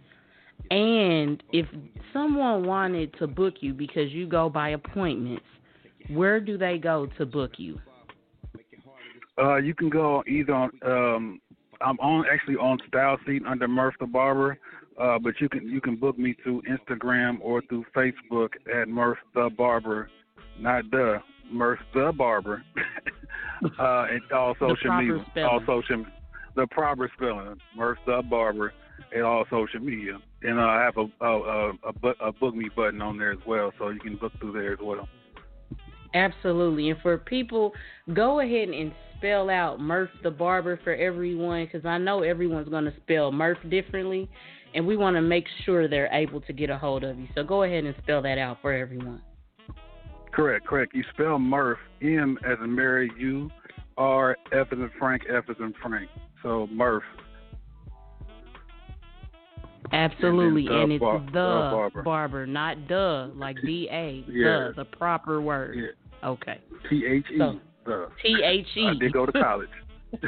And 0.71 1.43
if 1.53 1.67
someone 2.13 2.67
wanted 2.67 3.15
to 3.19 3.27
book 3.27 3.55
you 3.61 3.73
because 3.73 4.11
you 4.11 4.27
go 4.27 4.49
by 4.49 4.71
appointments, 4.71 5.45
where 6.09 6.41
do 6.41 6.59
they 6.59 6.79
go 6.79 7.09
to 7.19 7.27
book 7.27 7.53
you? 7.57 7.81
Uh, 9.41 9.57
you 9.57 9.75
can 9.75 9.89
go 9.89 10.23
either 10.29 10.53
on. 10.53 10.71
Um, 10.85 11.41
I'm 11.81 11.99
on 12.01 12.25
actually 12.33 12.57
on 12.57 12.79
StyleSeat 12.93 13.47
under 13.47 13.67
Murff 13.67 13.93
the 13.99 14.07
Barber, 14.07 14.59
uh, 15.01 15.19
but 15.19 15.35
you 15.41 15.49
can 15.49 15.69
you 15.69 15.81
can 15.81 15.97
book 15.97 16.19
me 16.19 16.37
through 16.43 16.63
Instagram 16.71 17.39
or 17.41 17.63
through 17.63 17.85
Facebook 17.97 18.51
at 18.67 18.89
Murff 18.89 19.17
the 19.35 19.51
Barber, 19.57 20.11
not 20.61 20.85
the 20.91 21.19
Murff 21.53 21.79
the 21.95 22.13
Barber. 22.17 22.63
uh, 23.79 24.07
and 24.11 24.21
all 24.33 24.55
social 24.61 24.97
media, 24.99 25.25
spelling. 25.31 25.49
all 25.49 25.61
social, 25.67 26.05
the 26.57 26.67
proper 26.69 27.11
spelling, 27.17 27.57
Murff 27.77 27.97
the 28.07 28.23
Barber, 28.29 28.73
and 29.13 29.23
all 29.23 29.45
social 29.51 29.81
media. 29.81 30.19
And 30.43 30.59
uh, 30.59 30.63
I 30.63 30.83
have 30.83 30.97
a 30.97 31.25
a, 31.25 31.71
a, 31.71 32.29
a 32.29 32.33
book 32.33 32.55
me 32.55 32.69
button 32.75 33.03
on 33.03 33.19
there 33.19 33.33
as 33.33 33.39
well, 33.47 33.73
so 33.79 33.91
you 33.91 34.01
can 34.01 34.17
book 34.17 34.33
through 34.41 34.53
there 34.53 34.73
as 34.73 34.79
well. 34.83 35.09
Absolutely. 36.15 36.91
And 36.91 37.01
for 37.01 37.17
people, 37.19 37.73
go 38.13 38.41
ahead 38.41 38.69
and 38.69 38.93
spell 39.17 39.49
out 39.49 39.79
Murff 39.79 40.09
the 40.23 40.31
Barber 40.31 40.79
for 40.85 40.95
everyone 40.95 41.65
because 41.65 41.87
I 41.87 41.97
know 41.99 42.23
everyone's 42.23 42.69
going 42.69 42.85
to 42.85 42.95
spell 43.03 43.33
Murff 43.33 43.71
differently. 43.71 44.29
And 44.75 44.87
we 44.87 44.97
want 44.97 45.17
to 45.17 45.23
make 45.23 45.45
sure 45.65 45.87
they're 45.87 46.13
able 46.13 46.41
to 46.43 46.53
get 46.53 46.71
a 46.71 46.79
hold 46.79 47.05
of 47.05 47.19
you. 47.19 47.29
So 47.35 47.43
go 47.45 47.63
ahead 47.63 47.85
and 47.85 47.95
spell 48.03 48.23
that 48.23 48.39
out 48.39 48.59
for 48.63 48.73
everyone. 48.73 49.21
Correct, 50.33 50.67
correct. 50.67 50.95
You 50.95 51.05
spell 51.13 51.39
Murff 51.39 51.77
M 52.01 52.39
as 52.47 52.57
in 52.63 52.75
Mary, 52.75 53.11
U 53.19 53.51
R 53.99 54.37
F 54.53 54.69
as 54.73 54.79
in 54.79 54.91
Frank, 54.99 55.25
F 55.29 55.45
as 55.51 55.57
in 55.61 55.75
Frank. 55.83 56.09
So 56.43 56.69
Murff. 56.73 57.03
Absolutely. 59.91 60.67
the 60.69 60.81
And, 60.83 60.93
it's 60.93 61.01
bar- 61.01 61.19
the 61.19 61.25
the 61.27 61.31
barber. 61.33 62.03
barber. 62.03 62.47
not 62.47 62.87
duh, 62.89 63.29
like 63.35 63.57
D 63.65 63.89
A. 63.91 64.25
Yeah. 64.29 64.69
The, 64.69 64.75
the 64.77 64.85
proper 64.85 65.41
word. 65.41 65.77
Yeah. 65.77 66.29
Okay. 66.29 66.59
T 66.89 67.05
H 67.07 67.25
E. 67.33 67.39
So- 67.39 67.59
The. 67.85 68.09
T 68.23 68.43
H 68.45 68.67
E. 68.77 68.87
I 68.87 68.95
did 68.95 69.13
go 69.13 69.27
to 69.27 69.33
college. 69.33 69.69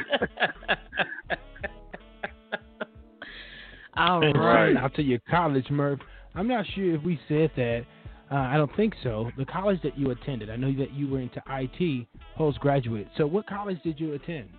All 3.97 4.19
right. 4.19 4.27
And 4.29 4.39
right. 4.39 4.73
Now 4.73 4.87
to 4.89 5.01
your 5.01 5.19
college, 5.29 5.65
Murff. 5.67 5.99
I'm 6.33 6.47
not 6.47 6.65
sure 6.75 6.95
if 6.95 7.01
we 7.03 7.19
said 7.27 7.51
that. 7.55 7.85
Uh, 8.31 8.35
I 8.35 8.57
don't 8.57 8.75
think 8.75 8.93
so. 9.03 9.29
The 9.37 9.45
college 9.45 9.79
that 9.83 9.97
you 9.99 10.09
attended, 10.09 10.49
I 10.49 10.55
know 10.55 10.73
that 10.79 10.91
you 10.93 11.07
were 11.07 11.19
into 11.19 11.41
IT 11.47 12.07
postgraduate. 12.35 13.07
So, 13.17 13.27
what 13.27 13.45
college 13.47 13.77
did 13.83 13.99
you 13.99 14.13
attend? 14.13 14.49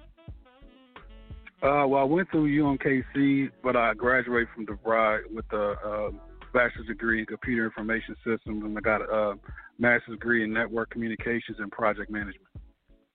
Uh, 1.66 1.86
well, 1.86 2.00
I 2.00 2.04
went 2.04 2.30
through 2.30 2.48
UMKC, 2.48 3.50
but 3.62 3.74
I 3.76 3.92
graduated 3.94 4.48
from 4.54 4.66
DeVry 4.66 5.20
with 5.34 5.44
a 5.52 5.72
uh, 5.72 6.10
bachelor's 6.54 6.86
degree 6.86 7.18
in 7.20 7.26
computer 7.26 7.64
information 7.64 8.14
systems, 8.24 8.62
and 8.64 8.76
I 8.78 8.80
got 8.80 9.00
a 9.02 9.12
uh, 9.12 9.34
master's 9.78 10.14
degree 10.14 10.44
in 10.44 10.52
network 10.52 10.90
communications 10.90 11.56
and 11.58 11.70
project 11.72 12.10
management. 12.10 12.46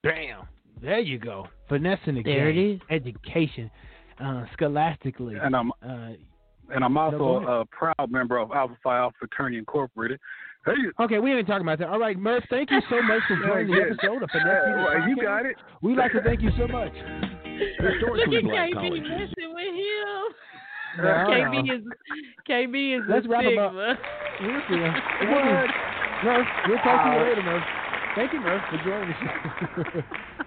Bam! 0.04 0.44
There 0.82 1.00
you 1.00 1.18
go. 1.20 1.48
Finessing 1.70 2.16
the 2.16 2.24
There 2.24 2.50
it 2.50 2.54
game. 2.56 2.76
is. 2.76 2.82
Education, 2.90 3.72
uh, 4.20 4.46
scholastically. 4.54 5.36
And 5.42 5.56
I'm 5.56 5.72
Uh, 5.82 6.14
and 6.74 6.84
I'm 6.86 6.98
also 6.98 7.38
ahead. 7.38 7.50
a 7.50 7.66
proud 7.66 8.10
member 8.12 8.38
of 8.38 8.52
Alpha 8.52 8.76
Phi 8.84 8.98
Alpha 8.98 9.16
Fraternity 9.20 9.58
Incorporated. 9.60 10.20
Hey, 10.66 10.72
okay, 11.02 11.20
we 11.20 11.34
ain't 11.34 11.46
talking 11.48 11.66
about 11.66 11.80
that. 11.80 11.90
All 11.90 12.00
right, 12.00 12.18
Murff. 12.18 12.44
Thank 12.50 12.72
you 12.72 12.82
so 12.90 13.02
much 13.02 13.22
for 13.28 13.36
joining 13.48 13.68
the 13.68 13.78
Yeah. 13.78 13.84
episode 13.92 14.24
of 14.24 14.30
Finesse 14.30 14.66
Media 14.68 14.84
well, 14.84 15.10
you 15.10 15.16
got 15.18 15.46
it. 15.46 15.56
We'd 15.82 15.98
like 15.98 16.12
to 16.14 16.22
thank 16.22 16.42
you 16.42 16.52
so 16.58 16.68
much. 16.68 16.94
Historically 17.62 18.26
Look 18.26 18.34
at 18.36 18.44
Black 18.44 18.70
KB 18.70 18.74
colleges. 18.74 19.08
messing 19.10 19.54
with 19.54 19.74
him. 19.74 20.24
No, 20.98 21.04
KB 21.30 21.66
no. 21.68 21.74
is 21.76 21.82
KB 22.50 22.98
is 23.00 23.04
Let's 23.10 23.26
a 23.26 23.30
wrap 23.30 23.44
'em 23.46 23.58
up. 23.58 23.72
stigma. 23.72 23.98
We'll 24.42 24.62
see 24.68 24.82
ya. 24.82 24.92
Thank 25.20 25.30
you. 25.32 26.30
Murff, 26.30 26.46
we'll 26.68 26.78
talk 26.78 26.98
to 27.06 27.10
you 27.10 27.18
uh, 27.18 27.24
later, 27.24 27.42
Murff. 27.42 27.66
Thank 28.16 28.34
you, 28.34 28.40
Murff, 28.42 28.70
for 28.70 28.78
joining 28.84 29.10
us. 29.10 30.04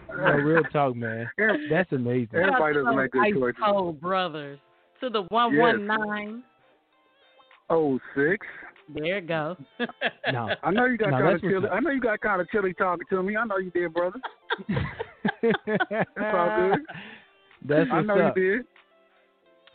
show. 0.09 0.17
no, 0.17 0.33
real 0.45 0.63
talk, 0.73 0.95
man. 0.97 1.29
That's 1.71 1.91
amazing. 1.93 2.29
Everybody 2.35 2.75
doesn't 2.75 2.97
make 2.97 3.11
good 3.13 3.23
Ice 3.23 3.33
choices. 3.35 3.61
Cold 3.65 4.01
brothers 4.01 4.59
to 5.01 5.09
the 5.11 5.23
one 5.31 5.57
one 5.57 5.87
nine. 5.87 6.43
Oh 7.71 7.99
six. 8.15 8.47
There 8.93 9.19
it 9.19 9.27
go. 9.29 9.57
No. 10.33 10.49
I 10.63 10.71
know 10.71 10.87
you 10.87 10.97
got 10.97 11.11
No, 11.11 11.19
kind 11.19 11.35
of 11.37 11.41
chilly. 11.41 11.69
I 11.69 11.81
know 11.81 11.91
you 11.91 12.01
got 12.01 12.21
kind 12.21 12.41
of 12.41 12.49
chilly 12.51 12.73
talking 12.75 13.07
to 13.11 13.23
me. 13.23 13.37
I 13.37 13.45
know 13.45 13.59
you 13.59 13.71
did, 13.71 13.93
brother. 13.93 14.19
That's 15.43 15.55
all 16.19 16.71
good. 16.71 16.81
That's 17.67 17.91
I 17.93 18.03
know 18.03 18.21
up. 18.21 18.37
you 18.37 18.57
did. 18.57 18.67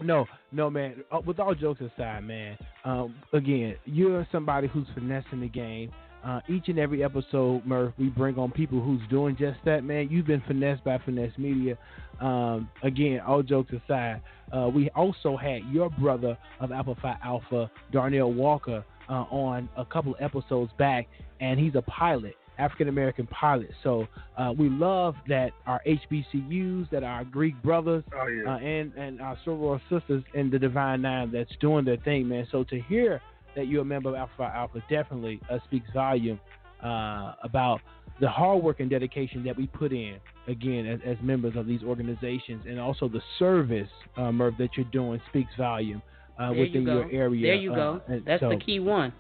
No, 0.02 0.26
no, 0.52 0.70
man. 0.70 1.04
Uh, 1.12 1.20
with 1.26 1.40
all 1.40 1.54
jokes 1.54 1.82
aside, 1.82 2.24
man. 2.24 2.58
Um, 2.86 3.16
again, 3.34 3.76
you're 3.86 4.28
somebody 4.32 4.68
who's 4.68 4.88
finessing 4.94 5.42
the 5.42 5.48
game. 5.50 5.92
Uh, 6.24 6.40
each 6.50 6.68
and 6.68 6.78
every 6.80 7.04
episode, 7.04 7.64
Murff, 7.66 7.94
we 7.98 8.08
bring 8.10 8.38
on 8.38 8.52
people 8.52 8.82
who's 8.82 9.02
doing 9.10 9.36
just 9.38 9.58
that, 9.66 9.84
man. 9.84 10.08
You've 10.12 10.28
been 10.28 10.42
finessed 10.48 10.84
by 10.84 10.98
Finesse 11.00 11.38
Media. 11.38 11.78
Um, 12.20 12.70
again, 12.84 13.22
all 13.26 13.42
jokes 13.42 13.72
aside, 13.74 14.22
uh, 14.52 14.70
we 14.74 14.90
also 14.92 15.38
had 15.38 15.62
your 15.72 15.90
brother 15.90 16.38
of 16.60 16.72
Alpha 16.72 16.96
Phi 17.02 17.16
Alpha, 17.24 17.72
Darnell 17.94 18.34
Walker, 18.34 18.84
uh, 19.10 19.26
on 19.32 19.70
a 19.78 19.86
couple 19.86 20.14
of 20.16 20.22
episodes 20.22 20.72
back, 20.78 21.08
and 21.42 21.60
he's 21.60 21.76
a 21.76 21.82
pilot, 21.84 22.36
African 22.58 22.88
American 22.90 23.28
pilot. 23.28 23.72
So 23.84 24.08
uh, 24.38 24.54
we 24.58 24.70
love 24.70 25.16
that 25.28 25.52
our 25.66 25.82
HBCUs, 25.88 26.90
that 26.92 27.04
our 27.04 27.24
Greek 27.24 27.62
brothers, 27.64 28.04
Oh 28.14 28.28
yeah. 28.28 28.54
uh, 28.54 28.58
and 28.60 28.94
and 28.96 29.22
our 29.22 29.38
soror 29.46 29.80
sisters 29.90 30.24
in 30.34 30.50
the 30.50 30.60
Divine 30.60 31.02
Nine 31.02 31.32
that's 31.32 31.56
doing 31.60 31.86
their 31.86 31.98
thing, 31.98 32.28
man. 32.28 32.48
So 32.52 32.64
to 32.66 32.80
hear 32.82 33.22
that 33.56 33.68
you're 33.68 33.82
a 33.82 33.86
member 33.86 34.10
of 34.10 34.16
Alpha 34.16 34.44
Alpha 34.56 34.84
definitely 34.90 35.40
uh, 35.50 35.58
speaks 35.66 35.88
volume 35.94 36.40
uh, 36.84 37.34
about 37.44 37.82
the 38.22 38.28
hard 38.28 38.62
work 38.62 38.80
and 38.82 38.90
dedication 38.90 39.44
that 39.46 39.56
we 39.56 39.66
put 39.68 39.94
in 39.94 40.18
again 40.48 40.86
as, 40.86 41.00
as 41.06 41.16
members 41.24 41.56
of 41.56 41.66
these 41.66 41.82
organizations, 41.84 42.64
and 42.68 42.80
also 42.80 43.08
the 43.08 43.22
service, 43.38 43.88
uh, 44.18 44.24
Murff, 44.24 44.58
that 44.58 44.70
you're 44.76 44.86
doing 44.92 45.22
speaks 45.30 45.52
volume 45.58 46.02
uh, 46.40 46.52
There 46.54 46.60
within 46.62 46.82
you 46.82 46.86
go. 46.86 46.94
your 47.02 47.12
area. 47.12 47.48
There 47.48 47.56
you 47.56 47.76
go. 47.76 48.02
uh, 48.08 48.14
and 48.14 48.26
That's 48.26 48.42
so, 48.42 48.50
the 48.50 48.58
key 48.58 48.80
one. 48.80 49.14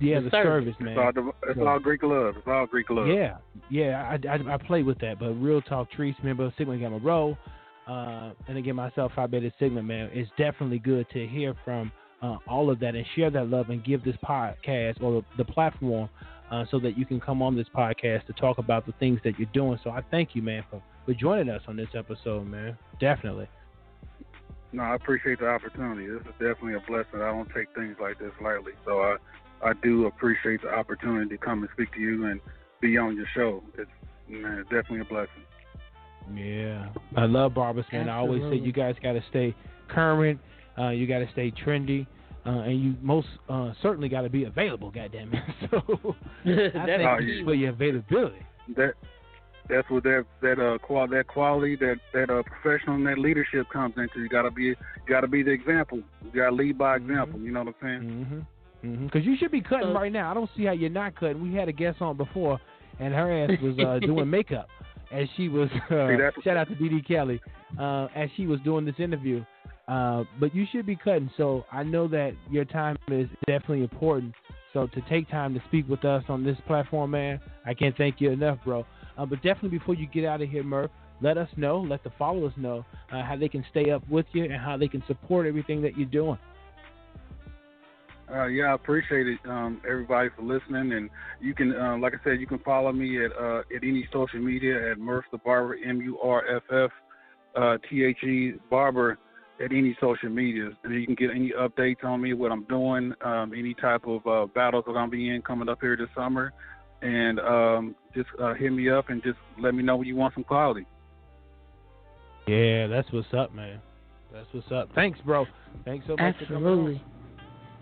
Yeah, 0.00 0.18
the 0.18 0.24
the, 0.24 0.30
service. 0.30 0.74
service, 0.74 0.74
man. 0.80 0.98
it's 0.98 1.16
all, 1.18 1.32
it's 1.48 1.58
So- 1.60 1.66
all 1.68 1.78
Greek 1.78 2.02
love. 2.02 2.34
It's 2.36 2.46
all 2.48 2.66
Greek 2.66 2.90
love. 2.90 3.06
Yeah, 3.06 3.36
yeah, 3.70 4.02
I, 4.24 4.28
I, 4.28 4.54
I 4.54 4.56
play 4.56 4.82
with 4.82 4.98
that, 5.00 5.20
but 5.20 5.30
real 5.34 5.62
talk, 5.62 5.88
Treese 5.96 6.20
member 6.24 6.52
Sigma 6.58 6.76
Gamma 6.78 6.98
Rho, 6.98 7.36
uh, 7.86 8.30
and 8.48 8.58
again 8.58 8.74
myself, 8.76 9.12
Phi 9.14 9.26
Beta 9.26 9.52
Sigma 9.60 9.82
man, 9.82 10.10
it's 10.12 10.30
definitely 10.36 10.78
good 10.80 11.06
to 11.10 11.26
hear 11.28 11.54
from 11.64 11.92
uh, 12.20 12.36
all 12.48 12.70
of 12.70 12.80
that 12.80 12.94
and 12.96 13.04
share 13.14 13.30
that 13.30 13.48
love 13.48 13.70
and 13.70 13.84
give 13.84 14.02
this 14.04 14.16
podcast 14.24 15.00
or 15.02 15.24
the 15.36 15.44
platform 15.44 16.08
uh, 16.50 16.64
so 16.70 16.78
that 16.80 16.96
you 16.98 17.04
can 17.06 17.20
come 17.20 17.40
on 17.42 17.56
this 17.56 17.66
podcast 17.74 18.26
to 18.26 18.32
talk 18.34 18.58
about 18.58 18.86
the 18.86 18.92
things 19.00 19.18
that 19.24 19.38
you're 19.38 19.48
doing. 19.52 19.78
So 19.84 19.90
I 19.90 20.02
thank 20.10 20.34
you, 20.34 20.42
man, 20.42 20.64
for 20.70 20.82
for 21.04 21.14
joining 21.14 21.48
us 21.48 21.62
on 21.66 21.76
this 21.76 21.88
episode, 21.96 22.46
man. 22.46 22.76
Definitely. 23.00 23.48
No, 24.72 24.82
I 24.82 24.94
appreciate 24.94 25.38
the 25.38 25.48
opportunity. 25.48 26.06
This 26.06 26.22
is 26.22 26.32
definitely 26.32 26.74
a 26.74 26.80
blessing. 26.80 27.20
I 27.20 27.30
don't 27.30 27.48
take 27.54 27.68
things 27.74 27.96
like 28.00 28.18
this 28.18 28.32
lightly. 28.42 28.72
So 28.86 29.00
I, 29.00 29.16
I 29.62 29.72
do 29.82 30.06
appreciate 30.06 30.62
the 30.62 30.70
opportunity 30.70 31.36
to 31.36 31.38
come 31.38 31.62
and 31.62 31.68
speak 31.74 31.92
to 31.94 32.00
you 32.00 32.26
and 32.26 32.40
be 32.80 32.96
on 32.96 33.16
your 33.16 33.26
show. 33.34 33.62
It's 33.76 33.90
man, 34.28 34.58
it's 34.58 34.70
definitely 34.70 35.00
a 35.00 35.04
blessing. 35.04 35.42
Yeah, 36.34 36.88
I 37.16 37.26
love 37.26 37.54
barbers, 37.54 37.84
man. 37.92 38.08
I 38.08 38.16
always 38.16 38.42
say 38.50 38.56
you 38.56 38.72
guys 38.72 38.94
got 39.02 39.12
to 39.12 39.22
stay 39.28 39.54
current. 39.88 40.40
Uh, 40.78 40.88
you 40.88 41.06
got 41.06 41.18
to 41.18 41.28
stay 41.32 41.50
trendy, 41.50 42.06
uh, 42.46 42.60
and 42.60 42.82
you 42.82 42.94
most 43.02 43.26
uh, 43.48 43.72
certainly 43.82 44.08
got 44.08 44.22
to 44.22 44.30
be 44.30 44.44
available. 44.44 44.90
Goddamn 44.90 45.32
it! 45.34 45.42
So 45.70 46.14
That's 46.44 46.76
I 46.76 46.86
the 46.86 46.92
thank 46.96 47.08
Oh, 47.08 47.18
you 47.18 47.38
key 47.40 47.44
for 47.44 47.54
your 47.54 47.70
availability. 47.70 48.38
That 48.76 48.94
that's 49.68 49.88
where 49.90 50.00
that 50.00 50.24
that 50.40 50.58
uh 50.58 50.78
qual 50.78 51.06
that 51.08 51.26
quality 51.28 51.76
that 51.76 51.96
that 52.12 52.30
uh 52.30 52.42
professional 52.42 52.96
and 52.96 53.06
that 53.06 53.18
leadership 53.18 53.68
comes 53.72 53.94
into. 53.96 54.20
You 54.20 54.28
gotta 54.28 54.50
be 54.50 54.64
you 54.64 54.76
gotta 55.08 55.28
be 55.28 55.42
the 55.42 55.50
example. 55.50 55.98
You 56.24 56.40
gotta 56.40 56.54
lead 56.54 56.78
by 56.78 56.96
example. 56.96 57.40
You 57.40 57.52
know 57.52 57.64
what 57.64 57.74
I'm 57.80 58.00
saying? 58.02 58.10
Mm-hmm. 58.10 58.86
Mm-hmm. 58.88 59.04
Because 59.06 59.24
you 59.24 59.36
should 59.38 59.52
be 59.52 59.60
cutting 59.60 59.88
So- 59.88 59.94
right 59.94 60.12
now. 60.12 60.30
I 60.30 60.34
don't 60.34 60.50
see 60.56 60.64
how 60.64 60.72
you're 60.72 60.90
not 60.90 61.14
cutting. 61.14 61.40
We 61.42 61.54
had 61.54 61.68
a 61.68 61.72
guest 61.72 62.00
on 62.00 62.16
before, 62.16 62.60
and 62.98 63.14
her 63.14 63.44
ass 63.44 63.50
was 63.62 63.78
uh, 63.78 64.04
doing 64.04 64.28
makeup, 64.38 64.68
as 65.12 65.28
she 65.36 65.48
was. 65.48 65.68
Uh, 65.90 66.08
See, 66.08 66.42
shout 66.42 66.56
out 66.56 66.68
to 66.68 66.74
DD 66.74 67.06
Kelly, 67.06 67.40
uh, 67.78 68.08
as 68.16 68.28
she 68.36 68.46
was 68.46 68.58
doing 68.60 68.84
this 68.84 68.96
interview. 68.98 69.44
Uh, 69.88 70.24
but 70.40 70.54
you 70.54 70.64
should 70.72 70.86
be 70.86 70.96
cutting. 70.96 71.30
So 71.36 71.64
I 71.70 71.82
know 71.82 72.08
that 72.08 72.32
your 72.50 72.64
time 72.64 72.96
is 73.08 73.28
definitely 73.46 73.82
important. 73.82 74.34
So 74.72 74.86
to 74.86 75.00
take 75.02 75.28
time 75.28 75.54
to 75.54 75.62
speak 75.68 75.88
with 75.88 76.04
us 76.04 76.24
on 76.28 76.42
this 76.44 76.56
platform, 76.66 77.10
man, 77.10 77.40
I 77.66 77.74
can't 77.74 77.96
thank 77.96 78.20
you 78.20 78.30
enough, 78.30 78.58
bro. 78.64 78.86
Uh, 79.16 79.26
but 79.26 79.42
definitely 79.42 79.78
before 79.78 79.94
you 79.94 80.06
get 80.06 80.24
out 80.24 80.40
of 80.40 80.48
here, 80.48 80.62
Murff, 80.62 80.90
let 81.20 81.38
us 81.38 81.48
know, 81.56 81.80
let 81.80 82.02
the 82.02 82.10
followers 82.18 82.52
know 82.56 82.84
uh, 83.12 83.22
how 83.22 83.36
they 83.36 83.48
can 83.48 83.64
stay 83.70 83.90
up 83.90 84.02
with 84.08 84.26
you 84.32 84.44
and 84.44 84.54
how 84.54 84.76
they 84.76 84.88
can 84.88 85.04
support 85.06 85.46
everything 85.46 85.80
that 85.82 85.96
you're 85.96 86.06
doing. 86.08 86.38
Uh, 88.32 88.46
yeah, 88.46 88.64
I 88.64 88.74
appreciate 88.74 89.26
it, 89.26 89.38
um, 89.44 89.80
everybody 89.88 90.30
for 90.34 90.42
listening. 90.42 90.92
And 90.94 91.10
you 91.40 91.54
can, 91.54 91.76
uh, 91.76 91.98
like 91.98 92.14
I 92.14 92.24
said, 92.24 92.40
you 92.40 92.46
can 92.46 92.60
follow 92.60 92.90
me 92.90 93.22
at 93.22 93.30
uh, 93.32 93.58
at 93.74 93.82
any 93.82 94.08
social 94.12 94.40
media 94.40 94.90
at 94.90 94.98
Murff 94.98 95.22
the 95.30 95.38
Barber, 95.38 95.76
M 95.84 96.00
U 96.00 96.18
R 96.18 96.56
F 96.56 96.62
F 96.72 96.90
uh, 97.54 97.76
T 97.90 98.04
H 98.04 98.22
E 98.24 98.54
Barber 98.70 99.18
at 99.62 99.70
any 99.70 99.96
social 100.00 100.30
media. 100.30 100.70
And 100.82 100.94
you 100.94 101.04
can 101.04 101.14
get 101.14 101.30
any 101.30 101.52
updates 101.52 102.04
on 102.04 102.22
me, 102.22 102.32
what 102.32 102.52
I'm 102.52 102.64
doing, 102.64 103.12
um, 103.22 103.52
any 103.54 103.74
type 103.74 104.06
of 104.06 104.26
uh, 104.26 104.46
battles 104.46 104.84
that 104.86 104.92
I'm 104.92 105.10
be 105.10 105.28
in 105.28 105.42
coming 105.42 105.68
up 105.68 105.78
here 105.82 105.96
this 105.96 106.08
summer. 106.16 106.52
And 107.02 107.40
um, 107.40 107.94
just 108.14 108.28
uh, 108.40 108.54
hit 108.54 108.72
me 108.72 108.88
up 108.88 109.08
and 109.08 109.22
just 109.22 109.38
let 109.58 109.74
me 109.74 109.82
know 109.82 109.96
when 109.96 110.06
you 110.06 110.16
want 110.16 110.34
some 110.34 110.44
quality. 110.44 110.86
Yeah, 112.46 112.86
that's 112.86 113.10
what's 113.12 113.32
up, 113.34 113.54
man. 113.54 113.80
That's 114.32 114.46
what's 114.52 114.70
up. 114.72 114.88
Thanks, 114.94 115.18
bro. 115.24 115.46
Thanks 115.84 116.06
so 116.06 116.16
much. 116.16 116.36
for 116.38 116.46
coming 116.46 116.64
on. 116.64 116.72
Absolutely. 116.72 117.04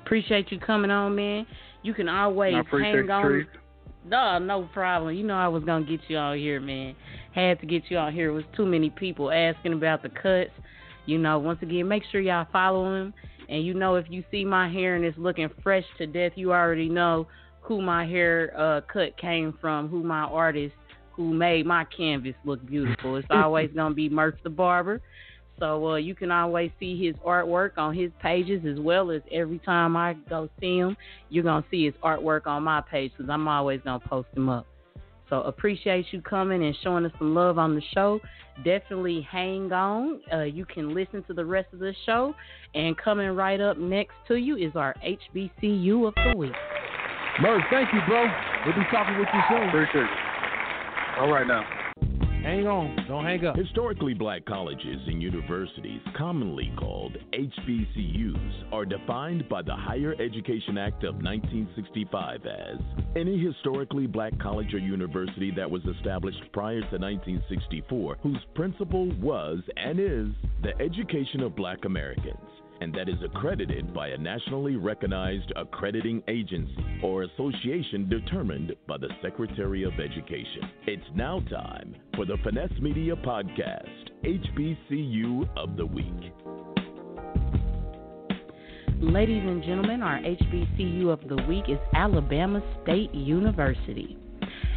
Appreciate 0.05 0.51
you 0.51 0.59
coming 0.59 0.91
on, 0.91 1.14
man. 1.14 1.47
You 1.83 1.95
can 1.95 2.09
always 2.09 2.55
I 2.55 2.61
appreciate 2.61 2.97
hang 2.97 3.11
on. 3.11 3.25
treat. 3.25 3.49
No, 4.05 4.39
no 4.39 4.68
problem. 4.73 5.14
You 5.14 5.25
know 5.25 5.35
I 5.35 5.49
was 5.49 5.62
gonna 5.64 5.85
get 5.85 6.01
you 6.09 6.16
out 6.16 6.37
here, 6.37 6.61
man. 6.61 6.95
Had 7.35 7.61
to 7.61 7.66
get 7.66 7.85
you 7.89 7.99
out 7.99 8.12
here. 8.12 8.31
It 8.31 8.35
was 8.35 8.45
too 8.57 8.66
many 8.66 8.91
people 8.91 9.31
asking 9.31 9.75
about 9.75 10.03
the 10.03 10.09
cuts. 10.09 10.51
You 11.07 11.18
know, 11.18 11.39
once 11.39 11.59
again, 11.62 11.87
make 11.87 12.03
sure 12.11 12.21
y'all 12.21 12.47
follow 12.53 12.95
him. 12.95 13.14
And 13.49 13.64
you 13.64 13.75
know, 13.75 13.97
if 13.97 14.07
you 14.09 14.25
see 14.31 14.45
my 14.45 14.68
hair 14.68 14.97
and 14.97 15.05
it's 15.05 15.18
looking 15.18 15.49
fresh 15.62 15.85
to 15.99 16.07
death, 16.07 16.33
you 16.37 16.53
already 16.53 16.89
know 16.89 17.27
who 17.71 17.81
my 17.81 18.05
hair 18.05 18.53
uh, 18.59 18.81
cut 18.93 19.16
came 19.16 19.57
from, 19.61 19.87
who 19.87 20.03
my 20.03 20.23
artist 20.23 20.75
who 21.12 21.33
made 21.33 21.64
my 21.64 21.85
canvas 21.97 22.35
look 22.45 22.66
beautiful. 22.66 23.14
It's 23.14 23.29
always 23.31 23.71
gonna 23.73 23.95
be 23.95 24.11
Murff 24.11 24.43
the 24.43 24.51
Barber. 24.51 25.01
So 25.61 25.91
uh, 25.91 25.95
you 25.95 26.16
can 26.16 26.33
always 26.33 26.73
see 26.81 27.01
his 27.01 27.14
artwork 27.25 27.79
on 27.79 27.95
his 27.95 28.11
pages 28.21 28.64
as 28.66 28.81
well 28.81 29.12
as 29.12 29.23
every 29.31 29.61
time 29.61 29.97
I 29.97 30.14
go 30.29 30.49
see 30.59 30.79
him, 30.79 30.97
you're 31.29 31.45
gonna 31.45 31.64
see 31.71 31.85
his 31.85 31.95
artwork 32.03 32.49
on 32.49 32.64
my 32.64 32.81
page 32.81 33.12
because 33.16 33.31
I'm 33.31 33.47
always 33.47 33.81
gonna 33.85 34.01
post 34.01 34.31
him 34.35 34.49
up. 34.49 34.66
So 35.29 35.43
appreciate 35.43 36.07
you 36.11 36.21
coming 36.23 36.64
and 36.64 36.77
showing 36.83 37.07
us 37.07 37.12
some 37.18 37.37
love 37.37 37.57
on 37.57 37.77
the 37.77 37.83
show. 37.95 38.18
Definitely 38.64 39.25
hang 39.31 39.71
on. 39.71 40.21
Uh, 40.33 40.43
you 40.43 40.64
can 40.64 40.93
listen 40.93 41.23
to 41.29 41.35
the 41.35 41.45
rest 41.45 41.68
of 41.73 41.79
the 41.79 41.95
show. 42.05 42.35
And 42.75 42.99
coming 42.99 43.29
right 43.29 43.61
up 43.61 43.79
next 43.79 44.14
to 44.27 44.35
you 44.35 44.57
is 44.57 44.75
our 44.75 44.97
HBCU 45.05 46.09
of 46.09 46.14
the 46.16 46.37
week. 46.37 46.53
Murff, 47.41 47.62
thank 47.70 47.88
you, 47.93 48.01
bro. 48.07 48.26
We'll 48.66 48.74
be 48.74 48.84
talking 48.91 49.18
with 49.18 49.28
you 49.32 49.41
soon. 49.49 49.68
Appreciate 49.68 50.05
it. 50.05 50.11
All 51.18 51.32
right 51.32 51.47
now. 51.47 51.64
Hang 52.43 52.66
on. 52.66 52.97
Don't 53.07 53.24
hang 53.24 53.45
up. 53.47 53.57
Historically 53.57 54.12
black 54.12 54.45
colleges 54.45 55.01
and 55.07 55.22
universities, 55.22 56.01
commonly 56.16 56.72
called 56.78 57.16
HBCUs, 57.32 58.72
are 58.72 58.84
defined 58.84 59.49
by 59.49 59.62
the 59.62 59.74
Higher 59.74 60.14
Education 60.20 60.76
Act 60.76 61.05
of 61.05 61.16
1965 61.16 62.47
as 62.47 62.78
any 63.16 63.38
historically 63.38 64.07
black 64.07 64.38
college 64.38 64.72
or 64.72 64.78
university 64.78 65.51
that 65.57 65.70
was 65.70 65.82
established 65.97 66.43
prior 66.53 66.80
to 66.80 66.99
1964 66.99 68.18
whose 68.22 68.41
principle 68.55 69.11
was 69.20 69.59
and 69.76 69.99
is 69.99 70.28
the 70.62 70.78
education 70.80 71.43
of 71.43 71.57
black 71.57 71.84
Americans 71.84 72.36
and 72.81 72.95
that 72.95 73.09
is 73.09 73.22
accredited 73.22 73.93
by 73.95 74.09
a 74.09 74.18
nationally 74.18 74.76
recognized 74.76 75.53
accrediting 75.57 76.22
agency 76.28 77.01
or 77.03 77.22
association 77.22 78.09
determined 78.09 78.74
by 78.89 78.97
the 78.97 79.09
Secretary 79.22 79.85
of 79.85 79.93
Education. 80.01 80.70
It's 80.87 81.03
now 81.14 81.41
time 81.51 81.95
for 82.16 82.24
the 82.24 82.37
Finesse 82.43 82.81
Media 82.81 83.14
Podcast, 83.16 84.11
HBCU 84.24 85.49
of 85.57 85.76
the 85.76 85.87
Week. 85.87 86.33
Ladies 89.03 89.43
and 89.47 89.62
gentlemen, 89.62 90.03
our 90.03 90.18
HBCU 90.18 91.09
of 91.09 91.26
the 91.26 91.43
week 91.49 91.64
is 91.68 91.78
Alabama 91.95 92.62
State 92.83 93.14
University. 93.14 94.20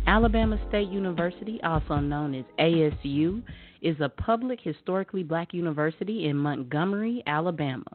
Alabama 0.06 0.60
State 0.68 0.90
University, 0.90 1.62
also 1.64 1.96
known 1.96 2.36
as 2.36 2.44
ASU, 2.60 3.42
is 3.82 3.96
a 4.02 4.10
public 4.10 4.60
historically 4.62 5.24
black 5.24 5.54
university 5.54 6.26
in 6.28 6.36
Montgomery, 6.36 7.24
Alabama. 7.26 7.86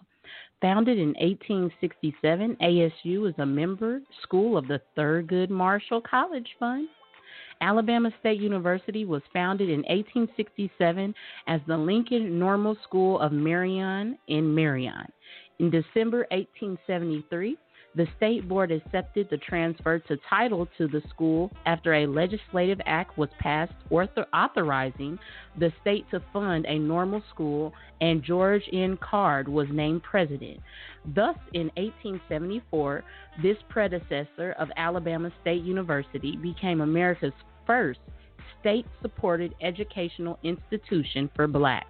Founded 0.62 0.98
in 0.98 1.08
1867, 1.20 2.56
ASU 2.62 3.28
is 3.28 3.34
a 3.38 3.46
member 3.46 4.00
school 4.22 4.56
of 4.56 4.66
the 4.68 4.80
Thurgood 4.96 5.50
Marshall 5.50 6.00
College 6.00 6.48
Fund. 6.58 6.88
Alabama 7.60 8.10
State 8.20 8.40
University 8.40 9.04
was 9.04 9.22
founded 9.32 9.68
in 9.68 9.80
1867 9.80 11.14
as 11.46 11.60
the 11.66 11.76
Lincoln 11.76 12.38
Normal 12.38 12.76
School 12.84 13.20
of 13.20 13.32
Marion 13.32 14.16
in 14.28 14.54
Marion. 14.54 15.06
In 15.58 15.70
December 15.70 16.26
1873, 16.30 17.58
the 17.94 18.06
state 18.16 18.48
board 18.48 18.70
accepted 18.70 19.28
the 19.30 19.38
transfer 19.38 19.98
to 19.98 20.16
title 20.28 20.68
to 20.78 20.86
the 20.88 21.02
school 21.08 21.50
after 21.66 21.94
a 21.94 22.06
legislative 22.06 22.80
act 22.86 23.16
was 23.18 23.28
passed 23.40 23.72
authorizing 24.34 25.18
the 25.58 25.72
state 25.80 26.04
to 26.10 26.22
fund 26.32 26.66
a 26.66 26.78
normal 26.78 27.22
school, 27.30 27.72
and 28.00 28.22
George 28.22 28.62
N. 28.72 28.98
Card 29.00 29.48
was 29.48 29.66
named 29.70 30.02
president. 30.02 30.60
Thus, 31.14 31.36
in 31.54 31.70
1874, 31.76 33.04
this 33.42 33.56
predecessor 33.68 34.54
of 34.58 34.68
Alabama 34.76 35.32
State 35.40 35.62
University 35.62 36.36
became 36.36 36.80
America's 36.80 37.32
first 37.66 38.00
state 38.60 38.86
supported 39.02 39.54
educational 39.62 40.38
institution 40.42 41.30
for 41.34 41.46
blacks. 41.46 41.86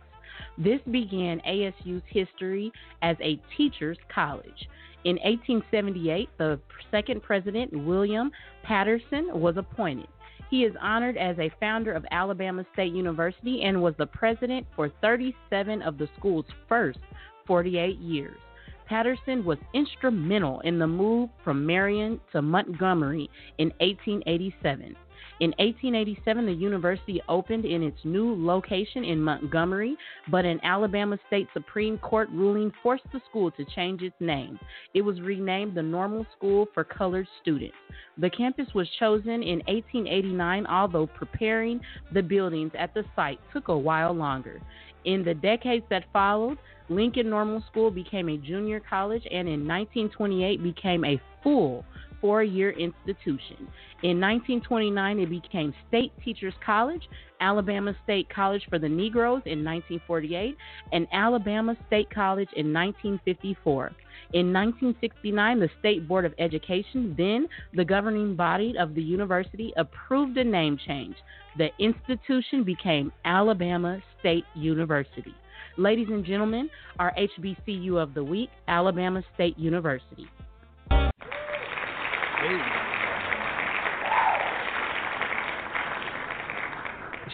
This 0.57 0.81
began 0.91 1.41
ASU's 1.47 2.03
history 2.07 2.73
as 3.03 3.17
a 3.21 3.41
teacher's 3.57 3.99
college. 4.13 4.69
In 5.05 5.17
1878, 5.17 6.29
the 6.39 6.61
second 6.91 7.23
president, 7.23 7.73
William 7.85 8.31
Paterson, 8.63 9.31
was 9.33 9.57
appointed. 9.57 10.09
He 10.51 10.65
is 10.65 10.75
honored 10.81 11.17
as 11.17 11.39
a 11.39 11.53
founder 11.61 11.93
of 11.93 12.07
Alabama 12.11 12.65
State 12.73 12.93
University 12.93 13.63
and 13.63 13.83
was 13.83 13.95
the 13.99 14.07
president 14.07 14.67
for 14.75 14.91
37 15.01 15.83
of 15.83 15.99
the 15.99 16.09
school's 16.19 16.47
first 16.69 16.99
48 17.47 17.99
years. 17.99 18.39
Paterson 18.87 19.45
was 19.45 19.59
instrumental 19.75 20.61
in 20.61 20.79
the 20.79 20.87
move 20.87 21.29
from 21.45 21.67
Marion 21.67 22.19
to 22.33 22.41
Montgomery 22.41 23.29
in 23.59 23.69
1887. 23.81 24.97
In 25.41 25.51
1887, 25.59 26.47
the 26.47 26.53
university 26.53 27.23
opened 27.29 27.65
in 27.65 27.85
its 27.85 27.99
new 28.03 28.35
location 28.45 29.05
in 29.05 29.23
Montgomery, 29.23 29.97
but 30.33 30.45
an 30.45 30.59
Alabama 30.65 31.17
State 31.29 31.47
Supreme 31.53 31.97
Court 31.99 32.29
ruling 32.33 32.73
forced 32.83 33.05
the 33.13 33.21
school 33.31 33.53
to 33.53 33.65
change 33.77 34.03
its 34.03 34.17
name. 34.19 34.59
It 34.95 35.03
was 35.03 35.21
renamed 35.21 35.77
the 35.77 35.83
Normal 35.83 36.27
School 36.37 36.67
for 36.75 36.83
Colored 36.83 37.29
Students. 37.41 37.77
The 38.19 38.31
campus 38.31 38.67
was 38.75 38.89
chosen 38.99 39.45
in 39.45 39.61
1889, 39.69 40.67
although 40.67 41.07
preparing 41.07 41.81
the 42.13 42.23
buildings 42.23 42.73
at 42.77 42.93
the 42.93 43.05
site 43.15 43.39
took 43.53 43.69
a 43.69 43.79
while 43.79 44.13
longer. 44.13 44.61
In 45.05 45.23
the 45.23 45.35
decades 45.35 45.85
that 45.89 46.13
followed, 46.13 46.59
Lincoln 46.89 47.31
Normal 47.31 47.63
School 47.71 47.93
became 47.93 48.29
a 48.29 48.39
junior 48.39 48.81
college 48.81 49.23
and 49.31 49.47
in 49.47 49.69
1928 49.69 50.63
became 50.65 51.05
a 51.05 51.21
full 51.45 51.85
four 52.21 52.43
year 52.43 52.71
institution. 52.71 53.69
In 54.03 54.21
1929, 54.21 55.19
it 55.19 55.31
became 55.31 55.75
State 55.89 56.13
Teachers 56.25 56.55
College, 56.65 57.03
Alabama 57.41 57.95
State 58.05 58.29
College 58.29 58.63
for 58.69 58.79
the 58.79 58.89
Negroes 58.89 59.43
in 59.47 59.65
1948, 59.65 60.57
and 60.93 61.07
Alabama 61.13 61.77
State 61.87 62.09
College 62.11 62.49
in 62.57 62.73
1954. 62.73 63.93
In 64.35 64.53
1969, 64.53 65.61
the 65.61 65.71
State 65.81 66.07
Board 66.07 66.25
of 66.25 66.35
Education, 66.39 67.15
then 67.17 67.49
the 67.75 67.85
governing 67.85 68.37
body 68.37 68.75
of 68.79 68.95
the 68.95 69.03
university, 69.03 69.73
approved 69.77 70.37
a 70.37 70.45
name 70.45 70.79
change. 70.87 71.17
The 71.57 71.71
institution 71.79 72.63
became 72.63 73.11
Alabama 73.25 74.01
State 74.21 74.45
University. 74.55 75.35
Ladies 75.77 76.09
and 76.11 76.25
gentlemen, 76.25 76.69
our 76.99 77.15
HBCU 77.15 78.03
of 78.03 78.13
the 78.13 78.23
week, 78.23 78.51
Alabama 78.67 79.23
State 79.35 79.59
University. 79.59 80.29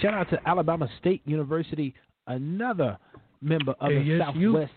Shout 0.00 0.14
out 0.14 0.28
to 0.30 0.40
Alabama 0.48 0.88
State 1.00 1.22
University, 1.24 1.94
another 2.26 2.98
member 3.40 3.74
of 3.80 3.90
the 3.90 4.18
Southwest 4.18 4.72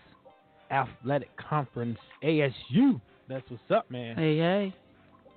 Athletic 0.70 1.28
Conference, 1.36 1.98
ASU. 2.22 3.00
That's 3.28 3.48
what's 3.50 3.62
up, 3.70 3.90
man. 3.90 4.16
Hey, 4.16 4.36
hey. 4.38 4.74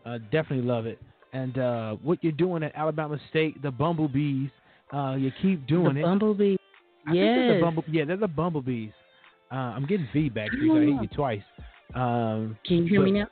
Uh, 0.05 0.17
definitely 0.31 0.61
love 0.65 0.85
it. 0.85 0.99
And 1.33 1.57
uh, 1.57 1.95
what 2.03 2.23
you're 2.23 2.31
doing 2.33 2.63
at 2.63 2.73
Alabama 2.75 3.17
State, 3.29 3.61
the 3.61 3.71
Bumblebees, 3.71 4.49
uh, 4.93 5.15
you 5.17 5.31
keep 5.41 5.65
doing 5.67 5.95
the 5.95 6.01
it. 6.01 6.03
Bumblebee. 6.03 6.55
I 7.07 7.11
think 7.11 7.15
they're 7.21 7.47
the 7.47 7.53
Yes. 7.55 7.61
bumble, 7.61 7.83
yeah, 7.89 8.05
they're 8.05 8.17
the 8.17 8.27
Bumblebees. 8.27 8.91
Uh, 9.51 9.55
I'm 9.55 9.85
getting 9.87 10.07
feedback, 10.13 10.51
Teresa. 10.51 10.73
I 10.75 10.79
hate 10.85 11.01
you 11.01 11.07
twice. 11.15 11.41
Um, 11.95 12.57
Can 12.65 12.77
you 12.77 12.85
hear 12.85 13.01
me 13.01 13.11
now? 13.11 13.27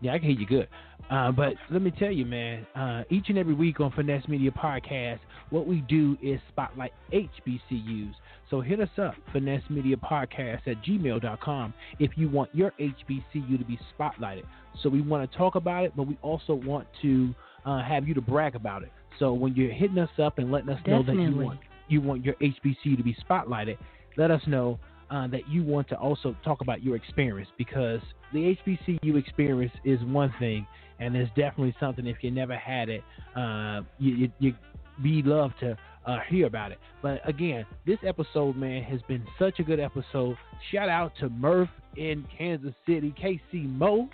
yeah, 0.00 0.12
I 0.12 0.18
can 0.18 0.28
hear 0.30 0.38
you 0.40 0.46
good. 0.46 0.68
Uh, 1.10 1.30
but 1.30 1.54
let 1.70 1.82
me 1.82 1.90
tell 1.90 2.10
you, 2.10 2.24
man, 2.24 2.66
uh, 2.74 3.04
each 3.10 3.26
and 3.28 3.38
every 3.38 3.54
week 3.54 3.80
on 3.80 3.92
Finesse 3.92 4.26
Media 4.26 4.50
Podcast, 4.50 5.20
what 5.50 5.66
we 5.66 5.80
do 5.82 6.16
is 6.22 6.40
spotlight 6.48 6.92
HBCUs. 7.12 8.12
So 8.50 8.60
hit 8.60 8.80
us 8.80 8.88
up, 8.98 9.14
Finesse 9.32 9.62
Media 9.68 9.96
Podcast 9.96 10.66
at 10.66 10.82
gmail.com, 10.82 11.74
if 11.98 12.12
you 12.16 12.28
want 12.28 12.54
your 12.54 12.72
HBCU 12.80 13.58
to 13.58 13.64
be 13.64 13.78
spotlighted. 13.98 14.44
So 14.82 14.88
we 14.88 15.02
want 15.02 15.30
to 15.30 15.38
talk 15.38 15.54
about 15.54 15.84
it, 15.84 15.92
but 15.96 16.06
we 16.06 16.18
also 16.22 16.54
want 16.54 16.86
to 17.02 17.34
uh, 17.64 17.82
have 17.82 18.08
you 18.08 18.14
to 18.14 18.20
brag 18.20 18.54
about 18.54 18.82
it. 18.82 18.92
So 19.18 19.32
when 19.32 19.54
you're 19.54 19.72
hitting 19.72 19.98
us 19.98 20.10
up 20.22 20.38
and 20.38 20.50
letting 20.50 20.70
us 20.70 20.80
know 20.86 21.02
that 21.02 21.14
you 21.14 21.36
want 21.36 21.60
you 21.86 22.00
want 22.00 22.24
your 22.24 22.34
HBCU 22.36 22.96
to 22.96 23.02
be 23.02 23.16
spotlighted, 23.28 23.76
let 24.16 24.30
us 24.30 24.40
know 24.46 24.78
uh, 25.10 25.26
that 25.28 25.48
you 25.48 25.62
want 25.62 25.88
to 25.88 25.96
also 25.96 26.34
talk 26.44 26.60
about 26.60 26.82
your 26.82 26.96
experience 26.96 27.48
because 27.58 28.00
the 28.32 28.56
HBCU 28.66 29.16
experience 29.16 29.72
is 29.84 30.00
one 30.04 30.32
thing, 30.38 30.66
and 30.98 31.16
it's 31.16 31.30
definitely 31.30 31.74
something. 31.80 32.06
If 32.06 32.18
you 32.22 32.30
never 32.30 32.56
had 32.56 32.88
it, 32.88 33.02
uh, 33.36 33.82
you, 33.98 34.14
you, 34.14 34.32
you 34.38 34.54
we 35.02 35.22
love 35.22 35.52
to 35.60 35.76
uh, 36.06 36.18
hear 36.28 36.46
about 36.46 36.72
it. 36.72 36.78
But 37.02 37.26
again, 37.28 37.66
this 37.86 37.98
episode, 38.06 38.56
man, 38.56 38.82
has 38.84 39.00
been 39.02 39.24
such 39.38 39.58
a 39.58 39.62
good 39.62 39.80
episode. 39.80 40.36
Shout 40.70 40.88
out 40.88 41.12
to 41.20 41.28
Murff 41.28 41.68
in 41.96 42.24
Kansas 42.36 42.74
City, 42.86 43.14
KC 43.20 43.68
Mo. 43.68 44.08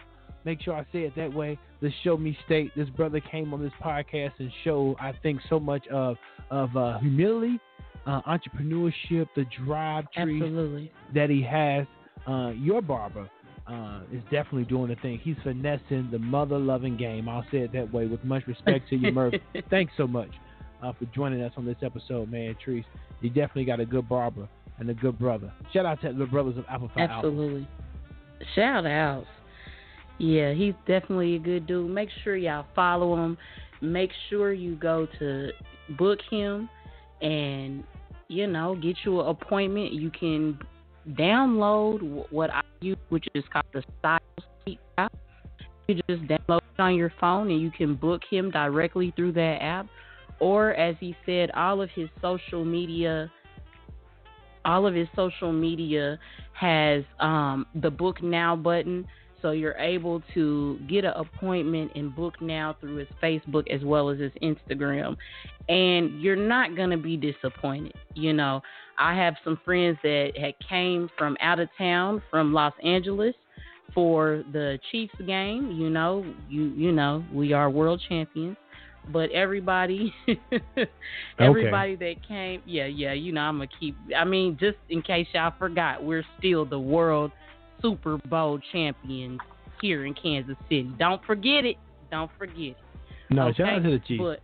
Make 0.45 0.62
sure 0.62 0.74
I 0.74 0.85
say 0.93 1.01
it 1.01 1.14
that 1.16 1.33
way. 1.33 1.59
The 1.83 1.91
Show 2.03 2.16
Me 2.16 2.37
State. 2.47 2.72
This 2.76 2.89
brother 2.91 3.20
came 3.20 3.53
on 3.53 3.62
this 3.62 3.72
podcast 3.83 4.33
and 4.39 4.51
showed, 4.64 4.97
I 5.01 5.12
think, 5.22 5.41
so 5.49 5.61
much 5.61 5.87
of 5.89 6.16
of 6.51 6.74
uh, 6.76 6.99
humility, 6.99 7.61
uh, 8.07 8.22
entrepreneurship, 8.22 9.28
the 9.37 9.45
drive 9.64 10.11
tree 10.12 10.41
Absolutely. 10.41 10.93
that 11.14 11.31
he 11.31 11.43
has. 11.43 11.87
Uh, 12.26 12.51
your 12.51 12.83
barber 12.83 13.31
uh, 13.71 14.01
is 14.12 14.23
definitely 14.25 14.64
doing 14.64 14.89
the 14.89 14.97
thing. 14.97 15.18
He's 15.23 15.37
finessing 15.43 16.09
the 16.11 16.18
mother 16.18 16.59
loving 16.59 16.97
game. 16.97 17.29
I'll 17.29 17.47
say 17.53 17.59
it 17.59 17.73
that 17.73 17.93
way 17.93 18.07
with 18.07 18.25
much 18.25 18.47
respect 18.47 18.89
to 18.91 18.97
you, 18.97 19.12
Murff. 19.12 19.39
Thanks 19.71 19.93
so 19.97 20.07
much 20.07 20.31
uh, 20.83 20.93
for 20.93 21.05
joining 21.14 21.43
us 21.43 21.53
on 21.57 21.64
this 21.64 21.77
episode, 21.83 22.31
man. 22.31 22.57
Treese, 22.66 22.85
you 23.21 23.31
definitely 23.31 23.66
got 23.66 23.79
a 23.79 23.87
good 23.87 24.09
barber 24.09 24.49
and 24.79 24.91
a 24.91 24.95
good 24.95 25.18
brother. 25.18 25.53
Shout 25.73 25.87
out 25.87 26.01
to 26.03 26.12
the 26.12 26.27
brothers 26.27 26.59
of 26.59 26.64
Alpha 26.68 26.91
Phi 26.95 27.03
Alpha. 27.03 27.14
Absolutely. 27.14 27.68
Shout 28.57 28.87
outs. 28.87 29.27
Yeah, 30.18 30.53
he's 30.53 30.75
definitely 30.87 31.37
a 31.37 31.39
good 31.39 31.66
dude. 31.66 31.91
Make 31.91 32.09
sure 32.25 32.37
y'all 32.37 32.66
follow 32.75 33.23
him. 33.25 33.39
Make 33.81 34.11
sure 34.29 34.53
you 34.53 34.75
go 34.77 35.07
to 35.18 35.51
book 35.97 36.18
him 36.31 36.68
and, 37.23 37.85
you 38.29 38.47
know, 38.47 38.75
get 38.75 38.97
you 39.05 39.21
an 39.21 39.29
appointment. 39.29 39.93
You 39.93 40.11
can 40.11 40.59
download 41.11 42.01
wh- 42.01 42.33
what 42.33 42.51
Use, 42.81 42.97
which 43.09 43.26
is 43.35 43.45
called 43.53 43.64
the 43.72 43.83
Style 43.99 44.20
app. 44.99 45.12
You 45.87 45.97
just 46.09 46.22
download 46.22 46.59
it 46.59 46.81
on 46.81 46.95
your 46.95 47.12
phone 47.20 47.51
and 47.51 47.61
you 47.61 47.70
can 47.70 47.95
book 47.95 48.22
him 48.28 48.51
directly 48.51 49.12
through 49.16 49.33
that 49.33 49.59
app. 49.61 49.87
Or, 50.39 50.72
as 50.74 50.97
he 51.01 51.14
said, 51.26 51.51
all 51.51 51.83
of 51.83 51.91
his 51.91 52.09
social 52.22 52.64
media 52.64 53.31
all 54.64 54.87
of 54.87 54.95
his 54.95 55.09
social 55.16 55.53
media 55.53 56.18
has 56.53 57.03
um, 57.18 57.66
the 57.76 57.91
book 57.91 58.22
now 58.22 58.55
button 58.55 59.07
so 59.43 59.51
you're 59.53 59.76
able 59.78 60.22
to 60.34 60.78
get 60.88 61.05
an 61.05 61.12
appointment 61.16 61.93
and 61.95 62.14
book 62.14 62.41
now 62.41 62.76
through 62.80 62.97
his 62.97 63.09
facebook 63.22 63.68
as 63.70 63.82
well 63.84 64.11
as 64.11 64.18
his 64.18 64.32
instagram. 64.43 65.16
And 65.68 66.20
you're 66.20 66.36
not 66.36 66.76
going 66.76 66.91
to 66.91 66.97
be 66.97 67.16
disappointed 67.16 67.95
you 68.14 68.32
know. 68.32 68.62
I 68.99 69.14
have 69.14 69.34
some 69.45 69.59
friends 69.64 69.99
that 70.03 70.32
had 70.38 70.55
came 70.68 71.09
from 71.16 71.36
out 71.41 71.61
of 71.61 71.68
town 71.78 72.22
from 72.30 72.53
los 72.53 72.72
angeles 72.84 73.34
for 73.95 74.45
the 74.53 74.78
chiefs 74.91 75.14
game 75.26 75.70
you 75.72 75.91
know. 75.91 76.24
You 76.49 76.64
you 76.70 76.93
know 76.93 77.24
we 77.32 77.53
are 77.53 77.70
world 77.70 78.03
champions. 78.09 78.57
But 79.12 79.30
everybody 79.30 80.12
everybody 81.38 81.97
that 81.97 82.16
came 82.28 82.62
yeah 82.66 82.86
yeah 82.86 83.12
you 83.12 83.32
know 83.32 83.41
i'm 83.41 83.57
gonna 83.57 83.68
keep 83.80 83.97
i 84.16 84.24
mean 84.24 84.57
just 84.61 84.76
in 84.91 85.01
case 85.03 85.26
y'all 85.32 85.55
forgot 85.59 86.05
we're 86.05 86.24
still 86.38 86.66
the 86.66 86.78
world 86.78 87.32
super 87.83 88.18
bowl 88.28 88.59
champions 88.72 89.41
here 89.81 90.05
in 90.07 90.14
kansas 90.14 90.57
city 90.64 90.91
don't 90.99 91.22
forget 91.24 91.64
it 91.64 91.76
don't 92.11 92.31
forget 92.39 92.57
it 92.57 92.76
No, 93.31 93.49
okay? 93.49 93.59
shout 93.59 93.68
out 93.74 93.83
to 93.85 93.91
the 93.91 93.99
Chiefs. 94.01 94.22
but 94.22 94.41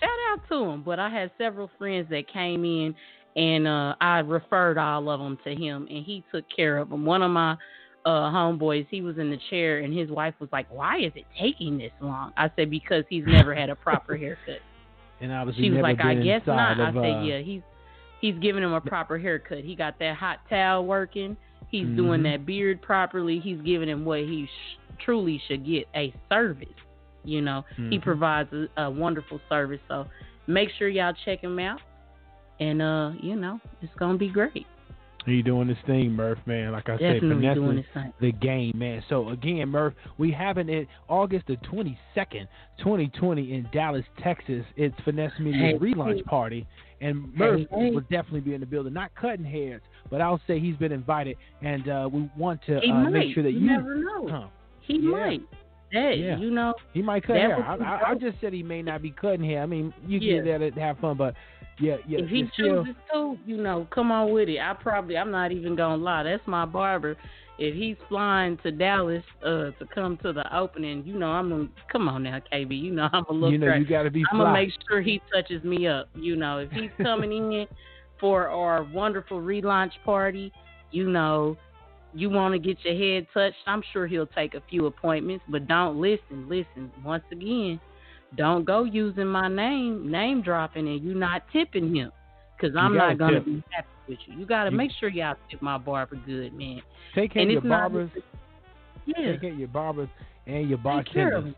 shout 0.00 0.10
out 0.30 0.40
to 0.48 0.70
him 0.70 0.82
but 0.82 0.98
i 0.98 1.08
had 1.08 1.30
several 1.38 1.70
friends 1.78 2.08
that 2.10 2.30
came 2.32 2.64
in 2.64 2.94
and 3.36 3.66
uh 3.66 3.94
i 4.00 4.18
referred 4.20 4.78
all 4.78 5.08
of 5.10 5.20
them 5.20 5.38
to 5.44 5.54
him 5.54 5.86
and 5.90 6.04
he 6.04 6.24
took 6.32 6.44
care 6.54 6.78
of 6.78 6.90
them 6.90 7.04
one 7.04 7.22
of 7.22 7.30
my 7.30 7.56
uh 8.04 8.30
homeboys, 8.32 8.86
he 8.90 9.00
was 9.00 9.16
in 9.18 9.30
the 9.30 9.38
chair 9.48 9.78
and 9.78 9.96
his 9.96 10.10
wife 10.10 10.34
was 10.40 10.48
like, 10.50 10.66
"Why 10.72 10.98
is 10.98 11.12
it 11.14 11.24
taking 11.40 11.78
this 11.78 11.92
long?" 12.00 12.32
I 12.36 12.50
said, 12.56 12.68
"Because 12.68 13.04
he's 13.08 13.22
never 13.26 13.54
had 13.54 13.70
a 13.70 13.76
proper 13.76 14.16
haircut." 14.16 14.58
And 15.20 15.30
obviously 15.30 15.62
She 15.62 15.70
was 15.70 15.82
like, 15.82 16.00
"I 16.00 16.14
guess 16.16 16.42
not." 16.44 16.80
Of, 16.80 16.96
I 16.96 16.98
uh, 16.98 17.02
said, 17.02 17.26
"Yeah, 17.26 17.38
he's 17.38 17.62
he's 18.20 18.34
giving 18.40 18.60
him 18.64 18.72
a 18.72 18.80
proper 18.80 19.18
haircut. 19.18 19.58
He 19.58 19.76
got 19.76 20.00
that 20.00 20.16
hot 20.16 20.38
towel 20.50 20.84
working. 20.84 21.36
He's 21.72 21.88
doing 21.96 22.20
Mhm. 22.20 22.30
that 22.30 22.46
beard 22.46 22.80
properly. 22.82 23.40
He's 23.40 23.60
giving 23.62 23.88
him 23.88 24.04
what 24.04 24.20
he 24.20 24.46
sh- 24.46 24.76
truly 24.98 25.38
should 25.48 25.64
get 25.66 25.88
a 25.96 26.12
service. 26.30 26.68
You 27.24 27.40
know, 27.40 27.64
he 27.76 27.98
Mhm. 27.98 28.02
provides 28.02 28.52
a, 28.52 28.68
a 28.82 28.90
wonderful 28.90 29.40
service. 29.48 29.80
So 29.88 30.06
make 30.46 30.70
sure 30.70 30.88
y'all 30.88 31.14
check 31.24 31.40
him 31.40 31.58
out, 31.58 31.80
and 32.60 32.80
uh, 32.82 33.12
you 33.20 33.34
know, 33.36 33.60
it's 33.80 33.94
gonna 33.94 34.18
be 34.18 34.28
great. 34.28 34.66
He 35.24 35.40
doing 35.40 35.68
this 35.68 35.78
thing, 35.86 36.10
Murff, 36.10 36.44
man. 36.48 36.72
Like 36.72 36.88
I 36.88 36.98
said, 36.98 37.12
Definitely 37.14 37.36
finessing 37.46 37.62
doing 37.62 37.84
the 38.20 38.32
game, 38.32 38.72
man. 38.74 39.04
So 39.08 39.28
again, 39.28 39.68
Murff, 39.68 39.94
we 40.18 40.32
having 40.32 40.68
it 40.68 40.88
August 41.08 41.46
the 41.46 41.56
twenty 41.58 41.96
second, 42.12 42.48
twenty 42.78 43.06
twenty 43.08 43.52
in 43.54 43.68
Dallas, 43.72 44.04
Texas. 44.20 44.64
It's 44.76 44.98
Finesse 45.04 45.38
Media's 45.38 45.80
Hey, 45.80 45.92
relaunch 45.94 46.16
hey. 46.16 46.22
party. 46.22 46.66
And 47.00 47.28
Murff 47.38 47.68
hey. 47.70 47.90
will 47.92 48.00
definitely 48.00 48.40
be 48.40 48.54
in 48.54 48.60
the 48.60 48.66
building. 48.66 48.92
Not 48.92 49.14
cutting 49.14 49.44
heads, 49.44 49.84
but 50.10 50.20
I'll 50.20 50.40
say 50.46 50.58
he's 50.60 50.76
been 50.76 50.92
invited 50.92 51.36
and 51.62 51.88
uh, 51.88 52.08
we 52.12 52.28
want 52.36 52.60
to 52.66 52.78
uh, 52.78 53.10
make 53.10 53.34
sure 53.34 53.42
that 53.42 53.52
you, 53.52 53.60
you 53.60 53.66
never 53.66 53.96
know. 53.96 54.28
Huh. 54.28 54.46
He 54.80 54.94
Yeah. 54.94 55.08
might. 55.10 55.40
Hey, 55.90 56.16
Yeah. 56.16 56.38
you 56.38 56.50
know, 56.50 56.72
He 56.94 57.02
might 57.02 57.22
cut 57.24 57.36
hair. 57.36 57.62
I, 57.62 57.76
I, 57.76 58.10
I 58.10 58.14
just 58.14 58.40
said 58.40 58.52
he 58.54 58.62
may 58.62 58.80
not 58.82 59.02
be 59.02 59.10
cutting 59.10 59.44
hair. 59.44 59.62
I 59.62 59.66
mean, 59.66 59.92
you 60.06 60.18
Yeah. 60.18 60.42
get 60.42 60.60
that 60.60 60.74
to 60.74 60.80
have 60.80 60.98
fun, 60.98 61.16
but 61.18 61.34
yeah, 61.78 61.96
yeah. 62.08 62.20
if 62.20 62.28
he 62.30 62.40
it's 62.40 62.52
still- 62.54 62.84
chooses 62.84 62.96
to, 63.12 63.36
you 63.46 63.56
know, 63.58 63.86
come 63.90 64.10
on 64.10 64.32
with 64.32 64.48
it. 64.48 64.58
I 64.58 64.72
probably, 64.74 65.16
I'm 65.18 65.30
not 65.30 65.52
even 65.52 65.76
gonna 65.76 66.02
lie. 66.02 66.22
That's 66.22 66.46
my 66.46 66.64
barber. 66.64 67.16
If 67.58 67.74
he's 67.74 67.96
flying 68.08 68.56
to 68.62 68.72
Dallas 68.72 69.22
uh, 69.44 69.70
to 69.78 69.86
come 69.94 70.16
to 70.22 70.32
the 70.32 70.56
opening, 70.56 71.04
you 71.04 71.18
know, 71.18 71.30
I'm 71.30 71.50
gonna 71.50 71.68
come 71.92 72.08
on 72.08 72.22
now, 72.22 72.40
KB. 72.50 72.76
You 72.80 72.92
know, 72.92 73.08
I'm 73.12 73.24
gonna 73.24 73.38
look 73.38 73.52
you 73.52 73.58
know, 73.58 73.74
you 73.74 73.84
got 73.86 74.04
to 74.04 74.10
be 74.10 74.24
I'm 74.32 74.38
fly. 74.38 74.44
gonna 74.46 74.52
make 74.54 74.70
sure 74.88 75.02
he 75.02 75.20
touches 75.32 75.62
me 75.62 75.86
up. 75.86 76.08
You 76.14 76.34
know, 76.36 76.58
if 76.58 76.70
he's 76.72 76.90
coming 77.02 77.30
in 77.32 77.66
for 78.22 78.48
our 78.48 78.84
wonderful 78.84 79.40
relaunch 79.42 79.90
party, 80.04 80.52
you 80.92 81.10
know, 81.10 81.56
you 82.14 82.30
want 82.30 82.52
to 82.54 82.58
get 82.58 82.78
your 82.84 82.94
head 82.94 83.26
touched. 83.34 83.56
I'm 83.66 83.82
sure 83.92 84.06
he'll 84.06 84.26
take 84.28 84.54
a 84.54 84.62
few 84.70 84.86
appointments, 84.86 85.44
but 85.48 85.66
don't 85.66 86.00
listen. 86.00 86.48
Listen, 86.48 86.90
once 87.04 87.24
again, 87.32 87.80
don't 88.36 88.64
go 88.64 88.84
using 88.84 89.26
my 89.26 89.48
name, 89.48 90.10
name 90.10 90.40
dropping, 90.40 90.86
and 90.86 91.02
you 91.02 91.14
not 91.14 91.42
tipping 91.52 91.94
him, 91.94 92.12
because 92.56 92.76
I'm 92.76 92.96
not 92.96 93.18
gonna 93.18 93.40
be 93.40 93.62
happy 93.70 93.88
with 94.08 94.18
you. 94.26 94.38
You 94.38 94.46
gotta 94.46 94.70
make 94.70 94.92
sure 95.00 95.08
y'all 95.08 95.34
tip 95.50 95.60
my 95.60 95.76
barber 95.76 96.16
good, 96.16 96.54
man. 96.54 96.80
Take 97.14 97.32
care 97.32 97.42
and 97.42 97.50
of 97.50 97.54
your 97.54 97.62
not- 97.64 97.92
barbers. 97.92 98.10
Yeah. 99.04 99.32
Take 99.32 99.40
care 99.40 99.52
of 99.52 99.58
your 99.58 99.68
barbers 99.68 100.08
and 100.46 100.68
your 100.68 100.78
Take 100.78 101.12
care 101.12 101.34
of 101.34 101.44
bartenders. 101.44 101.54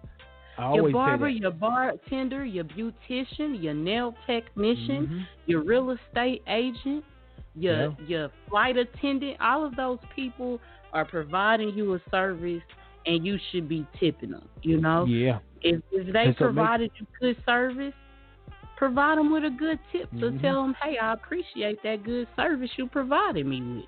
Your 0.58 0.90
barber, 0.90 1.28
your 1.28 1.50
bartender, 1.50 2.44
your 2.44 2.64
beautician, 2.64 3.62
your 3.62 3.74
nail 3.74 4.14
technician, 4.26 5.06
Mhm. 5.06 5.26
your 5.46 5.62
real 5.62 5.90
estate 5.90 6.42
agent, 6.46 7.04
your 7.54 7.76
Yeah. 7.76 7.90
your 8.06 8.30
flight 8.48 8.76
attendant, 8.76 9.36
all 9.40 9.64
of 9.64 9.74
those 9.76 9.98
people 10.14 10.60
are 10.92 11.04
providing 11.04 11.70
you 11.70 11.94
a 11.94 12.00
service 12.10 12.62
and 13.06 13.26
you 13.26 13.38
should 13.50 13.68
be 13.68 13.86
tipping 13.98 14.30
them, 14.30 14.48
you 14.62 14.80
know? 14.80 15.04
Yeah. 15.04 15.38
If 15.62 15.82
if 15.92 16.06
they 16.12 16.26
make- 16.28 16.36
provided 16.36 16.90
you 16.98 17.06
good 17.20 17.36
service, 17.44 17.94
provide 18.76 19.18
them 19.18 19.30
with 19.32 19.44
a 19.44 19.50
good 19.50 19.78
tip 19.92 20.10
to 20.20 20.30
Mhm. 20.30 20.40
tell 20.40 20.62
them, 20.62 20.74
"Hey, 20.82 20.98
I 20.98 21.12
appreciate 21.12 21.82
that 21.82 22.02
good 22.02 22.28
service 22.36 22.70
you 22.76 22.86
provided 22.86 23.46
me 23.46 23.60
with." 23.60 23.86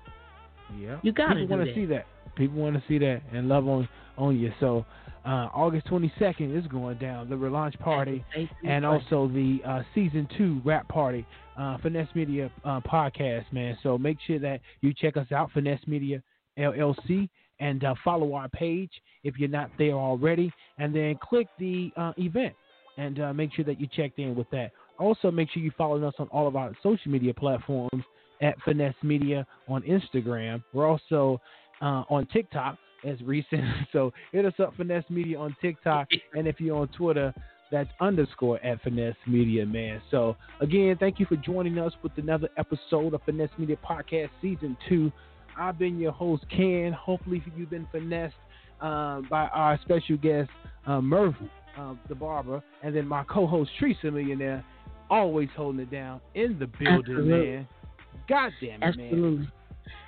Yeah. 0.79 0.99
You 1.01 1.11
gotta 1.11 1.35
People 1.41 1.57
wanna 1.57 1.73
see 1.73 1.85
that. 1.85 2.05
People 2.35 2.61
want 2.61 2.75
to 2.75 2.87
see 2.87 2.97
that 2.99 3.21
and 3.31 3.47
love 3.49 3.67
on 3.67 3.87
on 4.17 4.37
you. 4.39 4.51
So 4.59 4.85
uh, 5.27 5.49
August 5.53 5.85
22nd 5.87 6.57
is 6.57 6.65
going 6.67 6.97
down 6.99 7.29
the 7.29 7.35
relaunch 7.35 7.77
party 7.79 8.23
and 8.65 8.85
also 8.85 9.27
the 9.27 9.59
uh, 9.65 9.81
season 9.93 10.25
two 10.37 10.61
rap 10.63 10.87
party, 10.87 11.25
uh, 11.59 11.77
Finesse 11.79 12.07
Media 12.15 12.49
uh, 12.63 12.79
podcast, 12.79 13.43
man. 13.51 13.77
So 13.83 13.97
make 13.97 14.17
sure 14.25 14.39
that 14.39 14.61
you 14.79 14.93
check 14.93 15.17
us 15.17 15.29
out, 15.33 15.51
Finesse 15.51 15.85
Media 15.85 16.23
LLC, 16.57 17.27
and 17.59 17.83
uh, 17.83 17.93
follow 18.05 18.35
our 18.35 18.47
page 18.49 18.91
if 19.23 19.37
you're 19.37 19.49
not 19.49 19.69
there 19.77 19.95
already, 19.95 20.51
and 20.77 20.95
then 20.95 21.17
click 21.21 21.47
the 21.59 21.91
uh, 21.97 22.13
event 22.17 22.53
and 22.97 23.19
uh, 23.19 23.33
make 23.33 23.53
sure 23.53 23.65
that 23.65 23.81
you 23.81 23.87
checked 23.87 24.19
in 24.19 24.33
with 24.33 24.49
that. 24.51 24.71
Also, 24.97 25.29
make 25.29 25.49
sure 25.51 25.61
you 25.61 25.71
follow 25.77 26.01
us 26.07 26.13
on 26.19 26.27
all 26.29 26.47
of 26.47 26.55
our 26.55 26.71
social 26.81 27.11
media 27.11 27.33
platforms 27.33 28.03
at 28.41 28.55
Finesse 28.61 28.95
Media 29.03 29.45
on 29.67 29.81
Instagram. 29.83 30.63
We're 30.73 30.87
also 30.87 31.41
uh, 31.81 32.03
on 32.09 32.27
TikTok 32.27 32.77
as 33.05 33.21
recent, 33.21 33.63
so 33.91 34.11
hit 34.31 34.45
us 34.45 34.53
up 34.59 34.75
Finesse 34.75 35.05
Media 35.09 35.39
on 35.39 35.55
TikTok, 35.61 36.07
and 36.33 36.47
if 36.47 36.59
you're 36.59 36.77
on 36.77 36.87
Twitter, 36.89 37.33
that's 37.71 37.89
underscore 37.99 38.63
at 38.63 38.81
Finesse 38.81 39.15
Media, 39.25 39.65
man. 39.65 40.01
So 40.09 40.35
again, 40.61 40.95
thank 40.99 41.19
you 41.19 41.25
for 41.25 41.35
joining 41.35 41.77
us 41.77 41.93
with 42.01 42.13
another 42.17 42.49
episode 42.57 43.13
of 43.13 43.21
Finesse 43.23 43.49
Media 43.57 43.77
Podcast 43.87 44.29
Season 44.41 44.77
Two. 44.87 45.11
I've 45.57 45.77
been 45.77 45.97
your 45.97 46.11
host, 46.11 46.45
Ken. 46.49 46.93
Hopefully, 46.93 47.43
you've 47.55 47.69
been 47.69 47.87
finessed 47.91 48.35
uh, 48.81 49.21
by 49.29 49.47
our 49.47 49.79
special 49.81 50.17
guest, 50.17 50.49
uh, 50.85 50.99
Murff, 51.01 51.35
uh, 51.77 51.93
the 52.07 52.15
barber, 52.15 52.61
and 52.83 52.95
then 52.95 53.07
my 53.07 53.23
co-host, 53.23 53.71
Teresa 53.79 54.11
Millionaire, 54.11 54.63
always 55.09 55.49
holding 55.55 55.81
it 55.81 55.91
down 55.91 56.21
in 56.35 56.59
the 56.59 56.67
building, 56.67 56.99
Absolutely. 56.99 57.47
man. 57.47 57.67
God 58.29 58.51
damn 58.61 58.69
it, 58.69 58.79
man. 58.79 58.83
Absolutely. 58.83 59.49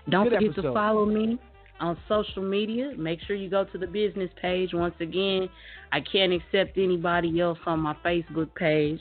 Don't 0.09 0.23
Good 0.25 0.33
forget 0.33 0.49
episode. 0.49 0.61
to 0.61 0.73
follow 0.73 1.05
me 1.05 1.39
on 1.79 1.97
social 2.07 2.43
media. 2.43 2.93
Make 2.97 3.19
sure 3.21 3.35
you 3.35 3.49
go 3.49 3.65
to 3.65 3.77
the 3.77 3.87
business 3.87 4.29
page. 4.41 4.71
Once 4.73 4.95
again, 4.99 5.49
I 5.91 6.01
can't 6.01 6.33
accept 6.33 6.77
anybody 6.77 7.39
else 7.39 7.59
on 7.65 7.79
my 7.79 7.95
Facebook 8.05 8.53
page. 8.55 8.99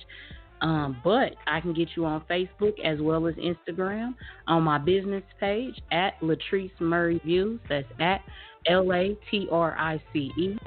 Um, 0.61 1.01
but 1.05 1.35
I 1.47 1.61
can 1.61 1.73
get 1.73 1.91
you 1.97 2.05
on 2.05 2.23
Facebook 2.29 2.81
as 2.85 3.01
well 3.01 3.27
as 3.27 3.35
Instagram 3.37 4.15
on 4.49 4.65
my 4.65 4.79
business 4.79 5.23
page 5.39 5.75
at 5.93 6.19
Latrice 6.21 6.73
Murray 6.81 7.21
Views. 7.25 7.61
That's 7.69 7.87
at 8.01 8.23
L 8.67 8.93
A 8.93 9.17
T 9.31 9.47
R 9.53 9.77
I 9.79 10.03
C 10.13 10.33
E 10.37 10.59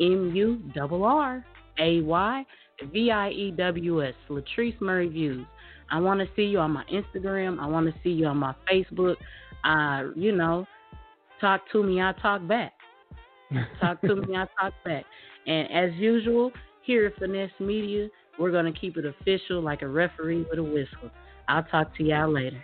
M 0.00 0.32
U 0.34 0.62
R 0.76 1.02
R 1.02 1.44
A 1.78 2.00
Y 2.02 2.46
V 2.92 3.10
I 3.10 3.30
E 3.30 3.50
W 3.56 4.04
S. 4.04 4.14
Latrice 4.28 4.78
Murray 4.80 5.08
Views. 5.08 5.46
I 5.90 5.98
want 5.98 6.20
to 6.20 6.26
see 6.36 6.42
you 6.42 6.58
on 6.58 6.72
my 6.72 6.84
Instagram. 6.92 7.58
I 7.58 7.66
want 7.66 7.86
to 7.86 7.94
see 8.02 8.10
you 8.10 8.26
on 8.26 8.36
my 8.36 8.54
Facebook. 8.70 9.16
Uh, 9.64 10.10
you 10.14 10.32
know, 10.32 10.66
talk 11.40 11.62
to 11.72 11.82
me, 11.82 12.00
I 12.00 12.12
talk 12.20 12.46
back. 12.46 12.72
Talk 13.80 14.00
to 14.02 14.16
me, 14.16 14.36
I 14.36 14.46
talk 14.60 14.72
back. 14.84 15.04
And 15.46 15.70
as 15.70 15.94
usual, 15.98 16.52
here 16.82 17.06
at 17.06 17.16
Finesse 17.16 17.50
Media, 17.60 18.08
we're 18.38 18.50
going 18.50 18.72
to 18.72 18.78
keep 18.78 18.96
it 18.96 19.04
official 19.04 19.60
like 19.60 19.82
a 19.82 19.88
referee 19.88 20.46
with 20.50 20.58
a 20.58 20.62
whistle. 20.62 21.10
I'll 21.48 21.64
talk 21.64 21.96
to 21.96 22.04
y'all 22.04 22.32
later. 22.32 22.62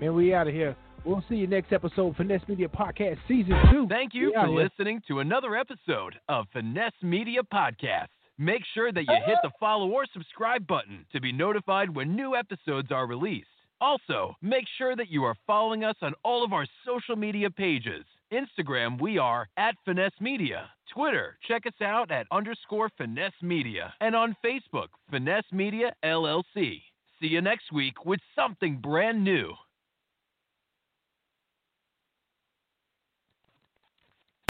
Man, 0.00 0.14
we 0.14 0.34
out 0.34 0.48
of 0.48 0.54
here. 0.54 0.76
We'll 1.04 1.24
see 1.28 1.36
you 1.36 1.46
next 1.46 1.72
episode, 1.72 2.16
Finesse 2.16 2.42
Media 2.46 2.68
Podcast 2.68 3.18
Season 3.26 3.56
2. 3.70 3.86
Thank 3.88 4.12
you 4.12 4.32
for 4.34 4.46
here. 4.46 4.64
listening 4.64 5.00
to 5.08 5.20
another 5.20 5.56
episode 5.56 6.16
of 6.28 6.46
Finesse 6.52 6.92
Media 7.02 7.40
Podcast. 7.42 8.08
Make 8.36 8.62
sure 8.74 8.92
that 8.92 9.02
you 9.02 9.14
hit 9.26 9.36
ah! 9.38 9.48
the 9.48 9.50
follow 9.58 9.88
or 9.88 10.04
subscribe 10.12 10.66
button 10.66 11.06
to 11.12 11.20
be 11.20 11.32
notified 11.32 11.94
when 11.94 12.14
new 12.16 12.36
episodes 12.36 12.90
are 12.90 13.06
released. 13.06 13.46
Also, 13.80 14.36
make 14.42 14.66
sure 14.76 14.94
that 14.94 15.10
you 15.10 15.24
are 15.24 15.34
following 15.46 15.84
us 15.84 15.96
on 16.02 16.12
all 16.22 16.44
of 16.44 16.52
our 16.52 16.66
social 16.84 17.16
media 17.16 17.50
pages. 17.50 18.04
Instagram, 18.32 19.00
we 19.00 19.18
are 19.18 19.48
at 19.56 19.74
Finesse 19.84 20.20
Media. 20.20 20.70
Twitter, 20.92 21.38
check 21.48 21.66
us 21.66 21.80
out 21.82 22.10
at 22.10 22.26
underscore 22.30 22.90
Finesse 22.98 23.42
Media. 23.42 23.94
And 24.00 24.14
on 24.14 24.36
Facebook, 24.44 24.88
Finesse 25.10 25.50
Media 25.50 25.94
LLC. 26.04 26.82
See 27.20 27.26
you 27.26 27.40
next 27.40 27.72
week 27.72 28.04
with 28.04 28.20
something 28.36 28.76
brand 28.76 29.24
new. 29.24 29.54